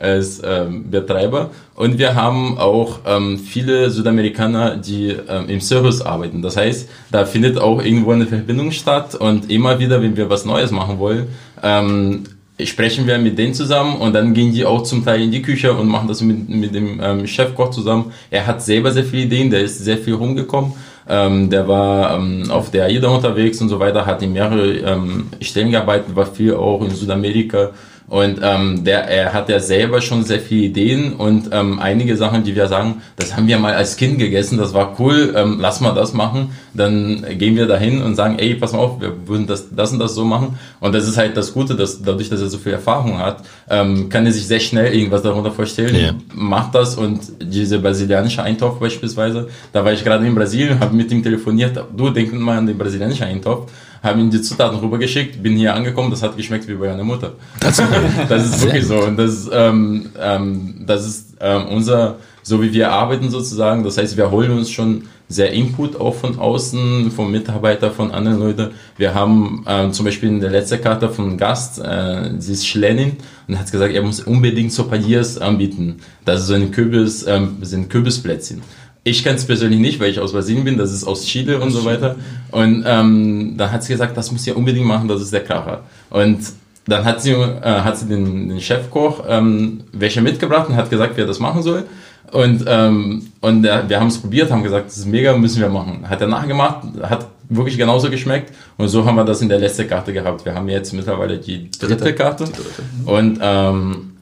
als 0.06 0.42
ähm, 0.44 0.90
Betreiber. 0.90 1.50
Und 1.76 1.98
wir 1.98 2.16
haben 2.16 2.58
auch 2.58 3.00
ähm, 3.06 3.40
viele 3.40 3.90
Südamerikaner, 3.90 4.78
die 4.78 5.16
ähm, 5.28 5.50
im 5.50 5.60
Service 5.60 6.02
arbeiten. 6.02 6.42
Das 6.42 6.56
heißt, 6.58 6.88
da 7.12 7.26
findet 7.26 7.58
auch 7.58 7.84
irgendwo 7.84 8.12
eine 8.12 8.28
Verbindung 8.28 8.72
statt. 8.72 9.16
Und 9.16 9.52
immer 9.52 9.80
wieder, 9.80 10.02
wenn 10.02 10.16
wir 10.16 10.30
was 10.30 10.46
Neues 10.46 10.72
machen 10.72 11.00
wollen, 11.00 11.28
ähm, 11.64 12.24
sprechen 12.64 13.06
wir 13.06 13.18
mit 13.18 13.38
denen 13.38 13.54
zusammen 13.54 13.98
und 13.98 14.14
dann 14.14 14.34
gehen 14.34 14.54
die 14.54 14.64
auch 14.64 14.84
zum 14.84 15.04
Teil 15.04 15.22
in 15.22 15.32
die 15.32 15.42
Küche 15.42 15.74
und 15.74 15.90
machen 15.90 16.08
das 16.08 16.22
mit, 16.22 16.48
mit 16.48 16.74
dem 16.74 17.02
ähm, 17.04 17.28
Chefkoch 17.28 17.72
zusammen. 17.72 18.14
Er 18.32 18.48
hat 18.48 18.62
selber 18.62 18.92
sehr 18.92 19.04
viele 19.04 19.24
Ideen, 19.24 19.50
der 19.50 19.62
ist 19.62 19.84
sehr 19.84 19.98
viel 19.98 20.14
rumgekommen. 20.14 20.72
Ähm, 21.08 21.50
der 21.50 21.68
war 21.68 22.18
ähm, 22.18 22.50
auf 22.50 22.72
der 22.72 22.86
AIDA 22.86 23.10
unterwegs 23.10 23.60
und 23.62 23.70
so 23.70 23.80
weiter, 23.80 24.06
hat 24.06 24.24
in 24.24 24.34
mehrere 24.34 24.72
ähm, 24.78 25.28
Stellen 25.42 25.72
gearbeitet, 25.72 26.16
war 26.16 26.26
viel 26.26 26.56
auch 26.56 26.82
in 26.82 26.92
Südamerika 26.92 27.72
und 28.08 28.40
ähm, 28.44 28.84
der, 28.84 29.08
er 29.10 29.34
hat 29.34 29.50
ja 29.50 29.60
selber 29.60 30.00
schon 30.00 30.24
sehr 30.24 30.40
viele 30.40 30.66
Ideen 30.66 31.14
und 31.14 31.50
ähm, 31.52 31.80
einige 31.80 32.16
Sachen, 32.16 32.44
die 32.44 32.56
wir 32.56 32.68
sagen, 32.68 33.02
das 33.16 33.36
haben 33.36 33.48
wir 33.48 33.58
mal 33.58 33.74
als 33.74 33.98
Kind 33.98 34.20
gegessen, 34.20 34.60
das 34.60 34.76
war 34.76 34.96
cool, 35.00 35.34
ähm, 35.36 35.58
lass 35.60 35.82
mal 35.82 35.94
das 35.96 36.14
machen. 36.14 36.52
Dann 36.76 37.26
gehen 37.40 37.56
wir 37.56 37.66
dahin 37.66 38.04
und 38.04 38.16
sagen, 38.16 38.38
ey, 38.38 38.54
pass 38.56 38.74
mal 38.74 38.80
auf, 38.80 39.02
wir 39.02 39.28
würden 39.28 39.48
das, 39.48 39.74
das 39.76 39.92
und 39.92 40.00
das 40.00 40.14
so 40.14 40.24
machen. 40.24 40.60
Und 40.80 40.94
das 40.94 41.08
ist 41.08 41.18
halt 41.18 41.36
das 41.36 41.54
Gute, 41.54 41.76
dass 41.76 42.02
dadurch, 42.04 42.30
dass 42.30 42.42
er 42.42 42.50
so 42.50 42.60
viel 42.60 42.74
Erfahrung 42.74 43.18
hat, 43.18 43.44
ähm, 43.70 44.08
kann 44.10 44.26
er 44.26 44.32
sich 44.32 44.46
sehr 44.46 44.60
schnell 44.60 44.94
irgendwas 44.94 45.24
darunter 45.24 45.52
vorstellen, 45.52 45.96
ja. 45.96 46.12
macht 46.34 46.76
das 46.76 46.96
und 46.96 47.22
diese 47.42 47.80
brasilianische 47.80 48.44
Eintopf 48.44 48.80
beispielsweise, 48.80 49.48
da 49.74 49.84
war 49.84 49.94
ich 49.94 50.04
gerade 50.04 50.28
in 50.28 50.36
Brasilien, 50.36 50.80
habe 50.80 50.96
mit 50.96 51.12
ihm 51.12 51.24
telefoniert, 51.24 51.84
du 51.96 52.12
denk 52.12 52.34
mal 52.34 52.60
an 52.60 52.68
den 52.68 52.78
brasilianischen 52.78 53.26
Eintopf 53.26 53.72
haben 54.06 54.20
ihm 54.20 54.30
die 54.30 54.42
Zutaten 54.42 54.80
rübergeschickt, 54.80 55.42
bin 55.42 55.58
hier 55.58 55.74
angekommen, 55.74 56.12
das 56.12 56.24
hat 56.24 56.38
geschmeckt 56.38 56.68
wie 56.68 56.76
bei 56.76 56.92
einer 56.92 57.04
Mutter. 57.04 57.34
Das, 57.60 57.82
das 58.30 58.46
ist 58.46 58.62
wirklich 58.64 58.86
so. 58.86 59.00
Und 59.00 59.18
das, 59.18 59.50
ähm, 59.52 60.12
ähm, 60.20 60.84
das 60.86 61.06
ist 61.06 61.36
ähm, 61.42 61.68
unser, 61.68 62.18
so 62.44 62.62
wie 62.62 62.72
wir 62.72 62.92
arbeiten 62.92 63.30
sozusagen. 63.30 63.84
Das 63.84 63.98
heißt, 63.98 64.16
wir 64.16 64.32
holen 64.32 64.52
uns 64.52 64.70
schon 64.70 65.04
sehr 65.28 65.52
Input 65.52 66.00
auch 66.00 66.14
von 66.14 66.38
außen, 66.38 67.10
vom 67.12 67.32
Mitarbeiter, 67.32 67.92
von 67.92 68.12
anderen 68.12 68.40
Leuten. 68.40 68.72
Wir 68.98 69.14
haben 69.14 69.66
ähm, 69.68 69.92
zum 69.92 70.06
Beispiel 70.06 70.30
in 70.30 70.40
der 70.40 70.52
letzten 70.52 70.82
Karte 70.82 71.10
von 71.10 71.38
Gast, 71.38 71.80
äh, 71.80 72.32
sie 72.38 72.54
ist 72.54 72.68
Schlenin 72.68 73.18
und 73.48 73.58
hat 73.58 73.72
gesagt, 73.72 73.94
er 73.94 74.04
muss 74.04 74.22
unbedingt 74.22 74.72
Sopadiers 74.72 75.40
anbieten. 75.40 75.98
Das 76.26 76.42
ist 76.42 76.48
so 76.48 76.54
ein 76.54 76.72
Kürbis, 76.72 77.26
ähm, 77.28 77.58
sind 77.62 77.90
Kürbisplätzchen. 77.90 78.62
Ich 79.08 79.24
kenne 79.24 79.36
es 79.36 79.46
persönlich 79.46 79.80
nicht, 79.80 80.00
weil 80.00 80.10
ich 80.10 80.20
aus 80.20 80.34
Brasilien 80.34 80.64
bin, 80.64 80.80
das 80.80 80.92
ist 80.92 81.04
aus 81.04 81.26
Chile 81.26 81.60
und 81.60 81.70
so 81.70 81.86
weiter. 81.86 82.16
Und 82.50 82.84
ähm, 82.88 83.54
dann 83.56 83.72
hat 83.72 83.84
sie 83.84 83.94
gesagt, 83.94 84.18
das 84.18 84.32
muss 84.32 84.44
sie 84.44 84.52
unbedingt 84.52 84.88
machen, 84.88 85.08
das 85.08 85.22
ist 85.22 85.32
der 85.32 85.44
Kracher. 85.44 85.84
Und 86.10 86.40
dann 86.88 87.06
hat 87.06 87.22
sie, 87.22 87.34
äh, 87.34 87.62
hat 87.62 88.00
sie 88.00 88.08
den, 88.08 88.50
den 88.50 88.60
Chefkoch 88.60 89.24
ähm, 89.30 89.82
welche 89.92 90.24
mitgebracht 90.24 90.70
und 90.70 90.76
hat 90.76 90.90
gesagt, 90.90 91.14
wer 91.18 91.28
das 91.28 91.40
machen 91.40 91.62
soll. 91.62 91.84
Und, 92.32 92.66
ähm, 92.68 93.28
und 93.42 93.64
äh, 93.64 93.88
wir 93.88 94.00
haben 94.00 94.08
es 94.08 94.18
probiert, 94.18 94.50
haben 94.50 94.64
gesagt, 94.64 94.88
das 94.88 94.98
ist 94.98 95.06
mega, 95.06 95.38
müssen 95.38 95.62
wir 95.62 95.70
machen. 95.70 96.10
Hat 96.10 96.22
er 96.22 96.28
nachgemacht, 96.28 96.80
hat 97.04 97.28
wirklich 97.48 97.78
genauso 97.78 98.10
geschmeckt. 98.10 98.52
Und 98.76 98.88
so 98.88 99.06
haben 99.06 99.18
wir 99.18 99.24
das 99.24 99.40
in 99.40 99.50
der 99.50 99.60
letzten 99.60 99.88
Karte 99.88 100.14
gehabt. 100.14 100.44
Wir 100.46 100.56
haben 100.56 100.68
jetzt 100.68 100.94
mittlerweile 100.94 101.38
die 101.38 101.70
dritte, 101.70 101.96
dritte. 101.96 102.16
Karte. 102.16 102.46
Die 102.46 102.54
dritte. 102.54 102.84
Und, 103.06 103.40
ähm, 103.40 104.15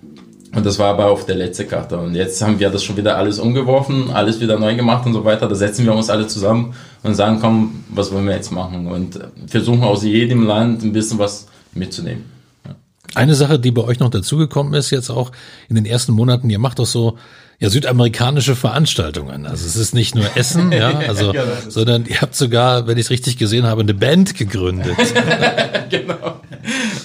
und 0.56 0.66
das 0.66 0.78
war 0.78 0.90
aber 0.90 1.10
auf 1.10 1.26
der 1.26 1.36
letzten 1.36 1.68
Karte. 1.68 1.98
Und 1.98 2.14
jetzt 2.16 2.42
haben 2.42 2.60
wir 2.60 2.70
das 2.70 2.84
schon 2.84 2.96
wieder 2.96 3.18
alles 3.18 3.40
umgeworfen, 3.40 4.12
alles 4.12 4.40
wieder 4.40 4.60
neu 4.60 4.76
gemacht 4.76 5.06
und 5.06 5.14
so 5.14 5.26
weiter. 5.26 5.48
Da 5.48 5.56
setzen 5.56 5.86
wir 5.86 5.94
uns 5.94 6.10
alle 6.10 6.28
zusammen 6.28 6.76
und 7.02 7.16
sagen, 7.16 7.40
komm, 7.42 7.84
was 7.90 8.12
wollen 8.12 8.26
wir 8.26 8.36
jetzt 8.36 8.52
machen? 8.52 8.88
Und 8.88 9.20
versuchen 9.48 9.84
aus 9.84 10.04
jedem 10.04 10.44
Land 10.46 10.84
ein 10.84 10.94
bisschen 10.94 11.18
was 11.18 11.48
mitzunehmen. 11.74 12.26
Eine 13.16 13.36
Sache, 13.36 13.60
die 13.60 13.72
bei 13.72 13.84
euch 13.84 14.00
noch 14.00 14.10
dazugekommen 14.10 14.74
ist, 14.74 14.90
jetzt 14.92 15.10
auch 15.10 15.32
in 15.70 15.76
den 15.76 15.86
ersten 15.86 16.14
Monaten, 16.14 16.50
ihr 16.50 16.60
macht 16.60 16.80
doch 16.80 16.86
so 16.86 17.18
ja 17.60 17.70
südamerikanische 17.70 18.56
Veranstaltungen. 18.56 19.46
Also 19.46 19.66
es 19.66 19.76
ist 19.76 19.94
nicht 19.94 20.16
nur 20.16 20.26
Essen, 20.36 20.72
ja, 20.72 21.00
also, 21.08 21.34
ja, 21.34 21.44
sondern 21.68 22.06
ihr 22.06 22.22
habt 22.22 22.36
sogar, 22.36 22.88
wenn 22.88 22.98
ich 22.98 23.06
es 23.06 23.10
richtig 23.10 23.38
gesehen 23.38 23.66
habe, 23.66 23.82
eine 23.82 23.94
Band 23.94 24.36
gegründet. 24.36 24.98
genau. 25.90 26.42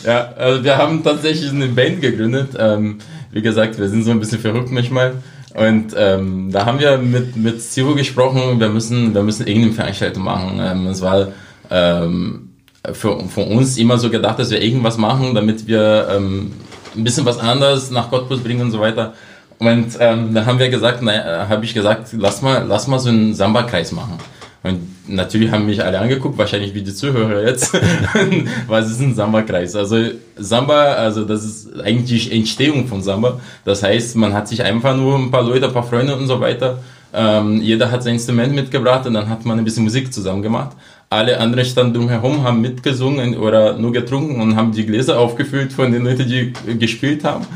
Ja, 0.04 0.32
also 0.36 0.64
wir 0.64 0.76
haben 0.78 1.04
tatsächlich 1.04 1.50
eine 1.50 1.68
Band 1.68 2.00
gegründet. 2.00 2.50
Ähm, 2.58 2.98
wie 3.30 3.42
gesagt, 3.42 3.78
wir 3.78 3.88
sind 3.88 4.04
so 4.04 4.10
ein 4.10 4.20
bisschen 4.20 4.38
verrückt 4.38 4.70
manchmal. 4.70 5.14
Und 5.54 5.94
ähm, 5.96 6.50
da 6.52 6.66
haben 6.66 6.78
wir 6.78 6.98
mit, 6.98 7.36
mit 7.36 7.62
Zero 7.62 7.94
gesprochen, 7.94 8.60
wir 8.60 8.68
müssen, 8.68 9.14
wir 9.14 9.22
müssen 9.22 9.46
irgendeine 9.46 9.74
Veranstaltung 9.74 10.22
machen. 10.22 10.60
Ähm, 10.60 10.86
es 10.86 11.00
war 11.00 11.28
ähm, 11.70 12.50
für, 12.92 13.18
für 13.28 13.40
uns 13.40 13.76
immer 13.78 13.98
so 13.98 14.10
gedacht, 14.10 14.38
dass 14.38 14.50
wir 14.50 14.62
irgendwas 14.62 14.98
machen, 14.98 15.34
damit 15.34 15.66
wir 15.66 16.08
ähm, 16.14 16.52
ein 16.96 17.04
bisschen 17.04 17.24
was 17.24 17.38
anderes 17.38 17.90
nach 17.90 18.10
Cottbus 18.10 18.40
bringen 18.40 18.60
und 18.62 18.70
so 18.70 18.80
weiter. 18.80 19.14
Und 19.58 19.96
ähm, 19.98 20.34
dann 20.34 20.46
haben 20.46 20.58
wir 20.58 20.68
gesagt, 20.68 21.02
naja, 21.02 21.48
habe 21.48 21.64
ich 21.64 21.74
gesagt, 21.74 22.08
lass 22.12 22.42
mal, 22.42 22.64
lass 22.66 22.86
mal 22.86 22.98
so 22.98 23.08
einen 23.08 23.34
Samba-Kreis 23.34 23.92
machen. 23.92 24.18
Und 24.62 24.80
natürlich 25.08 25.50
haben 25.50 25.66
mich 25.66 25.84
alle 25.84 25.98
angeguckt, 25.98 26.38
wahrscheinlich 26.38 26.74
wie 26.74 26.82
die 26.82 26.94
Zuhörer 26.94 27.46
jetzt. 27.46 27.72
Was 28.66 28.90
ist 28.90 29.00
ein 29.00 29.14
Samba-Kreis? 29.14 29.74
Also 29.76 29.96
Samba, 30.36 30.94
also 30.94 31.24
das 31.24 31.44
ist 31.44 31.80
eigentlich 31.80 32.28
die 32.28 32.36
Entstehung 32.36 32.86
von 32.86 33.02
Samba. 33.02 33.40
Das 33.64 33.82
heißt, 33.82 34.16
man 34.16 34.34
hat 34.34 34.48
sich 34.48 34.62
einfach 34.62 34.96
nur 34.96 35.18
ein 35.18 35.30
paar 35.30 35.42
Leute, 35.42 35.66
ein 35.66 35.72
paar 35.72 35.82
Freunde 35.82 36.16
und 36.16 36.26
so 36.26 36.40
weiter. 36.40 36.78
Ähm, 37.12 37.62
jeder 37.62 37.90
hat 37.90 38.02
sein 38.02 38.14
Instrument 38.14 38.54
mitgebracht 38.54 39.06
und 39.06 39.14
dann 39.14 39.28
hat 39.28 39.44
man 39.44 39.58
ein 39.58 39.64
bisschen 39.64 39.84
Musik 39.84 40.12
zusammen 40.12 40.42
gemacht. 40.42 40.76
Alle 41.10 41.40
anderen 41.40 41.64
standen 41.64 41.94
drumherum, 41.94 42.44
haben 42.44 42.60
mitgesungen 42.60 43.36
oder 43.38 43.78
nur 43.78 43.92
getrunken 43.92 44.42
und 44.42 44.56
haben 44.56 44.72
die 44.72 44.84
Gläser 44.84 45.18
aufgefüllt 45.18 45.72
von 45.72 45.90
den 45.90 46.04
Leuten, 46.04 46.28
die 46.28 46.52
gespielt 46.78 47.24
haben. 47.24 47.46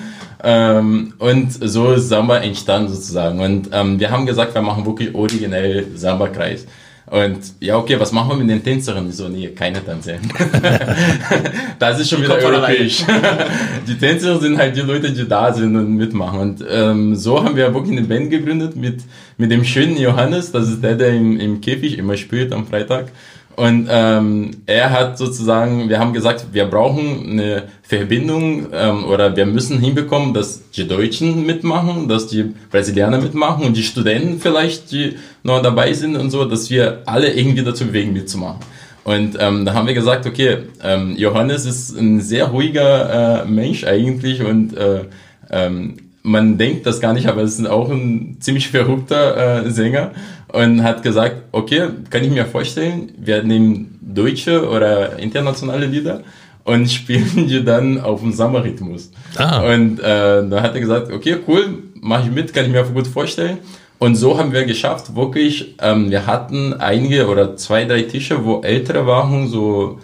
Ähm, 0.43 1.13
und 1.19 1.53
so 1.53 1.93
ist 1.93 2.09
Samba 2.09 2.39
entstanden 2.39 2.89
sozusagen. 2.89 3.41
Und 3.41 3.69
ähm, 3.73 4.01
wir 4.01 4.11
haben 4.11 4.27
gesagt, 4.27 4.55
wir 4.55 4.63
machen 4.63 4.87
wirklich 4.87 5.15
originell 5.15 5.87
Samba-Kreis. 5.95 6.67
Und 7.13 7.41
ja, 7.61 7.77
okay, 7.77 8.01
was 8.01 8.11
machen 8.11 8.31
wir 8.31 8.37
mit 8.37 8.49
den 8.49 8.65
Tänzerinnen? 8.65 9.13
So, 9.13 9.29
nee, 9.29 9.49
keine 9.49 9.85
Tänzer. 9.85 10.15
das 11.79 12.01
ist 12.01 12.09
schon 12.09 12.23
die 12.23 12.25
wieder 12.25 12.39
europäisch. 12.39 13.05
die 13.87 13.99
Tänzer 13.99 14.41
sind 14.41 14.57
halt 14.57 14.75
die 14.75 14.81
Leute, 14.81 15.13
die 15.13 15.29
da 15.29 15.53
sind 15.53 15.77
und 15.77 15.95
mitmachen. 15.95 16.41
Und 16.41 16.65
ähm, 16.67 17.15
so 17.15 17.45
haben 17.45 17.55
wir 17.55 17.75
wirklich 17.75 17.99
eine 17.99 18.07
Band 18.07 18.31
gegründet 18.31 18.77
mit, 18.77 19.03
mit 19.37 19.51
dem 19.51 19.63
schönen 19.63 19.99
Johannes. 19.99 20.53
Das 20.53 20.71
ist 20.71 20.83
der, 20.83 20.95
der 20.95 21.11
im, 21.11 21.39
im 21.39 21.61
Käfig 21.61 21.99
immer 21.99 22.17
spielt 22.17 22.51
am 22.51 22.67
Freitag. 22.67 23.13
Und 23.57 23.87
ähm, 23.91 24.51
er 24.67 24.91
hat 24.91 25.19
sozusagen, 25.19 25.89
wir 25.89 25.99
haben 25.99 26.13
gesagt, 26.13 26.47
wir 26.53 26.65
brauchen 26.65 27.33
eine 27.33 27.65
Verbindung 27.83 28.69
ähm, 28.73 29.05
oder 29.05 29.37
wir 29.37 29.45
müssen 29.45 29.79
hinbekommen, 29.79 30.33
dass 30.33 30.71
die 30.71 30.89
Deutschen 30.89 31.45
mitmachen, 31.45 32.09
dass 32.09 32.29
die 32.29 32.55
Brasilianer 32.71 33.21
mitmachen 33.21 33.65
und 33.65 33.77
die 33.77 33.83
Studenten 33.83 34.41
vielleicht, 34.41 34.91
die 34.91 35.17
noch 35.43 35.61
dabei 35.61 35.93
sind 35.93 36.17
und 36.17 36.31
so, 36.31 36.47
dass 36.47 36.71
wir 36.71 37.03
alle 37.05 37.33
irgendwie 37.35 37.63
dazu 37.63 37.87
bewegen, 37.87 38.15
mitzumachen. 38.15 38.61
Und 39.05 39.37
ähm, 39.41 39.65
da 39.65 39.75
haben 39.75 39.87
wir 39.87 39.95
gesagt, 39.95 40.27
okay, 40.27 40.59
ähm, 40.83 41.17
Johannes 41.17 41.67
ist 41.67 41.99
ein 41.99 42.21
sehr 42.21 42.47
ruhiger 42.47 43.43
äh, 43.43 43.45
Mensch 43.45 43.85
eigentlich 43.85 44.43
und 44.43 44.77
äh, 44.77 45.05
ähm, 45.51 45.97
man 46.23 46.57
denkt 46.57 46.87
das 46.87 47.01
gar 47.01 47.13
nicht, 47.13 47.27
aber 47.27 47.43
es 47.43 47.59
ist 47.59 47.67
auch 47.67 47.91
ein 47.91 48.37
ziemlich 48.41 48.69
verrückter 48.69 49.65
äh, 49.67 49.71
Sänger 49.71 50.13
und 50.53 50.83
hat 50.83 51.03
gesagt, 51.03 51.37
okay, 51.53 51.89
kann 52.11 52.23
ich 52.25 52.31
mir 52.31 52.45
vorstellen, 52.47 53.13
wir 53.17 53.43
nehmen 53.43 53.99
deutsche 54.01 54.69
oder 54.69 55.19
internationale 55.19 55.87
Lieder 55.87 56.23
und 56.65 56.91
spielen 56.91 57.49
die 57.49 57.65
dann 57.65 58.01
auf 58.01 58.21
dem 58.21 58.33
Sommerrhythmus. 58.33 59.11
Ah. 59.37 59.61
Und 59.73 59.99
äh, 59.99 60.49
da 60.49 60.63
hat 60.63 60.75
er 60.75 60.81
gesagt, 60.81 61.11
okay, 61.11 61.37
cool, 61.49 61.83
mache 62.01 62.29
ich 62.29 62.35
mit, 62.35 62.53
kann 62.53 62.67
ich 62.67 62.73
mir 62.73 62.85
gut 62.85 63.07
vorstellen. 63.07 63.59
Und 63.99 64.17
so 64.17 64.37
haben 64.37 64.53
wir 64.53 64.65
geschafft, 64.65 65.15
wirklich, 65.15 65.77
ähm, 65.81 66.11
wir 66.11 66.27
hatten 66.27 66.75
einige 66.75 67.29
oder 67.29 67.57
zwei, 67.57 67.85
drei 67.85 68.03
Tische, 68.03 68.45
wo 68.45 68.61
ältere 68.61 69.07
waren, 69.07 69.49
so 69.49 70.01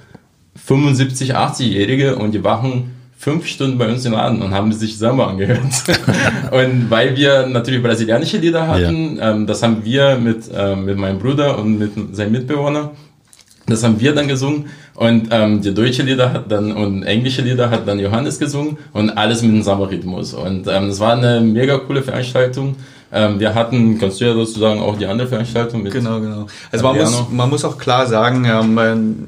75, 0.54 1.34
80-Jährige 1.34 2.16
und 2.16 2.32
die 2.32 2.44
waren 2.44 2.94
fünf 3.18 3.46
Stunden 3.46 3.78
bei 3.78 3.88
uns 3.88 4.04
im 4.04 4.12
Laden 4.12 4.40
und 4.40 4.52
haben 4.52 4.72
sich 4.72 4.96
Samba 4.96 5.26
angehört. 5.26 5.60
und 6.52 6.88
weil 6.88 7.16
wir 7.16 7.48
natürlich 7.48 7.82
brasilianische 7.82 8.38
Lieder 8.38 8.68
hatten, 8.68 9.16
ja. 9.16 9.32
ähm, 9.32 9.46
das 9.46 9.62
haben 9.62 9.84
wir 9.84 10.16
mit, 10.16 10.44
ähm, 10.56 10.84
mit 10.84 10.96
meinem 10.96 11.18
Bruder 11.18 11.58
und 11.58 11.78
mit 11.78 12.16
seinem 12.16 12.32
Mitbewohner, 12.32 12.92
das 13.66 13.82
haben 13.82 14.00
wir 14.00 14.14
dann 14.14 14.28
gesungen 14.28 14.66
und 14.94 15.28
ähm, 15.30 15.60
die 15.60 15.74
deutsche 15.74 16.02
Lieder 16.02 16.32
hat 16.32 16.50
dann 16.50 16.72
und 16.72 17.02
englische 17.02 17.42
Lieder 17.42 17.70
hat 17.70 17.86
dann 17.86 17.98
Johannes 17.98 18.38
gesungen 18.38 18.78
und 18.92 19.10
alles 19.10 19.42
mit 19.42 19.52
dem 19.52 19.62
Samba-Rhythmus. 19.62 20.32
Und 20.34 20.68
ähm, 20.68 20.88
es 20.88 21.00
war 21.00 21.12
eine 21.12 21.40
mega 21.40 21.76
coole 21.78 22.02
Veranstaltung. 22.02 22.76
Ähm, 23.12 23.40
wir 23.40 23.54
hatten, 23.54 23.98
kannst 23.98 24.20
du 24.20 24.26
ja 24.26 24.34
sozusagen 24.34 24.80
auch 24.80 24.96
die 24.96 25.06
andere 25.06 25.28
Veranstaltung 25.28 25.82
mit. 25.82 25.92
Genau, 25.92 26.20
genau. 26.20 26.46
Also 26.70 26.84
man 26.84 26.96
muss, 26.98 27.24
man 27.30 27.50
muss 27.50 27.64
auch 27.64 27.78
klar 27.78 28.06
sagen, 28.06 28.44
ähm, 28.44 29.26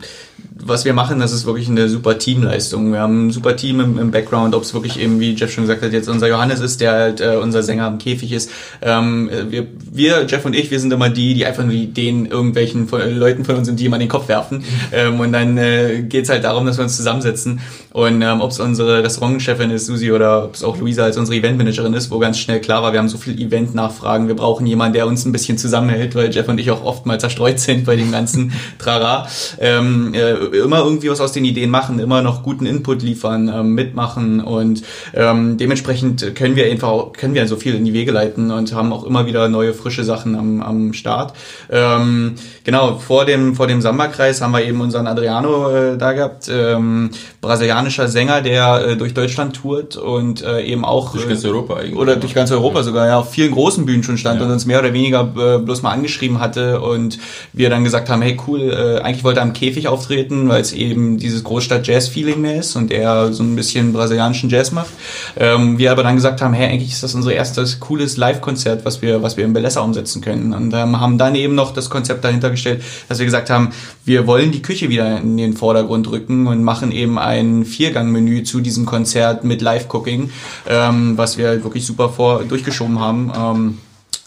was 0.65 0.85
wir 0.85 0.93
machen, 0.93 1.21
das 1.21 1.33
ist 1.33 1.47
wirklich 1.47 1.69
eine 1.69 1.89
super 1.89 2.19
Teamleistung. 2.19 2.93
Wir 2.93 3.01
haben 3.01 3.27
ein 3.27 3.31
super 3.31 3.57
Team 3.57 3.81
im, 3.81 3.99
im 3.99 4.11
Background, 4.11 4.55
ob 4.55 4.63
es 4.63 4.75
wirklich 4.75 4.99
eben, 5.01 5.21
wie 5.21 5.35
Jeff 5.35 5.53
schon 5.53 5.65
gesagt 5.65 5.83
hat, 5.83 5.93
jetzt 5.93 6.09
unser 6.09 6.29
Johannes 6.29 6.61
ist, 6.61 6.81
der 6.81 6.93
halt 6.93 7.21
äh, 7.21 7.37
unser 7.37 7.63
Sänger 7.63 7.87
am 7.87 7.99
Käfig 7.99 8.33
ist. 8.33 8.51
Ähm, 8.83 9.31
wir, 9.49 9.67
wir, 9.91 10.27
Jeff 10.27 10.45
und 10.45 10.55
ich, 10.55 10.71
wir 10.71 10.81
sind 10.81 10.93
immer 10.93 11.09
die, 11.09 11.35
die 11.35 11.47
einfach 11.47 11.65
nur 11.65 11.73
Ideen 11.73 12.27
irgendwelchen 12.27 12.89
von, 12.89 13.01
äh, 13.01 13.11
Leuten 13.11 13.45
von 13.45 13.57
uns 13.57 13.67
sind, 13.67 13.81
die 13.81 13.87
immer 13.87 13.97
in 13.97 14.01
den 14.01 14.09
Kopf 14.09 14.29
werfen. 14.29 14.65
Ähm, 14.93 15.21
und 15.21 15.33
dann 15.33 15.57
äh, 15.57 16.03
geht 16.03 16.29
halt 16.29 16.43
darum, 16.43 16.67
dass 16.67 16.79
wir 16.79 16.83
uns 16.83 16.97
zusammensetzen. 16.97 17.61
Und 17.93 18.23
ähm, 18.23 18.41
ob 18.41 18.51
es 18.51 18.59
unsere 18.59 19.05
Restaurantchefin 19.05 19.71
ist, 19.71 19.87
Susi, 19.87 20.11
oder 20.11 20.45
ob 20.45 20.55
es 20.55 20.65
auch 20.65 20.79
Luisa 20.79 21.05
als 21.05 21.17
unsere 21.17 21.37
Eventmanagerin 21.39 21.93
ist, 21.95 22.11
wo 22.11 22.19
ganz 22.19 22.39
schnell 22.39 22.61
klar 22.61 22.83
war, 22.83 22.93
wir 22.93 22.99
haben 22.99 23.09
so 23.09 23.19
viel 23.19 23.41
Event-Nachfragen, 23.41 24.27
wir 24.27 24.35
brauchen 24.35 24.67
jemanden, 24.67 24.95
der 24.95 25.07
uns 25.07 25.25
ein 25.25 25.33
bisschen 25.33 25.59
zusammenhält, 25.59 26.15
weil 26.15 26.31
Jeff 26.33 26.49
und 26.49 26.59
ich 26.59 26.71
auch 26.71 26.85
oft 26.85 27.07
mal 27.07 27.21
zerstreut 27.21 27.61
sind 27.61 27.85
bei 27.85 27.97
dem 27.97 28.11
ganzen 28.11 28.53
Trara. 28.79 29.29
Ähm, 29.61 30.15
äh, 30.15 30.35
immer 30.53 30.79
irgendwie 30.79 31.11
was 31.11 31.21
aus 31.21 31.33
den 31.33 31.45
Ideen 31.45 31.71
machen, 31.71 31.99
immer 31.99 32.23
noch 32.23 32.43
guten 32.43 32.67
Input 32.67 33.03
liefern, 33.03 33.51
ähm, 33.53 33.75
mitmachen 33.75 34.41
und 34.41 34.83
ähm, 35.15 35.57
dementsprechend 35.57 36.35
können 36.35 36.57
wir 36.57 36.67
einfach 36.71 37.13
können 37.13 37.35
wir 37.35 37.47
so 37.47 37.57
viel 37.57 37.75
in 37.75 37.85
die 37.85 37.93
Wege 37.93 38.13
leiten 38.13 38.51
und 38.51 38.73
haben 38.75 38.93
auch 38.93 39.05
immer 39.05 39.27
wieder 39.27 39.49
neue 39.49 39.75
frische 39.75 40.05
Sachen 40.05 40.35
am, 40.37 40.63
am 40.63 40.93
Start. 40.93 41.35
Ähm, 41.71 42.35
genau 42.65 42.99
vor 42.99 43.25
dem 43.25 43.55
vor 43.55 43.67
dem 43.67 43.81
Samba-Kreis 43.81 44.41
haben 44.41 44.53
wir 44.53 44.65
eben 44.65 44.81
unseren 44.81 45.07
Adriano 45.07 45.71
äh, 45.71 45.99
da 45.99 46.13
gehabt, 46.13 46.51
ähm, 46.53 47.11
brasilianischer 47.41 48.09
Sänger, 48.09 48.43
der 48.43 48.87
äh, 48.87 48.97
durch 48.97 49.15
Deutschland 49.15 49.57
tourt 49.57 49.97
und 49.97 50.43
äh, 50.43 50.63
eben 50.63 50.85
auch 50.85 51.13
durch 51.13 51.29
ganz 51.29 51.45
Europa 51.45 51.77
eigentlich 51.77 51.97
oder 51.97 52.17
durch 52.17 52.35
ganz 52.35 52.51
Europa 52.51 52.83
sogar 52.83 53.07
ja 53.07 53.19
auf 53.19 53.31
vielen 53.31 53.53
großen 53.53 53.87
Bühnen 53.87 54.03
schon 54.03 54.19
stand 54.19 54.41
ja. 54.41 54.47
und 54.47 54.53
uns 54.53 54.67
mehr 54.67 54.81
oder 54.81 54.93
weniger 54.93 55.21
äh, 55.37 55.59
bloß 55.59 55.83
mal 55.83 55.91
angeschrieben 55.91 56.41
hatte 56.41 56.81
und 56.81 57.19
wir 57.53 57.71
dann 57.71 57.85
gesagt 57.85 58.09
haben, 58.09 58.23
hey 58.23 58.39
cool, 58.47 58.61
äh, 58.71 59.01
eigentlich 59.03 59.25
wollte 59.25 59.41
er 59.41 59.45
am 59.45 59.53
Käfig 59.53 59.89
auftreten 59.89 60.40
weil 60.49 60.61
es 60.61 60.73
eben 60.73 61.19
dieses 61.19 61.45
Großstadt-Jazz-Feeling 61.45 62.41
mehr 62.41 62.61
ist 62.61 62.77
und 62.77 62.91
er 62.91 63.33
so 63.33 63.43
ein 63.43 63.57
bisschen 63.57 63.93
brasilianischen 63.93 64.51
Jazz 64.51 64.73
macht. 64.73 64.91
Ähm, 65.37 65.79
wir 65.79 65.93
aber 65.93 66.03
dann 66.03 66.17
gesagt 66.17 66.43
haben, 66.43 66.55
hey, 66.55 66.69
eigentlich 66.69 66.93
ist 66.93 67.03
das 67.03 67.15
unser 67.15 67.33
erstes 67.33 67.81
cooles 67.81 68.17
Live-Konzert, 68.17 68.85
was 68.85 69.03
wir, 69.03 69.23
was 69.23 69.37
wir 69.37 69.45
in 69.45 69.53
Bellessa 69.53 69.81
umsetzen 69.81 70.23
können. 70.23 70.53
Und 70.53 70.73
ähm, 70.75 71.01
haben 71.01 71.19
dann 71.19 71.35
eben 71.35 71.55
noch 71.55 71.73
das 71.73 71.91
Konzept 71.91 72.25
dahinter 72.25 72.51
gestellt, 72.51 72.83
dass 73.09 73.19
wir 73.19 73.27
gesagt 73.27 73.51
haben, 73.51 73.71
wir 74.05 74.27
wollen 74.27 74.53
die 74.53 74.63
Küche 74.63 74.89
wieder 74.89 75.19
in 75.19 75.37
den 75.37 75.55
Vordergrund 75.55 76.11
rücken 76.11 76.47
und 76.47 76.63
machen 76.63 76.93
eben 76.93 77.19
ein 77.19 77.65
Viergang-Menü 77.65 78.45
zu 78.45 78.61
diesem 78.61 78.87
Konzert 78.87 79.45
mit 79.45 79.63
Live-Cooking, 79.63 80.31
ähm, 80.69 81.19
was 81.19 81.39
wir 81.39 81.63
wirklich 81.63 81.87
super 81.87 82.09
vor 82.09 82.45
durchgeschoben 82.45 82.99
haben. 82.99 83.79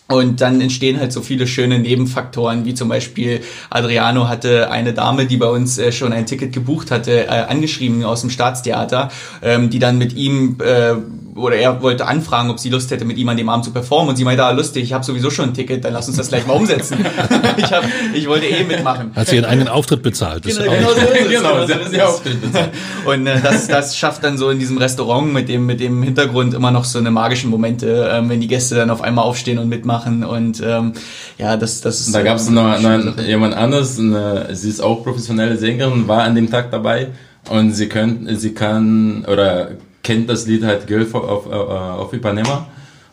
Und 0.10 0.42
dann 0.42 0.60
entstehen 0.60 1.00
halt 1.00 1.14
so 1.14 1.22
viele 1.22 1.48
schöne 1.48 1.80
Nebenfaktoren, 1.80 2.66
wie 2.66 2.74
zum 2.74 2.90
Beispiel 2.90 3.42
Adriano 3.70 4.28
hatte 4.28 4.70
eine 4.70 4.94
Dame, 4.94 5.26
die 5.26 5.38
bei 5.38 5.48
uns 5.48 5.78
äh, 5.78 5.92
schon 5.92 6.12
ein 6.12 6.26
Ticket 6.26 6.52
gebucht 6.52 6.92
hatte, 6.92 7.26
äh, 7.26 7.30
angeschrieben 7.30 8.04
aus 8.04 8.22
dem 8.22 8.30
Staatstheater, 8.30 9.10
ähm, 9.42 9.70
die 9.70 9.80
dann 9.80 9.98
mit 9.98 10.14
ihm 10.14 10.58
äh, 10.62 10.96
oder 11.36 11.56
er 11.56 11.82
wollte 11.82 12.06
anfragen, 12.08 12.50
ob 12.50 12.60
sie 12.60 12.70
Lust 12.70 12.92
hätte, 12.92 13.06
mit 13.06 13.18
ihm 13.18 13.28
an 13.30 13.38
dem 13.38 13.50
Abend 13.50 13.66
zu 13.66 13.72
performen. 13.72 14.10
Und 14.10 14.16
sie 14.16 14.24
meinte, 14.24 14.44
ah, 14.44 14.52
lustig, 14.52 14.84
ich 14.84 14.94
habe 14.94 15.04
sowieso 15.04 15.30
schon 15.30 15.50
ein 15.50 15.54
Ticket, 15.54 15.84
dann 15.84 15.94
lass 15.94 16.08
uns 16.08 16.18
das 16.18 16.30
gleich 16.30 16.46
mal 16.46 16.54
umsetzen. 16.54 16.98
ich, 17.58 17.72
hab, 17.72 17.84
ich 18.14 18.28
wollte 18.28 18.46
eh 18.46 18.64
mitmachen. 18.64 19.12
Hat 19.16 19.28
sie 19.28 19.38
ihren 19.38 19.46
eigenen 19.46 19.68
Auftritt 19.68 20.04
bezahlt? 20.04 20.44
Genau, 20.44 20.64
genau, 20.64 20.90
so 20.90 20.96
ist 20.96 21.22
es. 21.22 21.30
genau, 21.30 21.66
so 21.66 21.74
ist 21.74 22.02
Auftritt 22.02 22.42
bezahlt. 22.42 22.70
Und 23.06 23.28
äh, 23.28 23.42
das, 23.42 23.68
das 23.68 23.98
schafft 23.98 24.24
dann 24.24 24.38
so 24.38 24.50
in 24.50 24.60
diesem 24.60 24.78
Restaurant 24.78 25.34
mit 25.34 25.50
dem, 25.50 25.66
mit 25.66 25.80
dem 25.80 26.04
Hintergrund 26.04 26.54
immer 26.54 26.72
noch 26.72 26.86
so 26.86 27.00
eine 27.00 27.12
magischen 27.12 27.50
Momente, 27.50 28.10
ähm, 28.12 28.30
wenn 28.30 28.40
die 28.40 28.48
Gäste 28.48 28.76
dann 28.76 28.90
auf 28.90 29.02
einmal 29.02 29.26
aufstehen 29.26 29.58
und 29.58 29.70
mitmachen. 29.70 30.24
Und 30.24 30.62
ähm, 30.66 30.94
ja, 31.38 31.58
das, 31.58 31.82
das 31.82 32.00
ist. 32.02 32.14
Da 32.14 32.22
gab 32.22 32.38
es 32.38 32.50
noch, 32.50 32.80
noch 32.80 33.18
jemand 33.20 33.56
anderes, 33.56 33.98
eine, 34.00 34.50
sie 34.54 34.70
ist 34.70 34.82
auch 34.82 35.04
professionelle 35.04 35.58
Sängerin, 35.58 36.08
war 36.08 36.24
an 36.24 36.36
dem 36.36 36.50
Tag 36.50 36.72
dabei 36.72 37.10
und 37.50 37.74
sie 37.74 37.90
können, 37.90 38.28
sie 38.38 38.54
kann 38.54 39.26
oder 39.26 39.72
kennt 40.04 40.30
das 40.30 40.46
Lied 40.46 40.64
halt 40.64 40.86
Girl 40.86 41.08
auf, 41.12 41.16
auf, 41.16 41.46
äh, 41.48 41.50
auf 41.50 42.14
Ipanema 42.14 42.68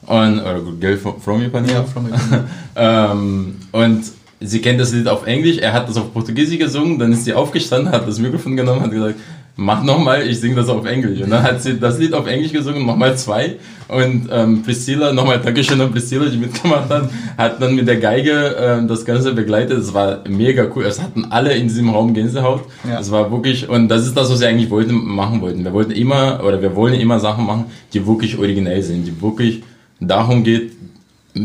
und 0.07 0.41
oder 0.41 0.61
Girl 0.79 0.99
from 0.99 1.43
Ipanema. 1.43 1.73
Ja, 1.73 1.85
from 1.85 2.09
Ipanema. 2.09 2.45
ähm, 2.77 3.57
und 3.73 4.03
sie 4.41 4.61
kennt 4.61 4.81
das 4.81 4.93
Lied 4.93 5.07
auf 5.09 5.27
Englisch, 5.27 5.59
er 5.59 5.73
hat 5.73 5.89
das 5.89 5.97
auf 5.97 6.13
Portugiesisch 6.13 6.59
gesungen, 6.59 6.99
dann 6.99 7.13
ist 7.13 7.25
sie 7.25 7.35
aufgestanden, 7.35 7.93
hat 7.93 8.07
das 8.07 8.19
Mikrofon 8.19 8.57
genommen, 8.57 8.83
hat 8.83 8.91
gesagt, 8.91 9.17
mach 9.61 9.85
nochmal, 9.85 10.27
ich 10.27 10.41
singe 10.41 10.57
das 10.57 10.69
auf 10.69 10.87
Englisch. 10.87 11.21
Und 11.21 11.31
dann 11.31 11.43
hat 11.43 11.63
sie 11.63 11.79
das 11.79 11.99
Lied 11.99 12.15
auf 12.15 12.27
Englisch 12.27 12.53
gesungen, 12.53 12.87
nochmal 12.87 13.17
zwei. 13.17 13.57
Und 13.89 14.29
ähm, 14.33 14.63
Priscilla, 14.63 15.13
nochmal 15.13 15.39
Dankeschön 15.39 15.81
an 15.81 15.91
Priscilla, 15.93 16.27
die 16.27 16.39
mitgemacht 16.39 16.89
hat, 16.89 17.11
hat 17.37 17.61
dann 17.61 17.75
mit 17.75 17.87
der 17.87 17.99
Geige 17.99 18.57
ähm, 18.59 18.89
das 18.89 19.05
Ganze 19.05 19.35
begleitet. 19.35 19.79
Es 19.79 19.93
war 19.93 20.21
mega 20.29 20.67
cool. 20.75 20.85
Es 20.85 21.01
hatten 21.01 21.27
alle 21.27 21.53
in 21.53 21.69
diesem 21.69 21.91
Raum 21.91 22.15
Gänsehaut. 22.15 22.63
Es 22.99 23.09
ja. 23.09 23.13
war 23.13 23.31
wirklich, 23.31 23.69
und 23.69 23.89
das 23.89 24.07
ist 24.07 24.17
das, 24.17 24.31
was 24.31 24.41
wir 24.41 24.49
eigentlich 24.49 24.71
wollten, 24.71 24.95
machen 24.95 25.43
wollten. 25.43 25.63
Wir 25.63 25.73
wollten 25.75 25.93
immer, 25.93 26.41
oder 26.43 26.63
wir 26.63 26.75
wollen 26.75 26.95
immer 26.95 27.21
Sachen 27.21 27.45
machen, 27.45 27.67
die 27.93 28.07
wirklich 28.07 28.39
originell 28.39 28.83
sind, 28.83 29.07
die 29.07 29.21
wirklich 29.21 29.63
darum 30.01 30.43
geht, 30.43 30.73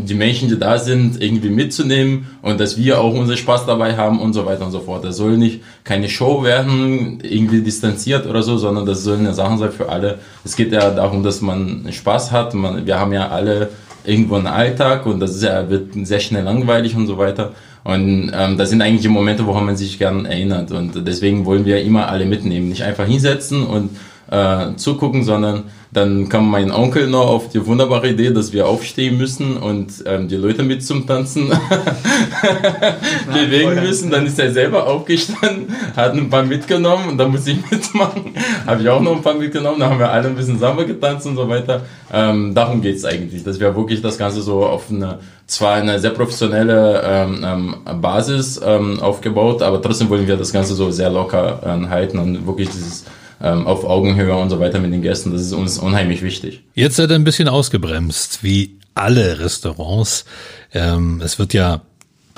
die 0.04 0.14
Menschen, 0.14 0.48
die 0.48 0.58
da 0.58 0.78
sind, 0.78 1.22
irgendwie 1.22 1.48
mitzunehmen 1.48 2.26
und 2.42 2.60
dass 2.60 2.76
wir 2.76 3.00
auch 3.00 3.14
unseren 3.14 3.36
Spaß 3.36 3.66
dabei 3.66 3.96
haben 3.96 4.20
und 4.20 4.32
so 4.32 4.44
weiter 4.44 4.66
und 4.66 4.72
so 4.72 4.80
fort. 4.80 5.04
Das 5.04 5.16
soll 5.16 5.36
nicht 5.36 5.62
keine 5.84 6.08
Show 6.08 6.42
werden, 6.42 7.18
irgendwie 7.22 7.62
distanziert 7.62 8.26
oder 8.26 8.42
so, 8.42 8.58
sondern 8.58 8.86
das 8.86 9.02
soll 9.04 9.18
eine 9.18 9.34
Sache 9.34 9.58
sein 9.58 9.72
für 9.72 9.88
alle. 9.88 10.18
Es 10.44 10.56
geht 10.56 10.72
ja 10.72 10.90
darum, 10.90 11.22
dass 11.22 11.40
man 11.40 11.86
Spaß 11.90 12.32
hat. 12.32 12.54
Man, 12.54 12.86
wir 12.86 12.98
haben 12.98 13.12
ja 13.12 13.28
alle 13.28 13.70
irgendwo 14.04 14.36
einen 14.36 14.46
Alltag 14.46 15.06
und 15.06 15.20
das 15.20 15.40
ja, 15.42 15.68
wird 15.68 15.90
sehr 16.06 16.20
schnell 16.20 16.44
langweilig 16.44 16.94
und 16.94 17.06
so 17.06 17.18
weiter. 17.18 17.52
Und 17.84 18.32
ähm, 18.34 18.58
das 18.58 18.70
sind 18.70 18.82
eigentlich 18.82 19.02
die 19.02 19.08
Momente, 19.08 19.46
woran 19.46 19.64
man 19.64 19.76
sich 19.76 19.98
gern 19.98 20.26
erinnert. 20.26 20.72
Und 20.72 21.06
deswegen 21.06 21.44
wollen 21.44 21.64
wir 21.64 21.82
immer 21.82 22.08
alle 22.08 22.24
mitnehmen. 22.24 22.68
Nicht 22.68 22.82
einfach 22.82 23.06
hinsetzen 23.06 23.64
und 23.64 23.90
äh, 24.30 24.74
zugucken, 24.76 25.24
sondern 25.24 25.64
dann 25.92 26.28
kam 26.28 26.50
mein 26.50 26.70
Onkel 26.72 27.06
noch 27.06 27.26
auf 27.26 27.48
die 27.48 27.64
wunderbare 27.64 28.10
Idee, 28.10 28.30
dass 28.30 28.52
wir 28.52 28.68
aufstehen 28.68 29.16
müssen 29.16 29.56
und 29.56 30.04
ähm, 30.04 30.28
die 30.28 30.36
Leute 30.36 30.62
mit 30.62 30.84
zum 30.84 31.06
Tanzen 31.06 31.48
bewegen 33.32 33.76
müssen. 33.76 34.10
Dann 34.10 34.26
ist 34.26 34.38
er 34.38 34.52
selber 34.52 34.86
aufgestanden, 34.86 35.74
hat 35.96 36.12
ein 36.12 36.28
paar 36.28 36.42
mitgenommen 36.42 37.08
und 37.10 37.18
dann 37.18 37.30
muss 37.30 37.46
ich 37.46 37.58
mitmachen. 37.70 38.34
Habe 38.66 38.82
ich 38.82 38.88
auch 38.90 39.00
noch 39.00 39.16
ein 39.16 39.22
paar 39.22 39.34
mitgenommen, 39.34 39.80
dann 39.80 39.90
haben 39.90 39.98
wir 39.98 40.10
alle 40.10 40.28
ein 40.28 40.34
bisschen 40.34 40.58
Samba 40.58 40.82
getanzt 40.82 41.26
und 41.26 41.36
so 41.36 41.48
weiter. 41.48 41.82
Ähm, 42.12 42.54
darum 42.54 42.82
geht's 42.82 43.04
eigentlich, 43.04 43.42
dass 43.42 43.58
wir 43.58 43.74
wirklich 43.74 44.02
das 44.02 44.18
Ganze 44.18 44.42
so 44.42 44.66
auf 44.66 44.90
eine, 44.90 45.20
zwar 45.46 45.76
eine 45.76 45.98
sehr 45.98 46.10
professionelle 46.10 47.02
ähm, 47.06 47.42
ähm, 47.42 48.02
Basis 48.02 48.60
ähm, 48.62 49.00
aufgebaut, 49.00 49.62
aber 49.62 49.80
trotzdem 49.80 50.10
wollen 50.10 50.26
wir 50.26 50.36
das 50.36 50.52
Ganze 50.52 50.74
so 50.74 50.90
sehr 50.90 51.08
locker 51.08 51.60
äh, 51.64 51.88
halten 51.88 52.18
und 52.18 52.46
wirklich 52.46 52.68
dieses 52.68 53.04
ähm, 53.40 53.66
auf 53.66 53.84
Augenhöhe 53.84 54.36
und 54.36 54.50
so 54.50 54.60
weiter 54.60 54.78
mit 54.78 54.92
den 54.92 55.02
Gästen. 55.02 55.32
Das 55.32 55.40
ist 55.40 55.52
uns 55.52 55.78
unheimlich 55.78 56.22
wichtig. 56.22 56.62
Jetzt 56.74 56.96
seid 56.96 57.10
ihr 57.10 57.16
ein 57.16 57.24
bisschen 57.24 57.48
ausgebremst, 57.48 58.42
wie 58.42 58.78
alle 58.94 59.38
Restaurants. 59.38 60.24
Ähm, 60.72 61.20
es 61.24 61.38
wird 61.38 61.54
ja 61.54 61.82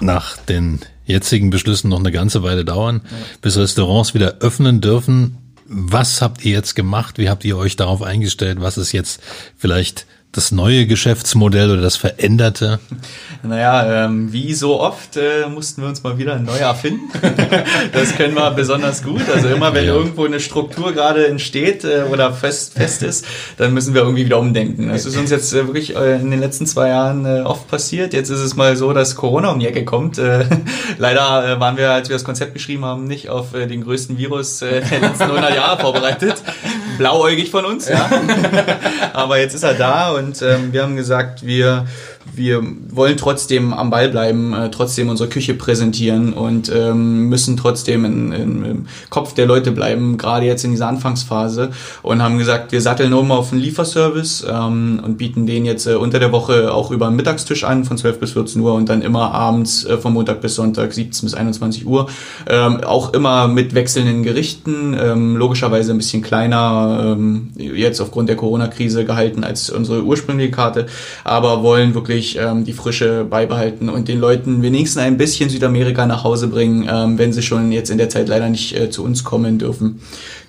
nach 0.01 0.37
den 0.37 0.81
jetzigen 1.07 1.51
Beschlüssen 1.51 1.89
noch 1.89 1.99
eine 1.99 2.13
ganze 2.13 2.43
Weile 2.43 2.65
dauern, 2.65 3.03
ja. 3.05 3.17
bis 3.41 3.57
Restaurants 3.57 4.15
wieder 4.15 4.37
öffnen 4.41 4.81
dürfen. 4.81 5.39
Was 5.67 6.23
habt 6.23 6.45
ihr 6.45 6.53
jetzt 6.53 6.75
gemacht? 6.75 7.19
Wie 7.19 7.29
habt 7.29 7.45
ihr 7.45 7.57
euch 7.57 7.77
darauf 7.77 8.03
eingestellt? 8.03 8.61
Was 8.61 8.79
ist 8.79 8.93
jetzt 8.93 9.21
vielleicht 9.57 10.07
das 10.33 10.53
neue 10.53 10.87
Geschäftsmodell 10.87 11.71
oder 11.71 11.83
das 11.83 11.97
veränderte? 11.97 12.81
Naja, 13.41 14.07
ähm, 14.07 14.33
wie 14.33 14.53
so 14.53 14.81
oft 14.81 15.17
äh, 15.17 15.47
mussten 15.49 15.83
wir 15.83 15.89
uns 15.89 16.03
mal 16.03 16.19
wieder 16.19 16.41
neu 16.41 16.57
erfinden. 16.57 17.09
das 17.93 18.17
können 18.17 18.35
wir 18.35 18.51
besonders 18.51 19.05
gut. 19.05 19.23
Also 19.33 19.47
immer 19.47 19.73
wenn 19.75 19.87
ja. 19.87 19.95
irgendwo 19.95 20.25
eine 20.25 20.41
Struktur 20.41 20.93
gerade 20.93 21.29
entsteht 21.29 21.85
äh, 21.85 22.03
oder 22.13 22.33
fest, 22.33 22.75
fest 22.75 23.05
ist, 23.05 23.27
dann 23.57 23.73
müssen 23.73 23.95
wir 23.95 24.03
irgendwie 24.03 24.25
wieder 24.25 24.41
umdenken. 24.41 24.89
Das 24.89 25.07
ist 25.07 25.17
uns 25.17 25.31
jetzt 25.31 25.53
äh, 25.55 25.67
wirklich 25.67 25.95
äh, 25.95 26.17
in 26.17 26.33
den 26.33 26.41
letzten 26.41 26.67
zwei 26.67 26.89
Jahren 26.89 27.27
äh, 27.27 27.43
oft 27.43 27.69
passiert. 27.69 28.13
Jetzt 28.13 28.29
ist 28.29 28.41
es 28.41 28.57
mal 28.57 28.77
so, 28.77 28.93
dass 28.93 29.15
Corona 29.15 29.51
um 29.51 29.61
die 29.61 29.69
Ecke 29.69 29.85
kommt. 29.85 30.19
Äh, 30.19 30.45
leider 30.99 31.61
waren 31.61 31.77
wir, 31.77 31.93
als 31.93 32.09
wir 32.09 32.17
das 32.17 32.25
Konzept 32.25 32.55
geschrieben 32.55 32.85
haben, 32.85 33.05
nicht 33.05 33.29
auf 33.29 33.53
den 33.53 33.85
größten 33.85 34.19
Virus 34.19 34.59
der 34.59 34.81
letzten 34.81 35.23
100 35.23 35.55
Jahre 35.55 35.81
vorbereitet. 35.81 36.43
Blauäugig 36.99 37.53
von 37.53 37.65
uns, 37.65 37.89
ja. 37.89 38.11
Aber 39.13 39.39
jetzt 39.39 39.55
ist 39.55 39.63
er 39.63 39.75
da 39.75 40.11
und 40.11 40.28
ähm, 40.43 40.73
wir 40.73 40.83
haben 40.83 40.97
gesagt, 40.97 41.45
wir 41.45 41.87
wir 42.35 42.63
wollen 42.91 43.17
trotzdem 43.17 43.73
am 43.73 43.91
Ball 43.91 44.09
bleiben, 44.09 44.55
äh, 44.55 44.71
trotzdem 44.71 45.09
unsere 45.09 45.29
Küche 45.29 45.55
präsentieren 45.55 46.33
und 46.33 46.71
ähm, 46.75 47.29
müssen 47.29 47.57
trotzdem 47.57 48.05
in, 48.05 48.33
in, 48.33 48.65
im 48.65 48.87
Kopf 49.11 49.35
der 49.35 49.47
Leute 49.47 49.73
bleiben, 49.73 50.19
gerade 50.19 50.47
jetzt 50.47 50.65
in 50.65 50.71
dieser 50.71 50.89
Anfangsphase 50.89 51.71
und 52.03 52.23
haben 52.23 52.39
gesagt, 52.39 52.73
wir 52.73 52.81
satteln 52.81 53.13
um 53.13 53.31
auf 53.31 53.53
einen 53.53 53.61
Lieferservice 53.61 54.47
ähm, 54.49 55.01
und 55.05 55.19
bieten 55.19 55.47
den 55.47 55.65
jetzt 55.65 55.87
äh, 55.87 55.95
unter 55.95 56.19
der 56.19 56.33
Woche 56.33 56.73
auch 56.73 56.91
über 56.91 57.07
den 57.07 57.17
Mittagstisch 57.17 57.65
an 57.65 57.85
von 57.85 57.99
12 57.99 58.21
bis 58.21 58.33
14 58.33 58.61
Uhr 58.61 58.75
und 58.75 58.89
dann 58.89 59.03
immer 59.03 59.33
abends 59.33 59.85
äh, 59.85 59.99
vom 59.99 60.15
Montag 60.15 60.41
bis 60.41 60.55
Sonntag 60.55 60.93
17 60.93 61.27
bis 61.27 61.35
21 61.35 61.87
Uhr. 61.87 62.09
Ähm, 62.49 62.83
auch 62.85 63.13
immer 63.13 63.49
mit 63.49 63.75
wechselnden 63.75 64.23
Gerichten, 64.23 64.97
ähm, 65.01 65.37
logischerweise 65.37 65.93
ein 65.93 65.99
bisschen 65.99 66.23
kleiner, 66.23 67.15
ähm, 67.17 67.51
jetzt 67.57 68.01
aufgrund 68.01 68.29
der 68.29 68.37
Corona-Krise 68.37 69.05
gehalten 69.05 69.45
als 69.45 69.71
unsere 69.71 70.03
ursprüngliche 70.03 70.51
Karte, 70.51 70.87
aber 71.25 71.63
wollen 71.63 71.95
wirklich 71.95 72.18
wirklich 72.19 72.37
ähm, 72.37 72.65
die 72.65 72.73
Frische 72.73 73.25
beibehalten 73.25 73.89
und 73.89 74.09
den 74.09 74.19
Leuten 74.19 74.61
wenigstens 74.61 75.01
ein 75.01 75.17
bisschen 75.17 75.49
Südamerika 75.51 76.05
nach 76.05 76.25
Hause 76.25 76.49
bringen, 76.49 76.89
ähm, 76.91 77.17
wenn 77.17 77.33
sie 77.33 77.43
schon 77.43 77.71
jetzt 77.71 77.91
in 77.91 77.99
der 77.99 78.09
Zeit 78.09 78.29
leider 78.29 78.49
nicht 78.49 78.77
äh, 78.77 78.91
zu 78.91 79.05
uns 79.05 79.23
kommen 79.23 79.59
dürfen. 79.59 80.01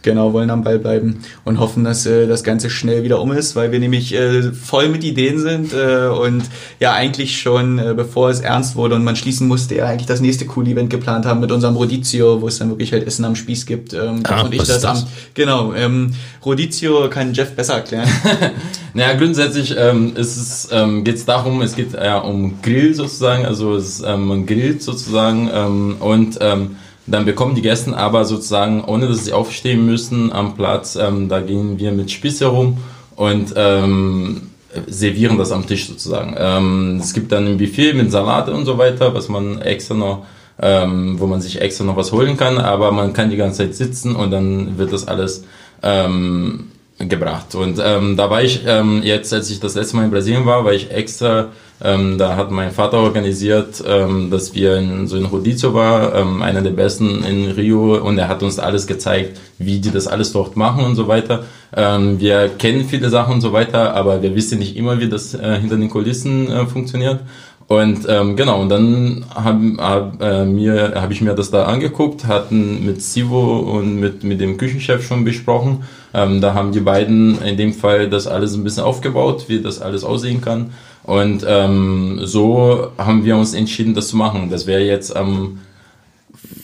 Genau, 0.02 0.32
wollen 0.32 0.50
am 0.50 0.64
Ball 0.64 0.80
bleiben 0.80 1.20
und 1.44 1.60
hoffen, 1.60 1.84
dass 1.84 2.06
äh, 2.06 2.26
das 2.26 2.44
Ganze 2.44 2.70
schnell 2.70 3.04
wieder 3.04 3.22
um 3.22 3.34
ist, 3.34 3.58
weil 3.58 3.74
wir 3.74 3.80
nämlich 3.80 4.16
äh, 4.16 4.44
voll 4.54 4.88
mit 4.88 5.04
Ideen 5.04 5.40
sind 5.40 5.74
äh, 5.74 6.08
und 6.08 6.44
ja 6.80 6.94
eigentlich 6.94 7.40
schon, 7.40 7.80
äh, 7.80 7.94
bevor 7.94 8.30
es 8.30 8.40
ernst 8.40 8.78
wurde 8.78 8.96
und 8.96 9.04
man 9.04 9.18
schließen 9.18 9.48
musste, 9.48 9.76
ja 9.76 9.88
eigentlich 9.88 10.08
das 10.08 10.22
nächste 10.22 10.46
cool 10.56 10.66
Event 10.68 10.90
geplant 10.90 11.26
haben 11.26 11.42
mit 11.42 11.52
unserem 11.52 11.76
Rodizio, 11.76 12.42
wo 12.42 12.48
es 12.48 12.60
dann 12.60 12.70
wirklich 12.70 12.94
halt 12.94 13.06
Essen 13.06 13.26
am 13.26 13.36
Spieß 13.36 13.66
gibt. 13.66 13.94
Ähm, 13.94 14.22
ah, 14.24 14.44
und 14.44 14.54
ich 14.54 14.60
das, 14.60 14.80
das? 14.80 15.04
Am, 15.04 15.08
genau, 15.34 15.74
ähm, 15.74 16.14
Rodizio 16.46 17.10
kann 17.10 17.34
Jeff 17.34 17.52
besser 17.52 17.76
erklären. 17.76 18.08
naja, 18.94 19.18
grundsätzlich 19.18 19.76
ähm, 19.78 20.14
ist 20.16 20.38
es, 20.38 20.70
ähm, 20.72 21.04
geht 21.04 21.16
es 21.16 21.26
darum, 21.26 21.49
es 21.62 21.76
geht 21.76 21.94
ja 21.94 22.20
um 22.20 22.62
Grill 22.62 22.94
sozusagen, 22.94 23.46
also 23.46 23.76
es, 23.76 24.02
ähm, 24.02 24.28
man 24.28 24.46
grillt 24.46 24.82
sozusagen 24.82 25.50
ähm, 25.54 25.96
und 26.00 26.38
ähm, 26.42 26.78
dann 27.08 27.26
bekommen 27.26 27.56
die 27.56 27.62
Gäste 27.62 27.96
aber 27.98 28.26
sozusagen, 28.26 28.84
ohne 28.84 29.08
dass 29.08 29.26
sie 29.26 29.34
aufstehen 29.34 29.86
müssen 29.86 30.32
am 30.32 30.56
Platz, 30.56 30.96
ähm, 30.96 31.28
da 31.28 31.42
gehen 31.42 31.80
wir 31.80 31.92
mit 31.92 32.12
Spieß 32.12 32.42
herum 32.42 32.78
und 33.16 33.54
ähm, 33.56 34.50
servieren 34.88 35.38
das 35.38 35.52
am 35.52 35.66
Tisch 35.66 35.88
sozusagen. 35.88 36.36
Ähm, 36.38 37.00
es 37.02 37.14
gibt 37.14 37.32
dann 37.32 37.48
ein 37.48 37.58
Buffet 37.58 37.94
mit 37.94 38.12
Salate 38.12 38.54
und 38.54 38.66
so 38.66 38.78
weiter, 38.78 39.14
was 39.16 39.28
man 39.28 39.60
extra 39.62 39.96
noch, 39.96 40.26
ähm, 40.62 41.20
wo 41.20 41.26
man 41.26 41.42
sich 41.42 41.60
extra 41.60 41.84
noch 41.84 41.96
was 41.96 42.12
holen 42.12 42.38
kann, 42.38 42.58
aber 42.58 42.92
man 42.92 43.14
kann 43.14 43.32
die 43.32 43.38
ganze 43.38 43.60
Zeit 43.60 43.76
sitzen 43.76 44.16
und 44.16 44.32
dann 44.32 44.78
wird 44.78 44.94
das 44.94 45.08
alles 45.08 45.44
ähm, 45.82 46.68
gebracht. 47.00 47.56
Und 47.56 47.80
ähm, 47.84 48.18
da 48.18 48.30
war 48.30 48.44
ich 48.44 48.62
ähm, 48.66 49.02
jetzt, 49.04 49.34
als 49.34 49.50
ich 49.50 49.60
das 49.60 49.76
letzte 49.76 49.96
Mal 49.96 50.06
in 50.06 50.12
Brasilien 50.12 50.46
war, 50.46 50.66
war 50.66 50.74
ich 50.74 50.92
extra, 50.92 51.48
ähm, 51.82 52.18
da 52.18 52.36
hat 52.36 52.52
mein 52.52 52.72
Vater 52.72 52.98
organisiert, 52.98 53.82
ähm, 53.88 54.30
dass 54.30 54.54
wir 54.54 54.76
in, 54.76 55.08
so 55.08 55.16
in 55.16 55.26
Rodizio 55.26 55.74
war, 55.74 56.14
ähm, 56.14 56.42
einer 56.42 56.62
der 56.62 56.72
besten 56.72 57.24
in 57.24 57.52
Rio, 57.52 57.96
und 57.96 58.18
er 58.18 58.28
hat 58.28 58.44
uns 58.44 58.60
alles 58.60 58.86
gezeigt, 58.86 59.40
wie 59.58 59.80
die 59.80 59.92
das 59.92 60.08
alles 60.08 60.34
dort 60.34 60.58
machen 60.58 60.84
und 60.84 60.96
so 60.96 61.08
weiter. 61.08 61.46
Ähm, 61.76 62.20
wir 62.20 62.50
kennen 62.50 62.84
viele 62.84 63.10
Sachen 63.10 63.36
und 63.36 63.42
so 63.42 63.54
weiter, 63.54 63.94
aber 63.96 64.22
wir 64.22 64.36
wissen 64.36 64.60
nicht 64.60 64.76
immer, 64.76 65.00
wie 65.00 65.08
das 65.08 65.34
äh, 65.34 65.58
hinter 65.60 65.78
den 65.78 65.90
Kulissen 65.90 66.52
äh, 66.52 66.66
funktioniert. 66.66 67.22
Und 67.70 68.08
ähm, 68.10 68.36
genau, 68.36 68.64
und 68.64 68.70
dann 68.70 69.26
habe 69.36 69.78
hab, 69.78 70.22
äh, 70.24 70.44
mir, 70.44 70.94
hab 70.96 71.12
ich 71.12 71.22
mir 71.22 71.36
das 71.36 71.52
da 71.52 71.66
angeguckt, 71.66 72.26
hatten 72.26 72.84
mit 72.84 73.00
Sivo 73.00 73.60
und 73.60 74.00
mit, 74.00 74.24
mit 74.24 74.42
dem 74.42 74.58
Küchenchef 74.58 75.06
schon 75.06 75.24
besprochen. 75.24 75.84
Ähm, 76.12 76.42
da 76.42 76.56
haben 76.56 76.72
die 76.72 76.80
beiden 76.80 77.40
in 77.44 77.58
dem 77.58 77.74
Fall 77.74 78.10
das 78.10 78.26
alles 78.26 78.56
ein 78.56 78.64
bisschen 78.64 78.84
aufgebaut, 78.84 79.46
wie 79.50 79.62
das 79.62 79.82
alles 79.82 80.04
aussehen 80.04 80.42
kann. 80.42 80.72
Und 81.04 81.46
ähm, 81.48 82.20
so 82.24 82.88
haben 82.98 83.24
wir 83.24 83.38
uns 83.38 83.54
entschieden, 83.54 83.94
das 83.94 84.08
zu 84.08 84.18
machen. 84.18 84.50
Das 84.50 84.66
wäre 84.66 84.82
jetzt 84.82 85.16
am 85.16 85.60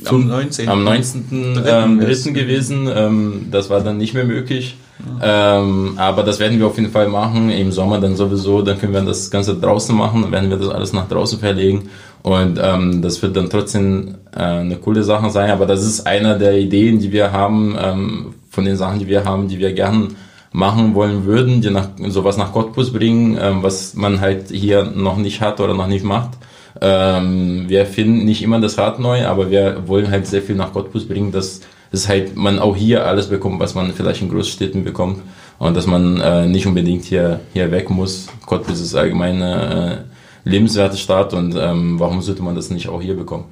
am 0.06 0.28
19. 0.28 0.70
Am 0.70 0.84
19. 0.84 1.64
Ähm, 1.68 2.00
gewesen. 2.34 2.90
Ähm, 2.92 3.48
das 3.52 3.70
war 3.70 3.82
dann 3.82 3.98
nicht 3.98 4.16
mehr 4.16 4.26
möglich. 4.26 4.76
Ähm, 5.22 5.94
aber 5.98 6.24
das 6.24 6.40
werden 6.40 6.58
wir 6.58 6.68
auf 6.68 6.78
jeden 6.78 6.92
Fall 6.92 7.08
machen. 7.08 7.50
Im 7.50 7.72
Sommer 7.72 8.00
dann 8.00 8.16
sowieso. 8.16 8.62
Dann 8.62 8.80
können 8.80 8.94
wir 8.94 9.02
das 9.02 9.30
Ganze 9.30 9.56
draußen 9.56 9.96
machen. 9.96 10.22
Dann 10.22 10.32
werden 10.32 10.50
wir 10.50 10.58
das 10.58 10.70
alles 10.70 10.94
nach 10.94 11.08
draußen 11.08 11.40
verlegen. 11.40 11.90
Und 12.24 12.60
ähm, 12.62 13.02
das 13.02 13.22
wird 13.22 13.36
dann 13.36 13.50
trotzdem 13.50 14.16
äh, 14.36 14.40
eine 14.40 14.78
coole 14.78 15.04
Sache 15.04 15.30
sein. 15.30 15.52
Aber 15.52 15.66
das 15.66 15.84
ist 15.84 16.08
einer 16.08 16.38
der 16.38 16.58
Ideen, 16.58 17.00
die 17.00 17.12
wir 17.12 17.32
haben, 17.32 17.78
ähm, 17.80 18.34
von 18.50 18.66
den 18.66 18.78
Sachen, 18.78 19.00
die 19.00 19.08
wir 19.08 19.26
haben, 19.26 19.48
die 19.48 19.60
wir 19.60 19.74
gern 19.74 20.16
machen 20.56 20.96
wollen 20.96 21.26
würden, 21.26 21.62
die 21.62 21.70
nach, 21.70 21.90
sowas 22.08 22.38
nach 22.38 22.54
Cottbus 22.54 22.94
bringen, 22.94 23.38
ähm, 23.40 23.62
was 23.62 23.94
man 23.94 24.22
halt 24.22 24.50
hier 24.50 24.86
noch 24.86 25.18
nicht 25.18 25.42
hat 25.42 25.60
oder 25.60 25.74
noch 25.74 25.88
nicht 25.88 26.06
macht. 26.06 26.32
Ähm, 26.82 27.66
wir 27.68 27.86
finden 27.86 28.26
nicht 28.26 28.42
immer 28.42 28.60
das 28.60 28.78
Rad 28.78 29.00
neu, 29.00 29.26
aber 29.26 29.52
wir 29.52 29.88
wollen 29.88 30.10
halt 30.10 30.28
sehr 30.28 30.42
viel 30.42 30.56
nach 30.56 30.74
Cottbus 30.74 31.08
bringen, 31.08 31.32
dass, 31.32 31.62
dass 31.96 32.10
halt 32.10 32.36
man 32.36 32.60
auch 32.60 32.76
hier 32.76 33.06
alles 33.06 33.28
bekommt, 33.28 33.62
was 33.62 33.74
man 33.74 33.94
vielleicht 33.94 34.22
in 34.22 34.30
Großstädten 34.30 34.84
bekommt 34.84 35.22
und 35.60 35.78
dass 35.78 35.88
man 35.88 36.20
äh, 36.20 36.46
nicht 36.46 36.68
unbedingt 36.68 37.06
hier, 37.06 37.40
hier 37.54 37.72
weg 37.72 37.90
muss. 37.90 38.28
Cottbus 38.46 38.82
ist 38.82 38.96
allgemein 38.96 39.42
eine 39.42 40.06
äh, 40.44 40.50
lebenswerte 40.50 40.98
Stadt 40.98 41.34
und 41.34 41.56
ähm, 41.58 41.98
warum 41.98 42.22
sollte 42.22 42.44
man 42.44 42.54
das 42.54 42.70
nicht 42.70 42.90
auch 42.90 43.02
hier 43.02 43.16
bekommen? 43.16 43.46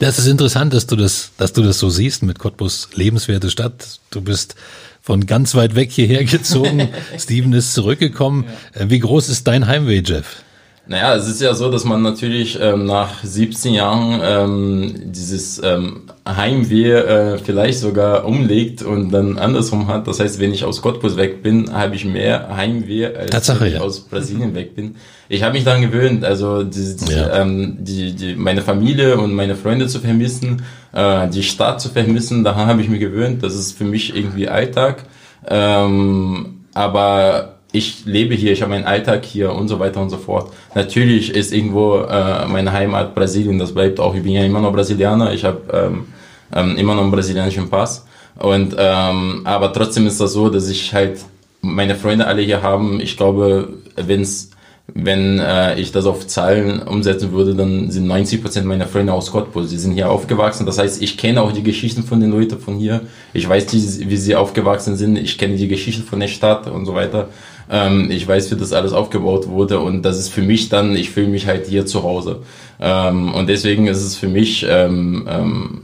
Das 0.00 0.18
ist 0.18 0.26
interessant, 0.26 0.74
dass 0.74 0.88
du 0.88 0.96
das, 0.96 1.30
dass 1.36 1.52
du 1.52 1.62
das 1.62 1.78
so 1.78 1.88
siehst 1.88 2.24
mit 2.24 2.40
Cottbus 2.40 2.88
lebenswerte 2.94 3.48
Stadt. 3.48 4.00
Du 4.10 4.20
bist 4.20 4.56
von 5.00 5.26
ganz 5.26 5.54
weit 5.54 5.76
weg 5.76 5.92
hierher 5.92 6.24
gezogen. 6.24 6.88
Steven 7.16 7.52
ist 7.52 7.74
zurückgekommen. 7.74 8.46
Ja. 8.74 8.80
Äh, 8.80 8.90
wie 8.90 8.98
groß 8.98 9.28
ist 9.28 9.46
dein 9.46 9.68
Heimweh, 9.68 10.02
Jeff? 10.04 10.42
Naja, 10.84 11.14
es 11.14 11.28
ist 11.28 11.40
ja 11.40 11.54
so, 11.54 11.70
dass 11.70 11.84
man 11.84 12.02
natürlich 12.02 12.58
ähm, 12.60 12.86
nach 12.86 13.22
17 13.22 13.72
Jahren 13.72 14.20
ähm, 14.22 14.94
dieses 15.12 15.62
ähm, 15.62 16.02
Heimweh 16.28 16.90
äh, 16.92 17.38
vielleicht 17.38 17.78
sogar 17.78 18.24
umlegt 18.24 18.82
und 18.82 19.10
dann 19.10 19.38
andersrum 19.38 19.86
hat. 19.86 20.08
Das 20.08 20.18
heißt, 20.18 20.40
wenn 20.40 20.52
ich 20.52 20.64
aus 20.64 20.82
Cottbus 20.82 21.16
weg 21.16 21.40
bin, 21.40 21.72
habe 21.72 21.94
ich 21.94 22.04
mehr 22.04 22.56
Heimweh, 22.56 23.06
als 23.06 23.30
Tatsache, 23.30 23.60
wenn 23.60 23.68
ich 23.68 23.74
ja. 23.74 23.80
aus 23.80 24.00
Brasilien 24.00 24.56
weg 24.56 24.74
bin. 24.74 24.96
Ich 25.28 25.44
habe 25.44 25.52
mich 25.54 25.62
daran 25.64 25.82
gewöhnt, 25.82 26.24
also 26.24 26.64
die, 26.64 26.96
die, 26.96 27.12
Ja. 27.12 27.40
ähm, 27.40 27.76
die, 27.78 28.14
die, 28.14 28.34
meine 28.34 28.62
Familie 28.62 29.18
und 29.18 29.32
meine 29.34 29.54
Freunde 29.54 29.86
zu 29.86 30.00
vermissen, 30.00 30.62
äh, 30.92 31.28
die 31.28 31.44
Stadt 31.44 31.80
zu 31.80 31.90
vermissen, 31.90 32.42
daran 32.42 32.66
habe 32.66 32.82
ich 32.82 32.88
mich 32.88 33.00
gewöhnt. 33.00 33.44
Das 33.44 33.54
ist 33.54 33.78
für 33.78 33.84
mich 33.84 34.16
irgendwie 34.16 34.48
Alltag. 34.48 35.04
Ähm, 35.46 36.64
aber 36.74 37.51
ich 37.72 38.04
lebe 38.04 38.34
hier, 38.34 38.52
ich 38.52 38.62
habe 38.62 38.70
meinen 38.70 38.84
Alltag 38.84 39.24
hier 39.24 39.52
und 39.52 39.68
so 39.68 39.78
weiter 39.78 40.00
und 40.00 40.10
so 40.10 40.18
fort. 40.18 40.52
Natürlich 40.74 41.34
ist 41.34 41.52
irgendwo 41.52 41.96
äh, 42.00 42.46
meine 42.46 42.72
Heimat 42.72 43.14
Brasilien, 43.14 43.58
das 43.58 43.72
bleibt 43.72 43.98
auch. 43.98 44.14
Ich 44.14 44.22
bin 44.22 44.32
ja 44.32 44.44
immer 44.44 44.60
noch 44.60 44.72
Brasilianer, 44.72 45.32
ich 45.32 45.44
habe 45.44 45.60
ähm, 45.72 46.06
ähm, 46.54 46.76
immer 46.76 46.94
noch 46.94 47.02
einen 47.02 47.10
brasilianischen 47.10 47.70
Pass. 47.70 48.06
Und 48.38 48.76
ähm, 48.78 49.42
aber 49.44 49.72
trotzdem 49.72 50.06
ist 50.06 50.20
das 50.20 50.32
so, 50.32 50.48
dass 50.48 50.68
ich 50.68 50.92
halt 50.92 51.20
meine 51.62 51.94
Freunde 51.94 52.26
alle 52.26 52.42
hier 52.42 52.62
haben. 52.62 53.00
Ich 53.00 53.16
glaube, 53.16 53.68
wenn's 53.96 54.50
wenn 54.94 55.38
äh, 55.38 55.78
ich 55.80 55.92
das 55.92 56.06
auf 56.06 56.26
Zahlen 56.26 56.82
umsetzen 56.82 57.32
würde, 57.32 57.54
dann 57.54 57.90
sind 57.90 58.06
90% 58.10 58.64
meiner 58.64 58.86
Freunde 58.86 59.12
aus 59.12 59.30
Cottbus. 59.30 59.70
Sie 59.70 59.78
sind 59.78 59.92
hier 59.92 60.10
aufgewachsen. 60.10 60.66
Das 60.66 60.78
heißt, 60.78 61.00
ich 61.00 61.16
kenne 61.16 61.40
auch 61.40 61.52
die 61.52 61.62
Geschichten 61.62 62.02
von 62.02 62.20
den 62.20 62.30
Leuten 62.30 62.58
von 62.58 62.76
hier. 62.76 63.02
Ich 63.32 63.48
weiß, 63.48 63.72
wie 63.72 64.16
sie 64.16 64.36
aufgewachsen 64.36 64.96
sind. 64.96 65.16
Ich 65.16 65.38
kenne 65.38 65.56
die 65.56 65.68
Geschichte 65.68 66.02
von 66.02 66.20
der 66.20 66.28
Stadt 66.28 66.66
und 66.66 66.84
so 66.84 66.94
weiter. 66.94 67.28
Ähm, 67.70 68.10
ich 68.10 68.26
weiß, 68.26 68.50
wie 68.50 68.56
das 68.56 68.72
alles 68.72 68.92
aufgebaut 68.92 69.48
wurde. 69.48 69.80
Und 69.80 70.02
das 70.02 70.18
ist 70.18 70.28
für 70.28 70.42
mich 70.42 70.68
dann, 70.68 70.96
ich 70.96 71.10
fühle 71.10 71.28
mich 71.28 71.46
halt 71.46 71.66
hier 71.66 71.86
zu 71.86 72.02
Hause. 72.02 72.40
Ähm, 72.80 73.32
und 73.32 73.48
deswegen 73.48 73.86
ist 73.86 74.02
es 74.02 74.16
für 74.16 74.28
mich, 74.28 74.66
ähm, 74.68 75.26
ähm, 75.28 75.80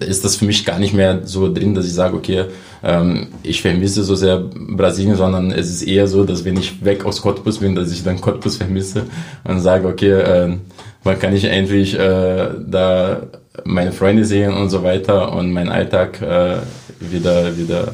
ist 0.00 0.24
das 0.24 0.36
für 0.36 0.44
mich 0.44 0.64
gar 0.64 0.78
nicht 0.78 0.94
mehr 0.94 1.20
so 1.24 1.52
drin, 1.52 1.74
dass 1.74 1.86
ich 1.86 1.94
sage, 1.94 2.16
okay, 2.16 2.44
ähm, 2.82 3.28
ich 3.42 3.62
vermisse 3.62 4.04
so 4.04 4.14
sehr 4.14 4.38
Brasilien, 4.38 5.16
sondern 5.16 5.50
es 5.50 5.70
ist 5.70 5.82
eher 5.82 6.06
so, 6.06 6.24
dass 6.24 6.44
wenn 6.44 6.56
ich 6.56 6.84
weg 6.84 7.04
aus 7.04 7.22
Cottbus 7.22 7.58
bin, 7.58 7.74
dass 7.74 7.92
ich 7.92 8.04
dann 8.04 8.20
Cottbus 8.20 8.56
vermisse 8.56 9.04
und 9.44 9.60
sage, 9.60 9.88
okay, 9.88 10.12
äh, 10.12 10.56
wann 11.04 11.18
kann 11.18 11.34
ich 11.34 11.44
endlich 11.44 11.98
äh, 11.98 12.48
da 12.66 13.22
meine 13.64 13.92
Freunde 13.92 14.24
sehen 14.24 14.52
und 14.52 14.70
so 14.70 14.82
weiter 14.82 15.32
und 15.32 15.52
meinen 15.52 15.70
Alltag 15.70 16.20
äh, 16.22 16.58
wieder 17.00 17.56
wieder 17.56 17.92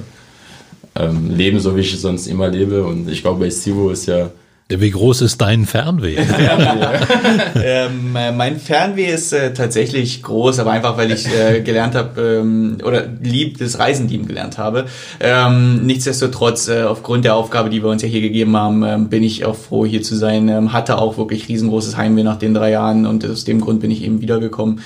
ähm, 0.97 1.31
leben, 1.31 1.61
so 1.61 1.77
wie 1.77 1.81
ich 1.81 1.99
sonst 2.01 2.27
immer 2.27 2.49
lebe. 2.49 2.85
Und 2.85 3.09
ich 3.09 3.23
glaube, 3.23 3.41
bei 3.41 3.51
Stivo 3.51 3.91
ist 3.91 4.07
ja 4.07 4.31
Wie 4.69 4.91
groß 4.91 5.21
ist 5.23 5.41
dein 5.41 5.67
Fernweh? 5.67 6.17
ähm, 7.63 8.17
äh, 8.17 8.33
mein 8.33 8.59
Fernweh 8.59 9.13
ist 9.13 9.33
äh, 9.33 9.53
tatsächlich 9.53 10.23
groß, 10.23 10.59
aber 10.59 10.71
einfach, 10.71 10.97
weil 10.97 11.13
ich 11.13 11.27
äh, 11.27 11.61
gelernt 11.61 11.95
habe 11.95 12.39
ähm, 12.41 12.79
oder 12.83 13.07
lieb 13.23 13.59
das 13.59 13.79
Reisen 13.79 14.09
lieben 14.09 14.27
gelernt 14.27 14.57
habe. 14.57 14.87
Ähm, 15.21 15.85
nichtsdestotrotz, 15.85 16.69
äh, 16.69 16.85
aufgrund 16.85 17.27
der 17.27 17.35
Aufgabe, 17.35 17.69
die 17.69 17.83
wir 17.83 17.91
uns 17.91 18.03
ja 18.03 18.09
hier 18.09 18.23
gegeben 18.23 18.57
haben, 18.57 18.83
ähm, 18.85 19.09
bin 19.09 19.23
ich 19.23 19.45
auch 19.45 19.57
froh, 19.57 19.85
hier 19.85 20.03
zu 20.03 20.17
sein. 20.17 20.49
Ähm, 20.49 20.73
hatte 20.73 20.97
auch 20.97 21.19
wirklich 21.19 21.49
riesengroßes 21.49 21.97
Heimweh 21.97 22.23
nach 22.23 22.39
den 22.39 22.55
drei 22.55 22.71
Jahren 22.71 23.05
und 23.05 23.29
aus 23.29 23.45
dem 23.45 23.61
Grund 23.61 23.81
bin 23.81 23.91
ich 23.91 24.03
eben 24.03 24.23
wiedergekommen. 24.23 24.81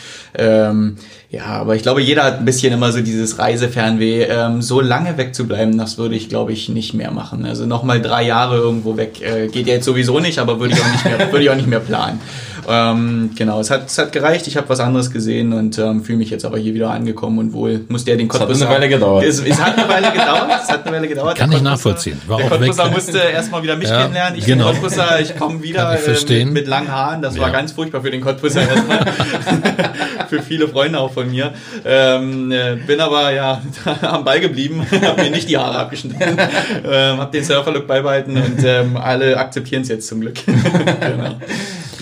Ja, 1.31 1.45
aber 1.45 1.77
ich 1.77 1.83
glaube, 1.83 2.01
jeder 2.01 2.25
hat 2.25 2.39
ein 2.39 2.47
bisschen 2.47 2.73
immer 2.73 2.91
so 2.91 3.03
dieses 3.03 3.39
Reisefernweh. 3.39 4.23
Ähm, 4.25 4.63
so 4.63 4.81
lange 4.81 5.19
wegzubleiben, 5.19 5.77
das 5.77 5.99
würde 5.99 6.15
ich, 6.15 6.31
glaube 6.31 6.53
ich, 6.55 6.71
nicht 6.71 6.95
mehr 6.95 7.11
machen. 7.11 7.45
Also 7.45 7.67
nochmal 7.67 8.01
drei 8.01 8.23
Jahre 8.23 8.57
irgendwo 8.57 8.97
weg 8.97 9.21
äh, 9.21 9.49
geht 9.49 9.67
ja 9.67 9.75
jetzt 9.75 9.85
sowieso 9.85 10.21
nicht, 10.21 10.39
aber 10.39 10.59
würde 10.59 10.73
ich 10.75 10.81
auch 10.81 10.91
nicht 10.91 11.05
mehr, 11.05 11.19
würde 11.31 11.45
ich 11.45 11.51
auch 11.51 11.55
nicht 11.57 11.69
mehr 11.69 11.81
planen. 11.81 12.19
Ähm, 12.67 13.31
genau, 13.37 13.61
es 13.61 13.71
hat, 13.71 13.87
es 13.89 13.99
hat 13.99 14.13
gereicht. 14.13 14.47
Ich 14.47 14.57
habe 14.57 14.69
was 14.71 14.81
anderes 14.81 15.11
gesehen 15.11 15.53
und 15.53 15.79
ähm, 15.79 16.03
fühle 16.03 16.19
mich 16.19 16.31
jetzt 16.31 16.45
aber 16.47 16.59
hier 16.59 16.73
wieder 16.75 16.91
angekommen 16.91 17.39
und 17.39 17.53
wohl 17.53 17.81
musste 17.89 18.11
ja 18.11 18.17
den 18.17 18.29
Es 18.31 18.41
hat 18.41 18.51
eine 18.51 18.69
Weile 18.69 18.89
gedauert. 18.89 19.25
Es, 19.25 19.41
es 19.41 19.61
hat 19.61 19.79
eine 19.79 19.89
Weile 19.89 20.11
gedauert. 20.13 20.51
Es 20.63 20.69
hat 20.71 20.87
eine 20.87 20.97
Weile 20.97 21.09
gedauert. 21.09 21.37
Kann 21.39 21.51
Der 21.51 21.59
ich 21.59 21.65
nachvollziehen. 21.65 22.21
War 22.27 22.39
der. 22.39 22.49
Cottbuser 22.49 22.91
musste 22.91 23.19
erstmal 23.19 23.63
wieder 23.63 23.77
mich 23.77 23.89
Ja, 23.89 24.01
kennenlernen. 24.03 24.39
Ich 24.39 24.45
genau. 24.47 24.71
bin 24.73 24.81
Cottbuser, 24.81 25.21
ich 25.21 25.37
komme 25.37 25.63
wieder 25.63 25.99
äh, 25.99 26.45
mit, 26.45 26.53
mit 26.53 26.67
langen 26.67 26.91
Haaren. 26.91 27.23
Das 27.23 27.39
war 27.39 27.49
Ja. 27.49 27.53
ganz 27.53 27.73
furchtbar 27.73 28.03
für 28.03 28.11
den 28.11 28.21
Cottbuser 28.23 28.61
erstmal. 28.63 29.01
für 30.29 30.43
viele 30.43 30.69
Freunde 30.69 30.99
auch 30.99 31.13
von 31.13 31.31
mir. 31.31 31.53
Ähm, 31.85 32.53
äh, 32.53 32.77
bin 32.87 33.01
aber 33.01 33.33
ja 33.33 33.63
am 34.03 34.25
Ball 34.25 34.41
geblieben, 34.41 34.87
habe 35.03 35.23
mir 35.23 35.31
nicht 35.31 35.49
die 35.49 35.57
Haare 35.57 35.79
abgeschnitten, 35.79 36.21
ähm, 36.85 37.19
habe 37.19 37.33
den 37.33 37.45
Surfer-Look 37.45 37.87
beibehalten 37.87 38.37
und 38.37 38.65
ähm, 38.65 38.97
alle 38.97 39.37
akzeptieren 39.37 39.83
es 39.83 39.89
jetzt 39.89 40.09
zum 40.09 40.21
Glück. 40.21 40.37
genau. 40.45 41.37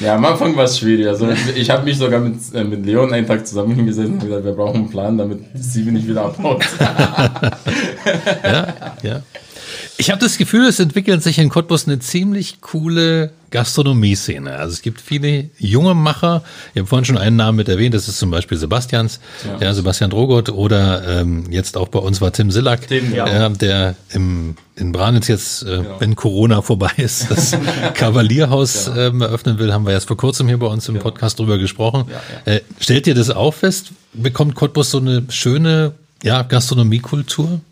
Ja, 0.00 0.16
am 0.16 0.24
Anfang 0.26 0.54
war 0.56 0.64
es 0.64 0.78
schwierig. 0.78 1.08
Also 1.08 1.28
ich 1.54 1.70
habe 1.70 1.84
mich 1.84 1.96
sogar 1.96 2.20
mit, 2.20 2.36
äh, 2.54 2.64
mit 2.64 2.84
Leon 2.84 3.12
einen 3.14 3.26
Tag 3.26 3.46
zusammen 3.46 3.74
hingesetzt 3.74 4.10
und 4.10 4.20
gesagt, 4.20 4.44
wir 4.44 4.52
brauchen 4.52 4.76
einen 4.76 4.90
Plan, 4.90 5.16
damit 5.16 5.40
Steven 5.58 5.94
nicht 5.94 6.06
wieder 6.06 6.26
abhaut. 6.26 6.62
ja, 8.42 8.74
ja. 9.02 9.22
Ich 9.98 10.10
habe 10.10 10.20
das 10.20 10.36
Gefühl, 10.36 10.66
es 10.66 10.78
entwickelt 10.78 11.22
sich 11.22 11.38
in 11.38 11.48
Cottbus 11.48 11.86
eine 11.86 11.98
ziemlich 11.98 12.60
coole 12.60 13.30
Gastronomie-Szene. 13.56 14.54
Also 14.54 14.74
es 14.74 14.82
gibt 14.82 15.00
viele 15.00 15.48
junge 15.56 15.94
Macher. 15.94 16.42
Ich 16.74 16.80
habe 16.80 16.86
vorhin 16.86 17.06
schon 17.06 17.16
einen 17.16 17.36
Namen 17.36 17.56
mit 17.56 17.70
erwähnt, 17.70 17.94
das 17.94 18.06
ist 18.06 18.18
zum 18.18 18.30
Beispiel 18.30 18.58
Sebastians, 18.58 19.18
ja, 19.60 19.72
Sebastian 19.72 20.10
Drogot 20.10 20.50
oder 20.50 21.20
ähm, 21.20 21.50
jetzt 21.50 21.78
auch 21.78 21.88
bei 21.88 21.98
uns 21.98 22.20
war 22.20 22.34
Tim 22.34 22.50
Sillack, 22.50 22.86
Tim, 22.88 23.14
ja. 23.14 23.46
äh, 23.46 23.50
der 23.52 23.94
im, 24.10 24.56
in 24.76 24.92
Branitz 24.92 25.28
jetzt, 25.28 25.62
äh, 25.62 25.82
wenn 26.00 26.16
Corona 26.16 26.60
vorbei 26.60 26.90
ist, 26.98 27.30
das 27.30 27.56
Kavalierhaus 27.94 28.90
ähm, 28.94 29.22
eröffnen 29.22 29.58
will, 29.58 29.72
haben 29.72 29.86
wir 29.86 29.94
erst 29.94 30.08
vor 30.08 30.18
kurzem 30.18 30.48
hier 30.48 30.58
bei 30.58 30.66
uns 30.66 30.86
im 30.90 30.98
Podcast 30.98 31.38
drüber 31.38 31.56
gesprochen. 31.56 32.10
Äh, 32.44 32.60
stellt 32.78 33.06
ihr 33.06 33.14
das 33.14 33.30
auch 33.30 33.54
fest? 33.54 33.92
Bekommt 34.12 34.54
Cottbus 34.54 34.90
so 34.90 34.98
eine 34.98 35.24
schöne 35.30 35.92
ja, 36.22 36.42
Gastronomiekultur? 36.42 37.62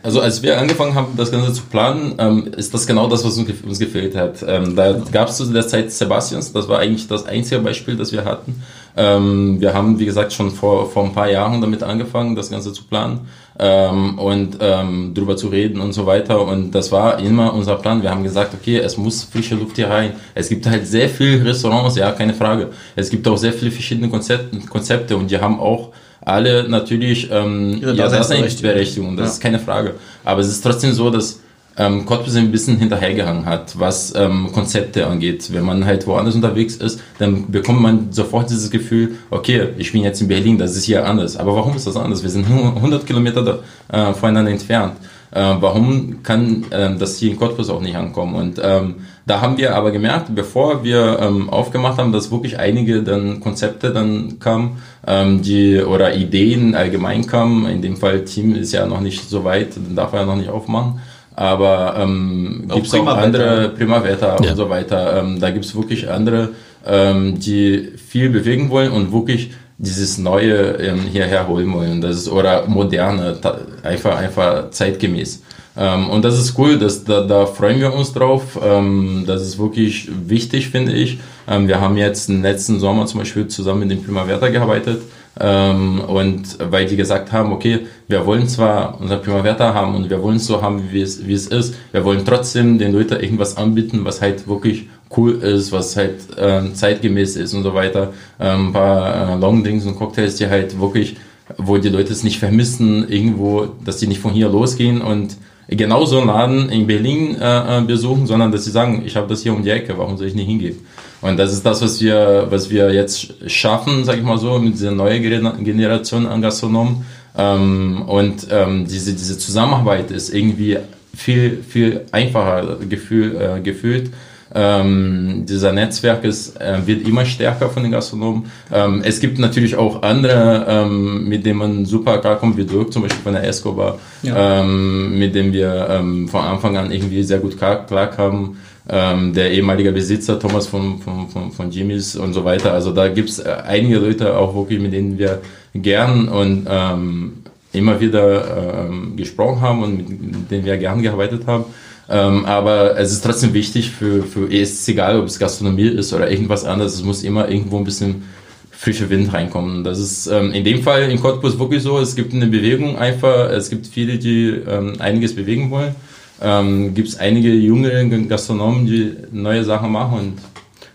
Also 0.00 0.20
als 0.20 0.44
wir 0.44 0.60
angefangen 0.60 0.94
haben, 0.94 1.16
das 1.16 1.32
Ganze 1.32 1.52
zu 1.52 1.62
planen, 1.64 2.14
ähm, 2.18 2.52
ist 2.56 2.72
das 2.72 2.86
genau 2.86 3.08
das, 3.08 3.24
was 3.24 3.36
uns, 3.36 3.48
gef- 3.48 3.66
uns 3.66 3.80
gefehlt 3.80 4.14
hat. 4.14 4.44
Ähm, 4.46 4.76
da 4.76 4.92
gab 4.92 5.28
es 5.28 5.38
zu 5.38 5.46
der 5.46 5.66
Zeit 5.66 5.90
Sebastians, 5.90 6.52
das 6.52 6.68
war 6.68 6.78
eigentlich 6.78 7.08
das 7.08 7.26
einzige 7.26 7.60
Beispiel, 7.60 7.96
das 7.96 8.12
wir 8.12 8.24
hatten. 8.24 8.62
Ähm, 8.96 9.60
wir 9.60 9.74
haben, 9.74 9.98
wie 9.98 10.04
gesagt, 10.04 10.32
schon 10.32 10.52
vor, 10.52 10.88
vor 10.88 11.02
ein 11.04 11.12
paar 11.12 11.28
Jahren 11.28 11.60
damit 11.60 11.82
angefangen, 11.82 12.36
das 12.36 12.48
Ganze 12.48 12.72
zu 12.72 12.84
planen 12.84 13.22
ähm, 13.58 14.20
und 14.20 14.58
ähm, 14.60 15.14
drüber 15.14 15.36
zu 15.36 15.48
reden 15.48 15.80
und 15.80 15.92
so 15.92 16.06
weiter. 16.06 16.46
Und 16.46 16.70
das 16.70 16.92
war 16.92 17.18
immer 17.18 17.52
unser 17.52 17.74
Plan. 17.74 18.02
Wir 18.02 18.10
haben 18.10 18.22
gesagt, 18.22 18.54
okay, 18.54 18.78
es 18.78 18.96
muss 18.96 19.24
frische 19.24 19.56
Luft 19.56 19.74
hier 19.74 19.90
rein. 19.90 20.12
Es 20.36 20.48
gibt 20.48 20.64
halt 20.66 20.86
sehr 20.86 21.08
viele 21.08 21.44
Restaurants, 21.44 21.96
ja, 21.96 22.12
keine 22.12 22.34
Frage. 22.34 22.70
Es 22.94 23.10
gibt 23.10 23.26
auch 23.26 23.36
sehr 23.36 23.52
viele 23.52 23.72
verschiedene 23.72 24.08
Konzepte, 24.08 24.58
Konzepte 24.60 25.16
und 25.16 25.28
die 25.28 25.40
haben 25.40 25.58
auch 25.58 25.90
alle 26.24 26.68
natürlich 26.68 27.28
ähm, 27.30 27.78
Ihre 27.80 27.94
ja, 27.94 28.08
Daseinsberechtigung. 28.08 29.16
Daseinsberechtigung, 29.16 29.16
das 29.16 29.26
Ja. 29.26 29.32
ist 29.34 29.40
keine 29.40 29.58
Frage. 29.58 29.94
Aber 30.24 30.40
es 30.40 30.48
ist 30.48 30.62
trotzdem 30.62 30.92
so, 30.92 31.10
dass 31.10 31.40
ähm, 31.78 32.06
Cottbus 32.06 32.34
ein 32.36 32.50
bisschen 32.50 32.78
hinterhergehangen 32.78 33.44
hat, 33.44 33.78
was 33.78 34.14
ähm, 34.16 34.50
Konzepte 34.52 35.06
angeht. 35.06 35.52
Wenn 35.52 35.64
man 35.64 35.84
halt 35.84 36.06
woanders 36.06 36.34
unterwegs 36.34 36.76
ist, 36.76 37.00
dann 37.18 37.50
bekommt 37.50 37.82
man 37.82 38.12
sofort 38.12 38.48
dieses 38.48 38.70
Gefühl, 38.70 39.16
okay, 39.30 39.68
ich 39.76 39.92
bin 39.92 40.02
jetzt 40.02 40.22
in 40.22 40.28
Berlin, 40.28 40.56
das 40.56 40.74
ist 40.74 40.84
hier 40.84 41.06
anders. 41.06 41.36
Aber 41.36 41.54
warum 41.54 41.76
ist 41.76 41.86
das 41.86 41.96
anders? 41.96 42.22
Wir 42.22 42.30
sind 42.30 42.46
100 42.48 43.06
Kilometer 43.06 43.60
da, 43.90 44.10
äh, 44.10 44.14
voneinander 44.14 44.50
entfernt. 44.52 44.94
Äh, 45.32 45.54
warum 45.60 46.22
kann 46.22 46.64
äh, 46.70 46.96
das 46.96 47.18
hier 47.18 47.32
in 47.32 47.36
Cottbus 47.36 47.70
auch 47.70 47.80
nicht 47.80 47.96
ankommen? 47.96 48.34
Und 48.34 48.60
ähm, 48.62 48.96
da 49.26 49.40
haben 49.40 49.58
wir 49.58 49.74
aber 49.74 49.90
gemerkt, 49.90 50.34
bevor 50.34 50.84
wir 50.84 51.18
ähm, 51.20 51.50
aufgemacht 51.50 51.98
haben, 51.98 52.12
dass 52.12 52.30
wirklich 52.30 52.58
einige 52.58 53.02
dann 53.02 53.40
Konzepte 53.40 53.92
dann 53.92 54.38
kamen, 54.38 54.82
ähm, 55.06 55.42
die 55.42 55.80
oder 55.80 56.14
Ideen 56.14 56.74
allgemein 56.74 57.26
kamen. 57.26 57.66
In 57.66 57.82
dem 57.82 57.96
Fall 57.96 58.24
Team 58.24 58.54
ist 58.54 58.72
ja 58.72 58.86
noch 58.86 59.00
nicht 59.00 59.28
so 59.28 59.44
weit, 59.44 59.76
dann 59.76 59.96
darf 59.96 60.12
er 60.12 60.20
ja 60.20 60.26
noch 60.26 60.36
nicht 60.36 60.50
aufmachen. 60.50 61.00
Aber 61.34 61.96
ähm, 61.98 62.64
gibt 62.72 62.86
es 62.86 62.94
auch 62.94 63.06
andere 63.06 63.70
Primavera 63.70 64.38
ja. 64.42 64.50
und 64.50 64.56
so 64.56 64.70
weiter. 64.70 65.20
Ähm, 65.20 65.38
da 65.38 65.50
gibt 65.50 65.66
es 65.66 65.74
wirklich 65.74 66.08
andere, 66.08 66.50
ähm, 66.86 67.38
die 67.38 67.92
viel 67.96 68.30
bewegen 68.30 68.70
wollen 68.70 68.90
und 68.90 69.12
wirklich 69.12 69.50
dieses 69.78 70.18
Neue 70.18 70.76
ähm, 70.80 71.00
hierher 71.00 71.46
holen 71.48 71.72
wollen. 71.72 72.00
Das 72.00 72.16
ist, 72.16 72.28
oder 72.28 72.66
moderne, 72.66 73.38
einfach, 73.82 74.16
einfach 74.16 74.70
zeitgemäß. 74.70 75.42
Ähm, 75.76 76.08
und 76.08 76.24
das 76.24 76.38
ist 76.38 76.58
cool, 76.58 76.78
das, 76.78 77.04
da, 77.04 77.20
da 77.22 77.44
freuen 77.46 77.80
wir 77.80 77.92
uns 77.92 78.12
drauf. 78.12 78.58
Ähm, 78.62 79.24
das 79.26 79.42
ist 79.42 79.58
wirklich 79.58 80.08
wichtig, 80.26 80.70
finde 80.70 80.92
ich. 80.92 81.18
Ähm, 81.46 81.68
wir 81.68 81.80
haben 81.80 81.96
jetzt 81.96 82.30
im 82.30 82.42
letzten 82.42 82.80
Sommer 82.80 83.06
zum 83.06 83.20
Beispiel 83.20 83.46
zusammen 83.48 83.80
mit 83.80 83.90
dem 83.90 84.02
Primavera 84.02 84.48
gearbeitet. 84.48 85.02
Ähm, 85.38 86.00
und 86.00 86.56
weil 86.70 86.86
die 86.86 86.96
gesagt 86.96 87.30
haben, 87.30 87.52
okay, 87.52 87.80
wir 88.08 88.24
wollen 88.24 88.48
zwar 88.48 88.98
unser 88.98 89.18
Primavera 89.18 89.74
haben 89.74 89.94
und 89.94 90.08
wir 90.08 90.22
wollen 90.22 90.36
es 90.36 90.46
so 90.46 90.62
haben, 90.62 90.90
wie 90.90 91.02
es, 91.02 91.26
wie 91.26 91.34
es 91.34 91.48
ist, 91.48 91.74
wir 91.92 92.04
wollen 92.04 92.24
trotzdem 92.24 92.78
den 92.78 92.94
Leuten 92.94 93.20
irgendwas 93.20 93.58
anbieten, 93.58 94.00
was 94.04 94.22
halt 94.22 94.48
wirklich 94.48 94.88
cool 95.16 95.34
ist, 95.34 95.72
was 95.72 95.96
halt 95.96 96.36
äh, 96.36 96.72
zeitgemäß 96.72 97.36
ist 97.36 97.54
und 97.54 97.62
so 97.62 97.74
weiter. 97.74 98.12
Ähm, 98.40 98.68
ein 98.68 98.72
paar 98.72 99.34
äh, 99.34 99.38
Longdings 99.38 99.86
und 99.86 99.96
Cocktails, 99.96 100.36
die 100.36 100.46
halt 100.46 100.80
wirklich, 100.80 101.16
wo 101.58 101.78
die 101.78 101.88
Leute 101.88 102.12
es 102.12 102.24
nicht 102.24 102.38
vermissen, 102.38 103.08
irgendwo, 103.08 103.68
dass 103.84 103.98
die 103.98 104.06
nicht 104.06 104.20
von 104.20 104.32
hier 104.32 104.48
losgehen 104.48 105.00
und 105.00 105.36
genau 105.68 106.04
so 106.04 106.18
einen 106.18 106.28
Laden 106.28 106.68
in 106.70 106.86
Berlin 106.86 107.36
äh, 107.40 107.78
äh 107.78 107.80
besuchen, 107.82 108.26
sondern 108.26 108.52
dass 108.52 108.64
sie 108.64 108.70
sagen, 108.70 109.02
ich 109.04 109.16
habe 109.16 109.28
das 109.28 109.42
hier 109.42 109.52
um 109.52 109.62
die 109.62 109.70
Ecke, 109.70 109.96
warum 109.96 110.16
soll 110.16 110.28
ich 110.28 110.34
nicht 110.34 110.46
hingehen? 110.46 110.78
Und 111.22 111.38
das 111.38 111.52
ist 111.52 111.64
das, 111.64 111.82
was 111.82 112.00
wir, 112.00 112.46
was 112.50 112.70
wir 112.70 112.92
jetzt 112.92 113.50
schaffen, 113.50 114.04
sag 114.04 114.18
ich 114.18 114.22
mal 114.22 114.38
so, 114.38 114.58
mit 114.58 114.74
dieser 114.74 114.92
neuen 114.92 115.22
Generation 115.22 116.26
an 116.26 116.42
Gastronomen. 116.42 117.04
Ähm, 117.36 118.02
und 118.06 118.46
ähm, 118.50 118.86
diese, 118.86 119.12
diese 119.12 119.38
Zusammenarbeit 119.38 120.10
ist 120.10 120.32
irgendwie 120.32 120.78
viel, 121.14 121.62
viel 121.66 122.02
einfacher 122.12 122.76
gefühl, 122.88 123.36
äh, 123.36 123.60
gefühlt. 123.60 124.10
Ähm, 124.58 125.44
dieser 125.46 125.72
Netzwerk 125.72 126.24
ist, 126.24 126.58
äh, 126.58 126.86
wird 126.86 127.06
immer 127.06 127.26
stärker 127.26 127.68
von 127.68 127.82
den 127.82 127.92
Gastronomen. 127.92 128.46
Ähm, 128.72 129.02
es 129.04 129.20
gibt 129.20 129.38
natürlich 129.38 129.76
auch 129.76 130.00
andere, 130.02 130.64
ähm, 130.66 131.28
mit 131.28 131.44
denen 131.44 131.58
man 131.58 131.84
super 131.84 132.16
klarkommt, 132.18 132.56
wie 132.56 132.64
Dirk 132.64 132.90
zum 132.90 133.02
Beispiel 133.02 133.22
von 133.22 133.34
der 133.34 133.44
Escobar, 133.44 133.98
ja. 134.22 134.60
Ähm, 134.62 135.18
mit 135.18 135.34
dem 135.34 135.52
wir 135.52 135.88
ähm, 135.90 136.26
von 136.26 136.40
Anfang 136.40 136.74
an 136.78 136.90
irgendwie 136.90 137.22
sehr 137.22 137.38
gut 137.38 137.58
klar, 137.58 137.86
klarkamen 137.86 138.56
ähm, 138.88 139.34
der 139.34 139.50
ehemalige 139.50 139.92
Besitzer 139.92 140.38
Thomas 140.38 140.66
von, 140.66 141.00
von, 141.00 141.28
von, 141.28 141.52
von 141.52 141.70
Jimmys 141.70 142.16
und 142.16 142.32
so 142.32 142.42
weiter. 142.46 142.72
Also 142.72 142.92
da 142.92 143.08
gibt's 143.08 143.38
äh, 143.38 143.54
einige 143.66 143.98
Leute 143.98 144.38
auch 144.38 144.54
wirklich, 144.54 144.80
mit 144.80 144.94
denen 144.94 145.18
wir 145.18 145.42
gern 145.74 146.28
und 146.28 146.66
ähm, 146.66 147.42
immer 147.74 148.00
wieder 148.00 148.88
gesprochen 149.16 149.60
haben 149.60 149.82
und 149.82 149.98
mit 149.98 150.50
denen 150.50 150.64
wir 150.64 150.78
gern 150.78 151.02
gearbeitet 151.02 151.46
haben. 151.46 151.66
Ähm, 152.08 152.44
aber 152.44 152.96
es 152.98 153.12
ist 153.12 153.24
trotzdem 153.24 153.52
wichtig 153.52 153.90
für, 153.90 154.22
für 154.22 154.46
es 154.52 154.72
ist 154.72 154.88
egal, 154.88 155.18
ob 155.18 155.26
es 155.26 155.38
Gastronomie 155.38 155.88
ist 155.88 156.12
oder 156.12 156.30
irgendwas 156.30 156.64
anderes, 156.64 156.94
es 156.94 157.02
muss 157.02 157.24
immer 157.24 157.48
irgendwo 157.48 157.78
ein 157.78 157.84
bisschen 157.84 158.22
frischer 158.70 159.10
Wind 159.10 159.32
reinkommen. 159.32 159.82
Das 159.82 159.98
ist 159.98 160.26
ähm, 160.28 160.52
in 160.52 160.62
dem 160.62 160.82
Fall 160.82 161.10
in 161.10 161.20
Cottbus 161.20 161.58
wirklich 161.58 161.82
so, 161.82 161.98
es 161.98 162.14
gibt 162.14 162.32
eine 162.32 162.46
Bewegung 162.46 162.96
einfach, 162.96 163.50
es 163.50 163.70
gibt 163.70 163.86
viele, 163.86 164.18
die 164.18 164.48
ähm, 164.48 164.94
einiges 165.00 165.34
bewegen 165.34 165.70
wollen 165.70 165.94
ähm, 166.40 166.94
gibt 166.94 167.08
es 167.08 167.18
einige 167.18 167.52
junge 167.52 168.08
Gastronomen, 168.26 168.86
die 168.86 169.16
neue 169.32 169.64
Sachen 169.64 169.90
machen 169.92 170.18
und 170.18 170.38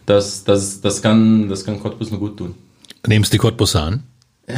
das, 0.06 0.44
das, 0.44 0.82
das, 0.82 1.02
kann, 1.02 1.50
das 1.50 1.66
kann 1.66 1.80
Cottbus 1.80 2.12
nur 2.12 2.20
gut 2.20 2.38
tun. 2.38 2.54
Nehmst 3.08 3.34
die 3.34 3.38
Cottbus 3.38 3.76
an? 3.76 4.04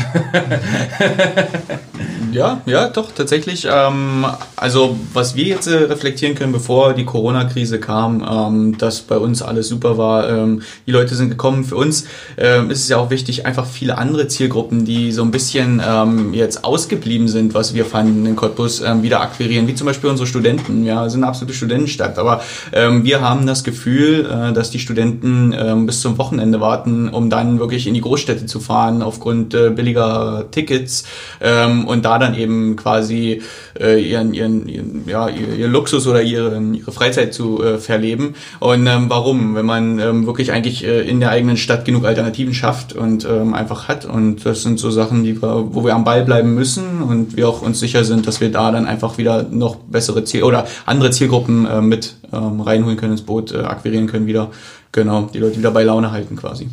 Ja, 2.34 2.62
ja, 2.66 2.90
doch, 2.90 3.12
tatsächlich. 3.12 3.68
Ähm, 3.72 4.26
also, 4.56 4.98
was 5.14 5.36
wir 5.36 5.46
jetzt 5.46 5.68
äh, 5.68 5.76
reflektieren 5.76 6.34
können, 6.34 6.52
bevor 6.52 6.94
die 6.94 7.06
Corona-Krise 7.06 7.80
kam, 7.80 8.26
ähm, 8.28 8.78
dass 8.78 9.02
bei 9.02 9.18
uns 9.18 9.44
alles 9.44 9.68
super 9.68 10.00
war. 10.00 10.28
Ähm, 10.28 10.64
die 10.88 10.92
Leute 10.92 11.14
sind 11.14 11.30
gekommen. 11.30 11.64
Für 11.64 11.76
uns 11.76 12.06
ähm, 12.38 12.72
ist 12.72 12.80
es 12.80 12.90
ja 12.90 12.98
auch 12.98 13.12
wichtig, 13.12 13.46
einfach 13.46 13.68
viele 13.68 14.00
andere 14.00 14.28
Zielgruppen, 14.28 14.84
die 14.84 15.12
so 15.12 15.22
ein 15.22 15.30
bisschen 15.30 15.80
ähm, 15.88 16.34
jetzt 16.34 16.64
ausgeblieben 16.64 17.28
sind, 17.28 17.54
was 17.54 17.76
wir 17.76 17.86
fanden 17.86 18.26
in 18.26 18.36
Cottbus, 18.36 18.82
ähm, 18.82 19.04
wieder 19.04 19.22
akquirieren, 19.22 19.68
wie 19.68 19.76
zum 19.76 19.86
Beispiel 19.86 20.10
unsere 20.10 20.26
Studenten. 20.26 20.86
Ja, 20.86 21.08
sind 21.10 21.24
eine 21.24 21.30
absolute 21.30 21.54
Studentenstadt. 21.54 22.18
Aber 22.18 22.42
ähm, 22.72 23.04
wir 23.04 23.22
haben 23.22 23.46
das 23.46 23.64
Gefühl, 23.64 24.26
äh, 24.26 24.54
dass 24.54 24.72
die 24.72 24.80
Studenten 24.80 25.54
ähm, 25.56 25.86
bis 25.86 26.02
zum 26.02 26.18
Wochenende 26.18 26.60
warten, 26.60 27.10
um 27.10 27.30
dann 27.30 27.60
wirklich 27.60 27.86
in 27.86 27.94
die 27.94 28.02
Großstädte 28.02 28.48
zu 28.48 28.60
fahren, 28.60 29.04
aufgrund 29.04 29.54
äh, 29.54 29.70
billiger 29.70 30.46
Tickets 30.50 31.04
ähm, 31.40 31.86
und 31.86 32.04
da 32.04 32.23
dann 32.24 32.36
eben 32.36 32.76
quasi 32.76 33.42
äh, 33.80 34.02
ihren, 34.02 34.34
ihren, 34.34 34.68
ihren, 34.68 35.04
ja, 35.08 35.30
ihr, 35.30 35.56
ihr 35.56 35.68
Luxus 35.68 36.08
oder 36.08 36.22
ihre, 36.22 36.60
ihre 36.60 36.92
Freizeit 36.92 37.34
zu 37.34 37.64
äh, 37.64 37.78
verleben. 37.78 38.36
Und 38.60 38.88
ähm, 38.88 39.10
warum? 39.10 39.56
Wenn 39.56 39.66
man 39.66 40.00
ähm, 40.00 40.26
wirklich 40.26 40.52
eigentlich 40.52 40.84
äh, 40.84 41.02
in 41.02 41.20
der 41.20 41.30
eigenen 41.30 41.58
Stadt 41.58 41.86
genug 41.86 42.06
Alternativen 42.06 42.54
schafft 42.54 42.94
und 42.94 43.26
ähm, 43.26 43.54
einfach 43.54 43.88
hat. 43.88 44.06
Und 44.06 44.46
das 44.46 44.64
sind 44.64 44.80
so 44.80 44.92
Sachen, 44.92 45.24
die 45.24 45.42
wir, 45.42 45.68
wo 45.74 45.84
wir 45.84 45.94
am 45.94 46.04
Ball 46.04 46.24
bleiben 46.24 46.56
müssen 46.56 47.02
und 47.02 47.38
wir 47.38 47.48
auch 47.48 47.62
uns 47.62 47.80
sicher 47.80 48.04
sind, 48.04 48.28
dass 48.28 48.42
wir 48.42 48.52
da 48.52 48.72
dann 48.72 48.86
einfach 48.86 49.18
wieder 49.18 49.44
noch 49.44 49.76
bessere 49.76 50.24
Ziel 50.24 50.44
oder 50.44 50.66
andere 50.86 51.12
Zielgruppen 51.12 51.66
äh, 51.66 51.82
mit 51.82 52.16
ähm, 52.32 52.62
reinholen 52.62 52.98
können 52.98 53.14
ins 53.14 53.22
Boot, 53.22 53.52
äh, 53.52 53.60
akquirieren 53.60 54.08
können 54.08 54.28
wieder. 54.28 54.52
Genau, 54.92 55.30
die 55.34 55.40
Leute 55.40 55.58
wieder 55.58 55.72
bei 55.72 55.84
Laune 55.84 56.12
halten 56.12 56.36
quasi. 56.36 56.70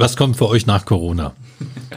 Was 0.00 0.16
kommt 0.16 0.36
für 0.36 0.48
euch 0.48 0.64
nach 0.64 0.84
Corona? 0.84 1.32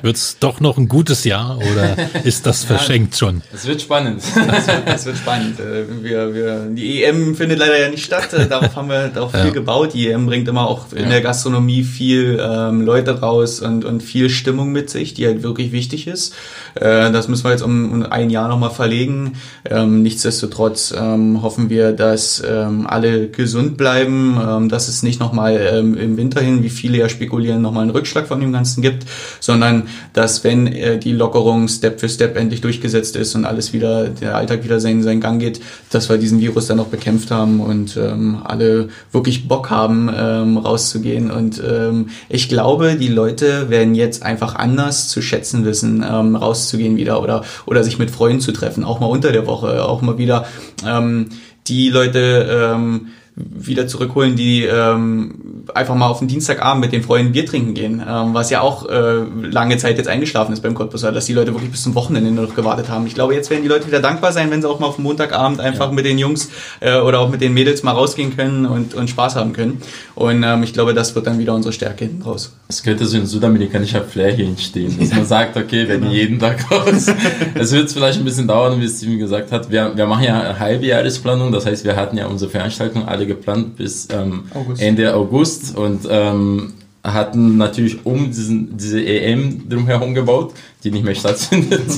Wird 0.02 0.16
es 0.16 0.40
doch 0.40 0.60
noch 0.60 0.80
ein 0.80 0.88
gutes 0.88 1.24
Jahr 1.24 1.60
oder 1.60 1.96
ist 2.24 2.48
das 2.48 2.64
verschenkt 2.64 3.16
schon? 3.16 3.44
Es 3.54 3.68
wird 3.68 3.80
spannend. 3.80 4.24
Das 4.52 4.68
wird, 4.68 4.88
das 4.88 5.06
wird 5.06 5.18
spannend. 5.18 5.60
Äh, 5.60 6.04
wir, 6.04 6.34
wir, 6.34 6.66
die 6.72 7.04
EM 7.04 7.36
findet 7.36 7.60
leider 7.60 7.80
ja 7.80 7.90
nicht 7.90 8.04
statt. 8.04 8.34
Äh, 8.34 8.48
darauf 8.48 8.76
haben 8.76 8.90
wir 8.90 9.10
darauf 9.10 9.34
ja. 9.34 9.44
viel 9.44 9.52
gebaut. 9.52 9.94
Die 9.94 10.10
EM 10.10 10.26
bringt 10.26 10.48
immer 10.48 10.68
auch 10.68 10.92
in 10.94 11.04
ja. 11.04 11.10
der 11.10 11.22
Gastronomie 11.22 11.84
viel 11.84 12.40
ähm, 12.42 12.82
Leute 12.82 13.20
raus 13.20 13.60
und, 13.60 13.86
und 13.86 14.02
viel 14.02 14.30
Stimmung 14.30 14.72
mit 14.72 14.90
sich, 14.90 15.14
die 15.14 15.28
halt 15.28 15.44
wirklich 15.44 15.72
wichtig 15.72 16.08
ist. 16.08 16.34
Äh, 16.74 17.12
das 17.12 17.28
müssen 17.28 17.44
wir 17.44 17.52
jetzt 17.52 17.62
um, 17.62 17.92
um 17.92 18.04
ein 18.04 18.32
Jahr 18.32 18.48
nochmal 18.48 18.72
verlegen. 18.72 19.34
Ähm, 19.70 20.02
nichtsdestotrotz 20.02 20.94
ähm, 20.98 21.44
hoffen 21.44 21.70
wir, 21.70 21.92
dass 21.92 22.44
ähm, 22.48 22.88
alle 22.88 23.28
gesund 23.28 23.78
bleiben, 23.78 24.40
ähm, 24.44 24.70
dass 24.70 24.88
es 24.88 25.04
nicht 25.04 25.20
nochmal 25.20 25.60
ähm, 25.72 25.96
im 25.96 26.18
Winter 26.18 26.42
hin, 26.42 26.64
wie 26.64 26.70
viele 26.70 26.98
ja 26.98 27.10
spekulieren, 27.10 27.62
nochmal 27.62 27.91
Rückschlag 27.92 28.28
von 28.28 28.40
dem 28.40 28.52
Ganzen 28.52 28.82
gibt, 28.82 29.06
sondern 29.40 29.88
dass 30.14 30.44
wenn 30.44 30.68
äh, 30.68 30.98
die 30.98 31.12
Lockerung 31.12 31.68
Step 31.68 32.00
für 32.00 32.10
Step 32.10 32.38
endlich 32.38 32.62
durchgesetzt 32.62 33.16
ist 33.16 33.36
und 33.36 33.46
alles 33.46 33.74
wieder, 33.74 34.10
der 34.10 34.36
Alltag 34.36 34.64
wieder 34.64 34.80
seinen, 34.80 35.04
seinen 35.04 35.22
Gang 35.22 35.40
geht, 35.40 35.62
dass 35.90 36.10
wir 36.10 36.18
diesen 36.18 36.40
Virus 36.40 36.68
dann 36.68 36.78
noch 36.78 36.88
bekämpft 36.88 37.32
haben 37.32 37.60
und 37.60 37.98
ähm, 37.98 38.42
alle 38.44 38.90
wirklich 39.12 39.48
Bock 39.48 39.70
haben, 39.70 40.10
ähm, 40.16 40.58
rauszugehen. 40.58 41.32
Und 41.32 41.62
ähm, 41.68 42.10
ich 42.30 42.50
glaube, 42.50 42.96
die 42.96 43.08
Leute 43.08 43.70
werden 43.70 43.96
jetzt 43.96 44.24
einfach 44.24 44.56
anders 44.56 45.08
zu 45.08 45.22
schätzen 45.22 45.66
wissen, 45.66 46.06
ähm, 46.08 46.36
rauszugehen 46.36 46.98
wieder 46.98 47.22
oder, 47.22 47.44
oder 47.66 47.84
sich 47.84 48.00
mit 48.00 48.12
Freunden 48.12 48.42
zu 48.42 48.52
treffen, 48.52 48.84
auch 48.84 49.00
mal 49.00 49.08
unter 49.08 49.32
der 49.32 49.48
Woche, 49.48 49.84
auch 49.86 50.02
mal 50.02 50.18
wieder 50.18 50.46
ähm, 50.86 51.30
die 51.68 51.90
Leute 51.90 52.74
ähm, 52.74 53.08
wieder 53.36 53.88
zurückholen, 53.88 54.36
die 54.36 54.64
ähm, 54.66 55.64
einfach 55.74 55.96
mal 55.96 56.08
auf 56.08 56.20
den 56.20 56.28
Dienstagabend 56.28 56.82
mit 56.82 56.92
den 56.92 57.02
Freunden 57.02 57.32
Bier 57.32 57.46
trinken 57.46 57.74
gehen, 57.74 58.04
ähm, 58.06 58.34
was 58.34 58.50
ja 58.50 58.62
auch 58.62 58.90
äh, 58.90 59.24
lange 59.50 59.78
Zeit 59.78 59.98
jetzt 59.98 60.08
eingeschlafen 60.08 60.52
ist 60.52 60.62
beim 60.62 60.74
Cottbusser, 60.74 61.12
dass 61.12 61.26
die 61.26 61.34
Leute 61.34 61.54
wirklich 61.54 61.72
bis 61.72 61.84
zum 61.84 61.96
Wochenende 61.96 62.32
noch 62.32 62.56
gewartet 62.56 62.90
haben. 62.90 63.08
Ich 63.08 63.14
glaube, 63.14 63.34
jetzt 63.34 63.50
werden 63.50 63.64
die 63.64 63.70
Leute 63.70 63.88
wieder 63.88 64.02
dankbar 64.02 64.34
sein, 64.34 64.52
wenn 64.52 64.62
sie 64.62 64.70
auch 64.70 64.80
mal 64.80 64.88
auf 64.88 64.98
den 64.98 65.04
Montagabend 65.04 65.60
einfach 65.60 65.88
ja. 65.88 65.92
mit 65.94 66.06
den 66.06 66.18
Jungs 66.18 66.50
äh, 66.82 67.00
oder 67.00 67.20
auch 67.20 67.30
mit 67.30 67.42
den 67.42 67.54
Mädels 67.54 67.84
mal 67.84 67.92
rausgehen 67.92 68.36
können 68.36 68.66
und, 68.66 68.94
und 68.94 69.10
Spaß 69.10 69.36
haben 69.36 69.54
können. 69.54 69.82
Und 70.16 70.44
ähm, 70.44 70.64
ich 70.64 70.74
glaube, 70.74 70.94
das 70.94 71.16
wird 71.16 71.26
dann 71.28 71.40
wieder 71.40 71.54
unsere 71.54 71.74
Stärke 71.74 72.06
hinten 72.06 72.24
raus. 72.24 72.54
Es 72.68 72.84
könnte 72.84 73.06
so 73.06 73.18
ein 73.18 73.26
südamerikanischer 73.26 74.04
Flair 74.04 74.34
hier 74.34 74.46
entstehen, 74.46 74.98
dass 75.00 75.12
man 75.12 75.26
sagt, 75.32 75.58
okay, 75.58 75.88
wenn 75.88 76.02
genau. 76.02 76.12
jeden 76.12 76.40
Tag 76.40 76.70
raus. 76.70 77.08
Es 77.56 77.72
wird 77.72 77.92
vielleicht 77.92 78.20
ein 78.20 78.26
bisschen 78.26 78.48
dauern, 78.48 78.80
wie 78.82 78.88
Steven 78.88 79.20
gesagt 79.20 79.52
hat. 79.52 79.72
Wir, 79.72 79.96
wir 79.96 80.06
machen 80.06 80.26
ja 80.26 80.42
eine 80.42 80.60
halbe 80.60 80.86
Jahresplanung, 80.86 81.52
das 81.52 81.66
heißt, 81.66 81.86
wir 81.86 81.96
hatten 81.96 82.18
ja 82.18 82.28
unsere 82.28 82.52
Veranstaltung 82.52 83.08
alle 83.08 83.31
geplant 83.36 83.78
bis 83.78 84.08
ähm, 84.12 84.44
August. 84.54 84.82
Ende 84.82 85.16
August 85.16 85.78
und 85.78 86.08
ähm, 86.10 86.74
hatten 87.04 87.58
natürlich 87.58 88.06
um 88.06 88.28
diesen, 88.28 88.78
diese 88.78 89.04
EM 89.04 89.68
drumherum 89.68 90.14
gebaut, 90.14 90.54
die 90.84 90.92
nicht 90.92 91.04
mehr 91.04 91.16
stattfindet 91.22 91.90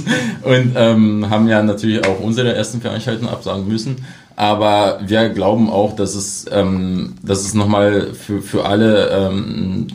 und 0.43 0.73
ähm, 0.75 1.29
haben 1.29 1.47
ja 1.47 1.61
natürlich 1.61 2.05
auch 2.05 2.19
unsere 2.19 2.55
ersten 2.55 2.81
Veranstaltungen 2.81 3.29
absagen 3.29 3.67
müssen. 3.67 3.97
Aber 4.35 4.99
wir 5.05 5.29
glauben 5.29 5.69
auch, 5.69 5.95
dass 5.95 6.15
es, 6.15 6.45
ähm, 6.51 7.15
dass 7.21 7.41
es 7.41 7.53
nochmal 7.53 8.13
für, 8.13 8.41
für 8.41 8.65
alle 8.65 9.09
ähm, 9.09 9.87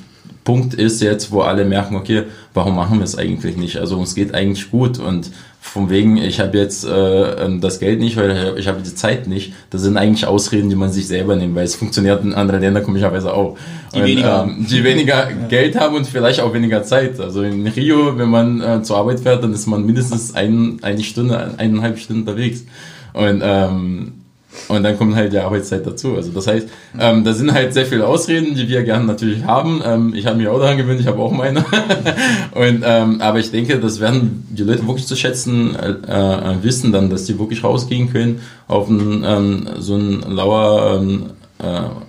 Punkt 0.48 0.72
ist 0.72 1.02
jetzt, 1.02 1.30
wo 1.30 1.42
alle 1.42 1.66
merken, 1.66 1.94
okay, 1.94 2.22
warum 2.54 2.74
machen 2.74 3.00
wir 3.00 3.04
es 3.04 3.18
eigentlich 3.18 3.58
nicht? 3.58 3.76
Also 3.76 3.98
uns 3.98 4.14
geht 4.14 4.34
eigentlich 4.34 4.70
gut 4.70 4.98
und 4.98 5.30
von 5.60 5.90
wegen, 5.90 6.16
ich 6.16 6.40
habe 6.40 6.56
jetzt 6.56 6.86
äh, 6.86 7.44
ähm, 7.44 7.60
das 7.60 7.80
Geld 7.80 8.00
nicht, 8.00 8.16
weil 8.16 8.54
ich 8.56 8.66
habe 8.66 8.80
die 8.80 8.94
Zeit 8.94 9.26
nicht. 9.26 9.52
Das 9.68 9.82
sind 9.82 9.98
eigentlich 9.98 10.26
Ausreden, 10.26 10.70
die 10.70 10.74
man 10.74 10.90
sich 10.90 11.06
selber 11.06 11.36
nimmt, 11.36 11.54
weil 11.54 11.66
es 11.66 11.74
funktioniert 11.74 12.24
in 12.24 12.32
anderen 12.32 12.62
Ländern 12.62 12.82
komischerweise 12.82 13.34
auch. 13.34 13.58
Die 13.94 13.98
und, 13.98 14.06
weniger, 14.06 14.44
ähm, 14.44 14.66
die 14.66 14.82
weniger 14.84 15.28
Geld 15.50 15.78
haben 15.78 15.96
und 15.96 16.06
vielleicht 16.06 16.40
auch 16.40 16.54
weniger 16.54 16.82
Zeit. 16.82 17.20
Also 17.20 17.42
in 17.42 17.66
Rio, 17.66 18.16
wenn 18.16 18.30
man 18.30 18.62
äh, 18.62 18.82
zur 18.82 18.96
Arbeit 18.96 19.20
fährt, 19.20 19.44
dann 19.44 19.52
ist 19.52 19.66
man 19.66 19.84
mindestens 19.84 20.34
ein, 20.34 20.78
eine 20.80 21.02
Stunde, 21.02 21.56
eineinhalb 21.58 21.98
Stunden 21.98 22.22
unterwegs. 22.22 22.64
Und 23.12 23.42
ähm, 23.44 24.12
und 24.68 24.82
dann 24.82 24.96
kommt 24.96 25.14
halt 25.14 25.32
die 25.32 25.38
Arbeitszeit 25.38 25.86
dazu. 25.86 26.16
Also 26.16 26.30
das 26.32 26.46
heißt, 26.46 26.68
ähm, 26.98 27.24
da 27.24 27.32
sind 27.32 27.52
halt 27.52 27.74
sehr 27.74 27.86
viele 27.86 28.06
Ausreden, 28.06 28.54
die 28.54 28.68
wir 28.68 28.82
gerne 28.82 29.04
natürlich 29.04 29.44
haben. 29.44 29.82
Ähm, 29.84 30.14
ich 30.14 30.26
habe 30.26 30.36
mich 30.36 30.48
auch 30.48 30.58
daran 30.58 30.76
gewöhnt, 30.76 31.00
ich 31.00 31.06
habe 31.06 31.18
auch 31.20 31.32
meine. 31.32 31.64
und, 32.54 32.82
ähm, 32.84 33.20
aber 33.20 33.38
ich 33.38 33.50
denke, 33.50 33.78
das 33.78 34.00
werden 34.00 34.46
die 34.50 34.62
Leute 34.62 34.86
wirklich 34.86 35.06
zu 35.06 35.16
schätzen 35.16 35.76
äh, 35.76 35.90
äh, 35.90 36.62
wissen 36.62 36.92
dann, 36.92 37.10
dass 37.10 37.24
die 37.24 37.38
wirklich 37.38 37.62
rausgehen 37.62 38.10
können 38.12 38.40
auf 38.66 38.88
ein, 38.88 39.22
ähm, 39.24 39.68
so 39.78 39.96
ein 39.96 40.22
lauer 40.22 40.98
ähm, 41.00 41.26
äh, 41.58 42.07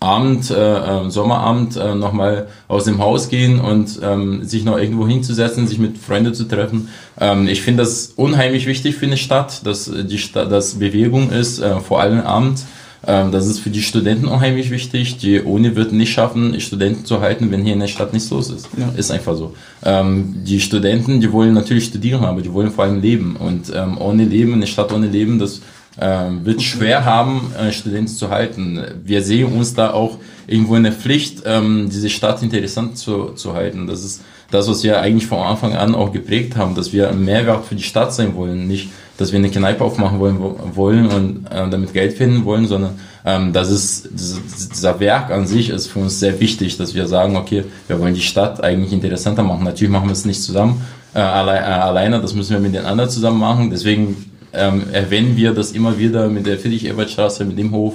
Abend, 0.00 0.50
äh, 0.50 0.54
äh, 0.54 1.10
Sommerabend 1.10 1.76
äh, 1.76 1.94
nochmal 1.94 2.48
aus 2.68 2.84
dem 2.84 2.98
Haus 3.00 3.28
gehen 3.28 3.60
und 3.60 4.00
ähm, 4.02 4.44
sich 4.44 4.64
noch 4.64 4.78
irgendwo 4.78 5.06
hinzusetzen, 5.06 5.66
sich 5.66 5.78
mit 5.78 5.98
Freunden 5.98 6.32
zu 6.32 6.44
treffen. 6.44 6.88
Ähm, 7.20 7.46
ich 7.46 7.60
finde 7.60 7.82
das 7.82 8.14
unheimlich 8.16 8.66
wichtig 8.66 8.96
für 8.96 9.04
eine 9.04 9.18
Stadt, 9.18 9.66
dass 9.66 9.90
die 9.90 10.18
Stadt, 10.18 10.50
dass 10.50 10.78
Bewegung 10.78 11.30
ist, 11.30 11.58
äh, 11.58 11.80
vor 11.80 12.00
allem 12.00 12.20
Abend. 12.20 12.60
Ähm, 13.06 13.30
das 13.30 13.46
ist 13.46 13.60
für 13.60 13.70
die 13.70 13.82
Studenten 13.82 14.26
unheimlich 14.26 14.70
wichtig. 14.70 15.18
Die 15.18 15.40
Uni 15.40 15.76
wird 15.76 15.92
nicht 15.92 16.12
schaffen, 16.12 16.58
Studenten 16.60 17.04
zu 17.04 17.20
halten, 17.20 17.50
wenn 17.50 17.62
hier 17.62 17.74
in 17.74 17.80
der 17.80 17.86
Stadt 17.86 18.12
nichts 18.12 18.30
los 18.30 18.50
ist. 18.50 18.68
Ja. 18.78 18.90
Ist 18.96 19.10
einfach 19.10 19.36
so. 19.36 19.54
Ähm, 19.84 20.36
die 20.44 20.60
Studenten, 20.60 21.20
die 21.20 21.32
wollen 21.32 21.54
natürlich 21.54 21.86
studieren, 21.86 22.24
aber 22.24 22.42
die 22.42 22.52
wollen 22.52 22.70
vor 22.70 22.84
allem 22.84 23.00
leben. 23.00 23.36
Und 23.36 23.72
ähm, 23.74 23.98
ohne 23.98 24.24
Leben, 24.24 24.54
eine 24.54 24.66
Stadt 24.66 24.92
ohne 24.92 25.08
Leben, 25.08 25.38
das 25.38 25.60
ähm, 26.00 26.44
wird 26.44 26.62
schwer 26.62 27.04
haben, 27.04 27.52
äh, 27.58 27.72
Studenten 27.72 28.08
zu 28.08 28.30
halten. 28.30 28.80
Wir 29.04 29.22
sehen 29.22 29.52
uns 29.52 29.74
da 29.74 29.92
auch 29.92 30.18
irgendwo 30.46 30.76
in 30.76 30.84
der 30.84 30.92
Pflicht, 30.92 31.42
ähm, 31.44 31.88
diese 31.92 32.08
Stadt 32.08 32.42
interessant 32.42 32.96
zu, 32.96 33.32
zu 33.34 33.54
halten. 33.54 33.86
Das 33.86 34.04
ist 34.04 34.22
das, 34.50 34.68
was 34.68 34.82
wir 34.82 35.00
eigentlich 35.00 35.26
von 35.26 35.38
Anfang 35.38 35.74
an 35.74 35.94
auch 35.94 36.12
geprägt 36.12 36.56
haben, 36.56 36.74
dass 36.74 36.92
wir 36.92 37.08
ein 37.08 37.24
Mehrwert 37.24 37.66
für 37.66 37.74
die 37.74 37.82
Stadt 37.82 38.12
sein 38.12 38.34
wollen. 38.34 38.66
Nicht, 38.66 38.90
dass 39.16 39.32
wir 39.32 39.38
eine 39.38 39.50
Kneipe 39.50 39.84
aufmachen 39.84 40.18
wollen, 40.18 40.38
wollen 40.74 41.06
und 41.06 41.46
äh, 41.46 41.68
damit 41.68 41.92
Geld 41.92 42.14
finden 42.14 42.44
wollen, 42.44 42.66
sondern 42.66 42.98
ähm, 43.24 43.52
das 43.52 43.70
ist, 43.70 44.08
dieser 44.12 44.98
Werk 44.98 45.30
an 45.30 45.46
sich 45.46 45.68
ist 45.68 45.88
für 45.88 45.98
uns 45.98 46.18
sehr 46.18 46.40
wichtig, 46.40 46.78
dass 46.78 46.94
wir 46.94 47.06
sagen, 47.06 47.36
okay, 47.36 47.64
wir 47.86 48.00
wollen 48.00 48.14
die 48.14 48.22
Stadt 48.22 48.64
eigentlich 48.64 48.92
interessanter 48.92 49.42
machen. 49.42 49.64
Natürlich 49.64 49.92
machen 49.92 50.08
wir 50.08 50.12
es 50.12 50.24
nicht 50.24 50.42
zusammen, 50.42 50.80
äh, 51.14 51.18
alle, 51.18 51.52
äh, 51.52 51.62
alleine, 51.62 52.20
das 52.20 52.34
müssen 52.34 52.52
wir 52.52 52.60
mit 52.60 52.74
den 52.74 52.86
anderen 52.86 53.10
zusammen 53.10 53.38
machen. 53.38 53.70
Deswegen 53.70 54.29
ähm, 54.52 54.84
erwähnen 54.92 55.36
wir 55.36 55.52
das 55.52 55.72
immer 55.72 55.98
wieder 55.98 56.28
mit 56.28 56.46
der 56.46 56.58
Friedrich-Ebert-Straße, 56.58 57.44
mit 57.44 57.58
dem 57.58 57.72
Hof, 57.72 57.94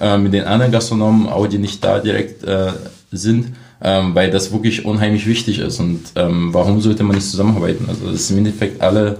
äh, 0.00 0.18
mit 0.18 0.32
den 0.32 0.44
anderen 0.44 0.72
Gastronomen, 0.72 1.28
auch 1.28 1.46
die 1.46 1.58
nicht 1.58 1.82
da 1.82 1.98
direkt 1.98 2.44
äh, 2.44 2.72
sind, 3.10 3.54
ähm, 3.82 4.14
weil 4.14 4.30
das 4.30 4.52
wirklich 4.52 4.84
unheimlich 4.84 5.26
wichtig 5.26 5.58
ist. 5.58 5.80
Und 5.80 6.00
ähm, 6.16 6.52
warum 6.52 6.80
sollte 6.80 7.02
man 7.04 7.16
nicht 7.16 7.28
zusammenarbeiten? 7.28 7.86
Also 7.88 8.06
das 8.06 8.20
ist 8.20 8.30
im 8.30 8.38
Endeffekt 8.38 8.80
alle 8.80 9.18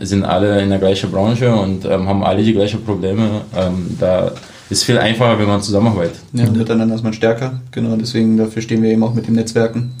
sind 0.00 0.24
alle 0.24 0.60
in 0.60 0.70
der 0.70 0.78
gleichen 0.78 1.10
Branche 1.10 1.54
und 1.54 1.84
ähm, 1.84 2.08
haben 2.08 2.24
alle 2.24 2.42
die 2.42 2.52
gleichen 2.52 2.84
Probleme. 2.84 3.42
Ähm, 3.56 3.96
da 3.98 4.32
ist 4.70 4.84
viel 4.84 4.98
einfacher, 4.98 5.38
wenn 5.38 5.46
man 5.46 5.62
zusammenarbeitet. 5.62 6.18
Ja, 6.32 6.48
miteinander 6.50 6.94
ist 6.94 7.04
man 7.04 7.12
stärker. 7.12 7.60
Genau, 7.70 7.96
deswegen 7.96 8.36
dafür 8.36 8.62
stehen 8.62 8.82
wir 8.82 8.90
eben 8.90 9.02
auch 9.02 9.14
mit 9.14 9.26
den 9.26 9.34
Netzwerken. 9.34 9.92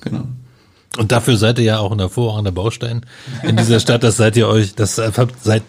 Genau. 0.00 0.22
Und 0.96 1.12
dafür 1.12 1.36
seid 1.36 1.58
ihr 1.58 1.64
ja 1.64 1.78
auch 1.78 1.92
ein 1.92 1.98
hervorragender 1.98 2.50
Baustein 2.50 3.02
in 3.42 3.56
dieser 3.56 3.78
Stadt. 3.78 4.02
Das 4.02 4.16
seid 4.16 4.36
ihr 4.36 4.48
euch, 4.48 4.74
das 4.74 4.96
seid, 4.96 5.62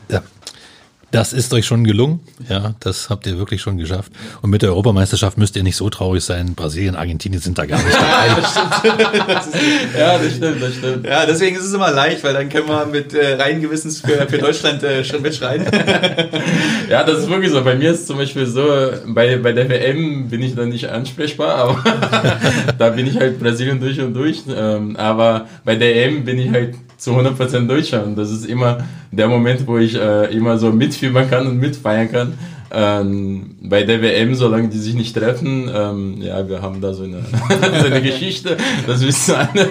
das 1.11 1.33
ist 1.33 1.53
euch 1.53 1.65
schon 1.65 1.83
gelungen. 1.83 2.19
Ja, 2.47 2.75
das 2.79 3.09
habt 3.09 3.25
ihr 3.25 3.37
wirklich 3.37 3.61
schon 3.61 3.77
geschafft. 3.77 4.11
Und 4.41 4.49
mit 4.49 4.61
der 4.61 4.69
Europameisterschaft 4.69 5.37
müsst 5.37 5.55
ihr 5.55 5.63
nicht 5.63 5.75
so 5.75 5.89
traurig 5.89 6.23
sein. 6.23 6.53
Brasilien, 6.55 6.95
Argentinien 6.95 7.41
sind 7.41 7.57
da 7.57 7.65
gar 7.65 7.81
nicht 7.81 7.95
dabei. 7.95 8.27
ja, 9.99 10.17
das 10.17 10.35
stimmt, 10.35 10.61
das 10.61 10.75
stimmt. 10.75 11.05
Ja, 11.05 11.25
deswegen 11.25 11.55
ist 11.55 11.65
es 11.65 11.73
immer 11.73 11.91
leicht, 11.91 12.23
weil 12.23 12.33
dann 12.33 12.49
können 12.49 12.67
wir 12.67 12.85
mit 12.85 13.13
äh, 13.13 13.35
reinen 13.35 13.61
Gewissens 13.61 14.01
für, 14.01 14.27
für 14.27 14.37
Deutschland 14.37 14.83
äh, 14.83 15.03
schon 15.03 15.21
mitschreien. 15.21 15.65
ja, 16.89 17.03
das 17.03 17.19
ist 17.19 17.29
wirklich 17.29 17.51
so. 17.51 17.63
Bei 17.63 17.75
mir 17.75 17.91
ist 17.91 18.05
zum 18.05 18.17
Beispiel 18.17 18.45
so, 18.45 18.65
bei, 19.07 19.37
bei 19.37 19.53
der 19.53 19.69
WM 19.69 20.29
bin 20.29 20.41
ich 20.41 20.55
dann 20.55 20.69
nicht 20.69 20.89
ansprechbar, 20.89 21.55
aber 21.55 21.83
da 22.77 22.89
bin 22.89 23.07
ich 23.07 23.17
halt 23.17 23.39
Brasilien 23.39 23.79
durch 23.79 23.99
und 23.99 24.13
durch. 24.13 24.43
Ähm, 24.55 24.95
aber 24.95 25.47
bei 25.65 25.75
der 25.75 25.95
EM 25.95 26.23
bin 26.23 26.37
ich 26.39 26.51
halt 26.51 26.75
zu 26.99 27.17
100% 27.17 27.67
Deutscher. 27.67 28.03
Und 28.05 28.15
das 28.17 28.29
ist 28.29 28.45
immer 28.45 28.85
der 29.11 29.27
Moment, 29.27 29.65
wo 29.65 29.77
ich 29.77 29.95
äh, 29.95 30.25
immer 30.35 30.57
so 30.57 30.71
mitfiebern 30.71 31.29
kann 31.29 31.47
und 31.47 31.57
mitfeiern 31.57 32.11
kann. 32.11 32.33
Ähm, 32.71 33.55
bei 33.61 33.81
der 33.83 34.01
WM, 34.01 34.35
solange 34.35 34.67
die 34.67 34.77
sich 34.77 34.93
nicht 34.93 35.15
treffen, 35.15 35.71
ähm, 35.73 36.21
ja, 36.21 36.47
wir 36.47 36.61
haben 36.61 36.81
da 36.81 36.93
so 36.93 37.03
eine, 37.03 37.21
so 37.79 37.85
eine 37.87 38.01
Geschichte, 38.01 38.57
das 38.85 39.01
wissen 39.05 39.33
alle. 39.33 39.69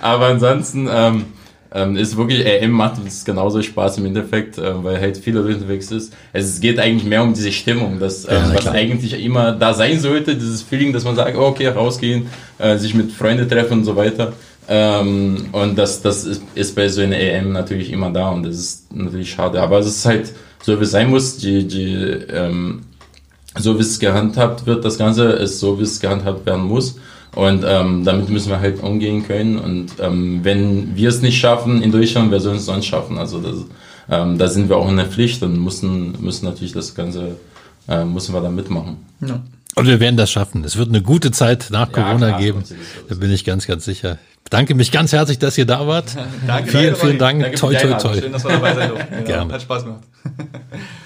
Aber 0.00 0.26
ansonsten 0.26 0.88
ähm, 0.90 1.26
ähm, 1.72 1.96
ist 1.96 2.16
wirklich, 2.16 2.44
EM 2.44 2.70
macht 2.70 2.98
uns 2.98 3.24
genauso 3.24 3.62
Spaß 3.62 3.98
im 3.98 4.06
Endeffekt, 4.06 4.58
äh, 4.58 4.82
weil 4.82 5.00
halt 5.00 5.18
viele 5.18 5.40
Leute 5.40 5.56
unterwegs 5.56 5.92
ist. 5.92 6.14
Es 6.32 6.58
geht 6.60 6.80
eigentlich 6.80 7.04
mehr 7.04 7.22
um 7.22 7.34
diese 7.34 7.52
Stimmung, 7.52 8.00
das, 8.00 8.24
ähm, 8.24 8.30
ja, 8.30 8.54
was 8.54 8.66
eigentlich 8.68 9.22
immer 9.24 9.52
da 9.52 9.74
sein 9.74 10.00
sollte, 10.00 10.34
dieses 10.34 10.62
Feeling, 10.62 10.92
dass 10.92 11.04
man 11.04 11.14
sagt, 11.14 11.36
okay, 11.36 11.68
rausgehen, 11.68 12.26
äh, 12.58 12.76
sich 12.76 12.94
mit 12.94 13.12
Freunden 13.12 13.48
treffen 13.48 13.78
und 13.78 13.84
so 13.84 13.94
weiter. 13.94 14.32
Ähm, 14.68 15.46
und 15.52 15.78
das, 15.78 16.02
das 16.02 16.24
ist, 16.24 16.74
bei 16.74 16.88
so 16.88 17.00
einer 17.00 17.18
EM 17.18 17.52
natürlich 17.52 17.90
immer 17.90 18.10
da 18.10 18.30
und 18.30 18.44
das 18.44 18.56
ist 18.56 18.94
natürlich 18.94 19.30
schade. 19.30 19.62
Aber 19.62 19.78
es 19.78 19.86
ist 19.86 20.04
halt 20.04 20.32
so, 20.62 20.78
wie 20.78 20.84
es 20.84 20.90
sein 20.90 21.10
muss. 21.10 21.38
Die, 21.38 21.66
die, 21.66 21.94
ähm, 21.94 22.82
so 23.56 23.76
wie 23.76 23.82
es 23.82 23.98
gehandhabt 23.98 24.66
wird, 24.66 24.84
das 24.84 24.98
Ganze 24.98 25.24
ist 25.30 25.60
so, 25.60 25.78
wie 25.78 25.84
es 25.84 26.00
gehandhabt 26.00 26.44
werden 26.46 26.64
muss. 26.64 26.98
Und 27.34 27.64
ähm, 27.66 28.02
damit 28.04 28.28
müssen 28.30 28.48
wir 28.48 28.60
halt 28.60 28.82
umgehen 28.82 29.26
können. 29.26 29.58
Und 29.58 29.92
ähm, 30.00 30.40
wenn 30.42 30.96
wir 30.96 31.10
es 31.10 31.22
nicht 31.22 31.38
schaffen 31.38 31.82
in 31.82 31.92
Deutschland, 31.92 32.30
wer 32.30 32.40
soll 32.40 32.56
es 32.56 32.64
sonst 32.64 32.86
schaffen? 32.86 33.18
Also 33.18 33.40
das, 33.40 33.56
ähm, 34.10 34.38
da 34.38 34.48
sind 34.48 34.68
wir 34.68 34.76
auch 34.76 34.88
in 34.88 34.96
der 34.96 35.06
Pflicht 35.06 35.42
und 35.42 35.62
müssen, 35.62 36.16
müssen 36.20 36.46
natürlich 36.46 36.72
das 36.72 36.94
Ganze, 36.94 37.36
äh, 37.88 38.04
müssen 38.04 38.34
wir 38.34 38.40
da 38.40 38.48
mitmachen. 38.48 38.96
Ja. 39.20 39.40
Und 39.74 39.86
wir 39.86 40.00
werden 40.00 40.16
das 40.16 40.30
schaffen. 40.30 40.64
Es 40.64 40.76
wird 40.76 40.88
eine 40.88 41.02
gute 41.02 41.30
Zeit 41.30 41.68
nach 41.70 41.92
Corona 41.92 42.28
klar, 42.28 42.40
geben. 42.40 42.64
Da 43.08 43.14
bin 43.14 43.30
ich 43.30 43.44
ganz, 43.44 43.66
ganz 43.66 43.84
sicher. 43.84 44.18
Danke 44.48 44.74
mich 44.74 44.92
ganz 44.92 45.12
herzlich, 45.12 45.38
dass 45.38 45.58
ihr 45.58 45.66
da 45.66 45.86
wart. 45.86 46.16
Danke, 46.46 46.70
vielen, 46.70 46.84
danke, 46.84 47.00
vielen 47.00 47.18
Dank. 47.18 47.42
Danke 47.42 47.56
toi, 47.58 47.74
toi, 47.74 47.92
toi. 47.94 48.20
Schön, 48.20 48.32
dass 48.32 48.44
wir 48.44 48.52
dabei 48.52 48.74
sein 48.74 48.88
durften. 48.90 49.24
Gerne. 49.26 49.52
Hat 49.52 49.62
Spaß 49.62 49.84
gemacht. 49.84 50.04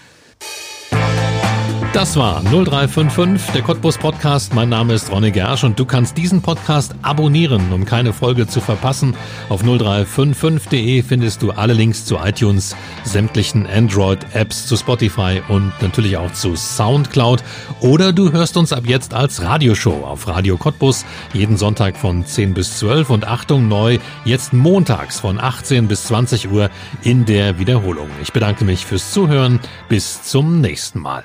Das 1.93 2.17
war 2.17 2.41
0355, 2.45 3.51
der 3.51 3.63
Cottbus 3.63 3.99
Podcast. 3.99 4.55
Mein 4.55 4.69
Name 4.69 4.95
ist 4.95 5.11
Ronny 5.11 5.33
Gersch 5.33 5.65
und 5.65 5.77
du 5.77 5.85
kannst 5.85 6.17
diesen 6.17 6.41
Podcast 6.41 6.95
abonnieren, 7.03 7.73
um 7.73 7.85
keine 7.85 8.13
Folge 8.13 8.47
zu 8.47 8.61
verpassen. 8.61 9.17
Auf 9.49 9.65
0355.de 9.65 11.03
findest 11.03 11.43
du 11.43 11.51
alle 11.51 11.73
Links 11.73 12.05
zu 12.05 12.19
iTunes, 12.19 12.77
sämtlichen 13.03 13.67
Android-Apps, 13.67 14.69
zu 14.69 14.77
Spotify 14.77 15.43
und 15.49 15.73
natürlich 15.83 16.17
auch 16.17 16.33
zu 16.33 16.55
Soundcloud. 16.55 17.43
Oder 17.81 18.13
du 18.13 18.31
hörst 18.31 18.57
uns 18.57 18.73
ab 18.73 18.85
jetzt 18.87 19.13
als 19.13 19.43
Radioshow 19.43 20.05
auf 20.05 20.29
Radio 20.29 20.57
Cottbus 20.57 21.05
jeden 21.33 21.57
Sonntag 21.57 21.97
von 21.97 22.25
10 22.25 22.55
bis 22.55 22.79
12 22.79 23.11
und 23.11 23.27
Achtung 23.27 23.67
neu, 23.67 23.99
jetzt 24.25 24.53
montags 24.53 25.19
von 25.19 25.41
18 25.41 25.89
bis 25.89 26.05
20 26.05 26.53
Uhr 26.53 26.71
in 27.03 27.25
der 27.25 27.59
Wiederholung. 27.59 28.09
Ich 28.23 28.33
bedanke 28.33 28.65
mich 28.65 28.87
fürs 28.87 29.11
Zuhören. 29.11 29.59
Bis 29.89 30.23
zum 30.23 30.61
nächsten 30.61 31.01
Mal. 31.01 31.25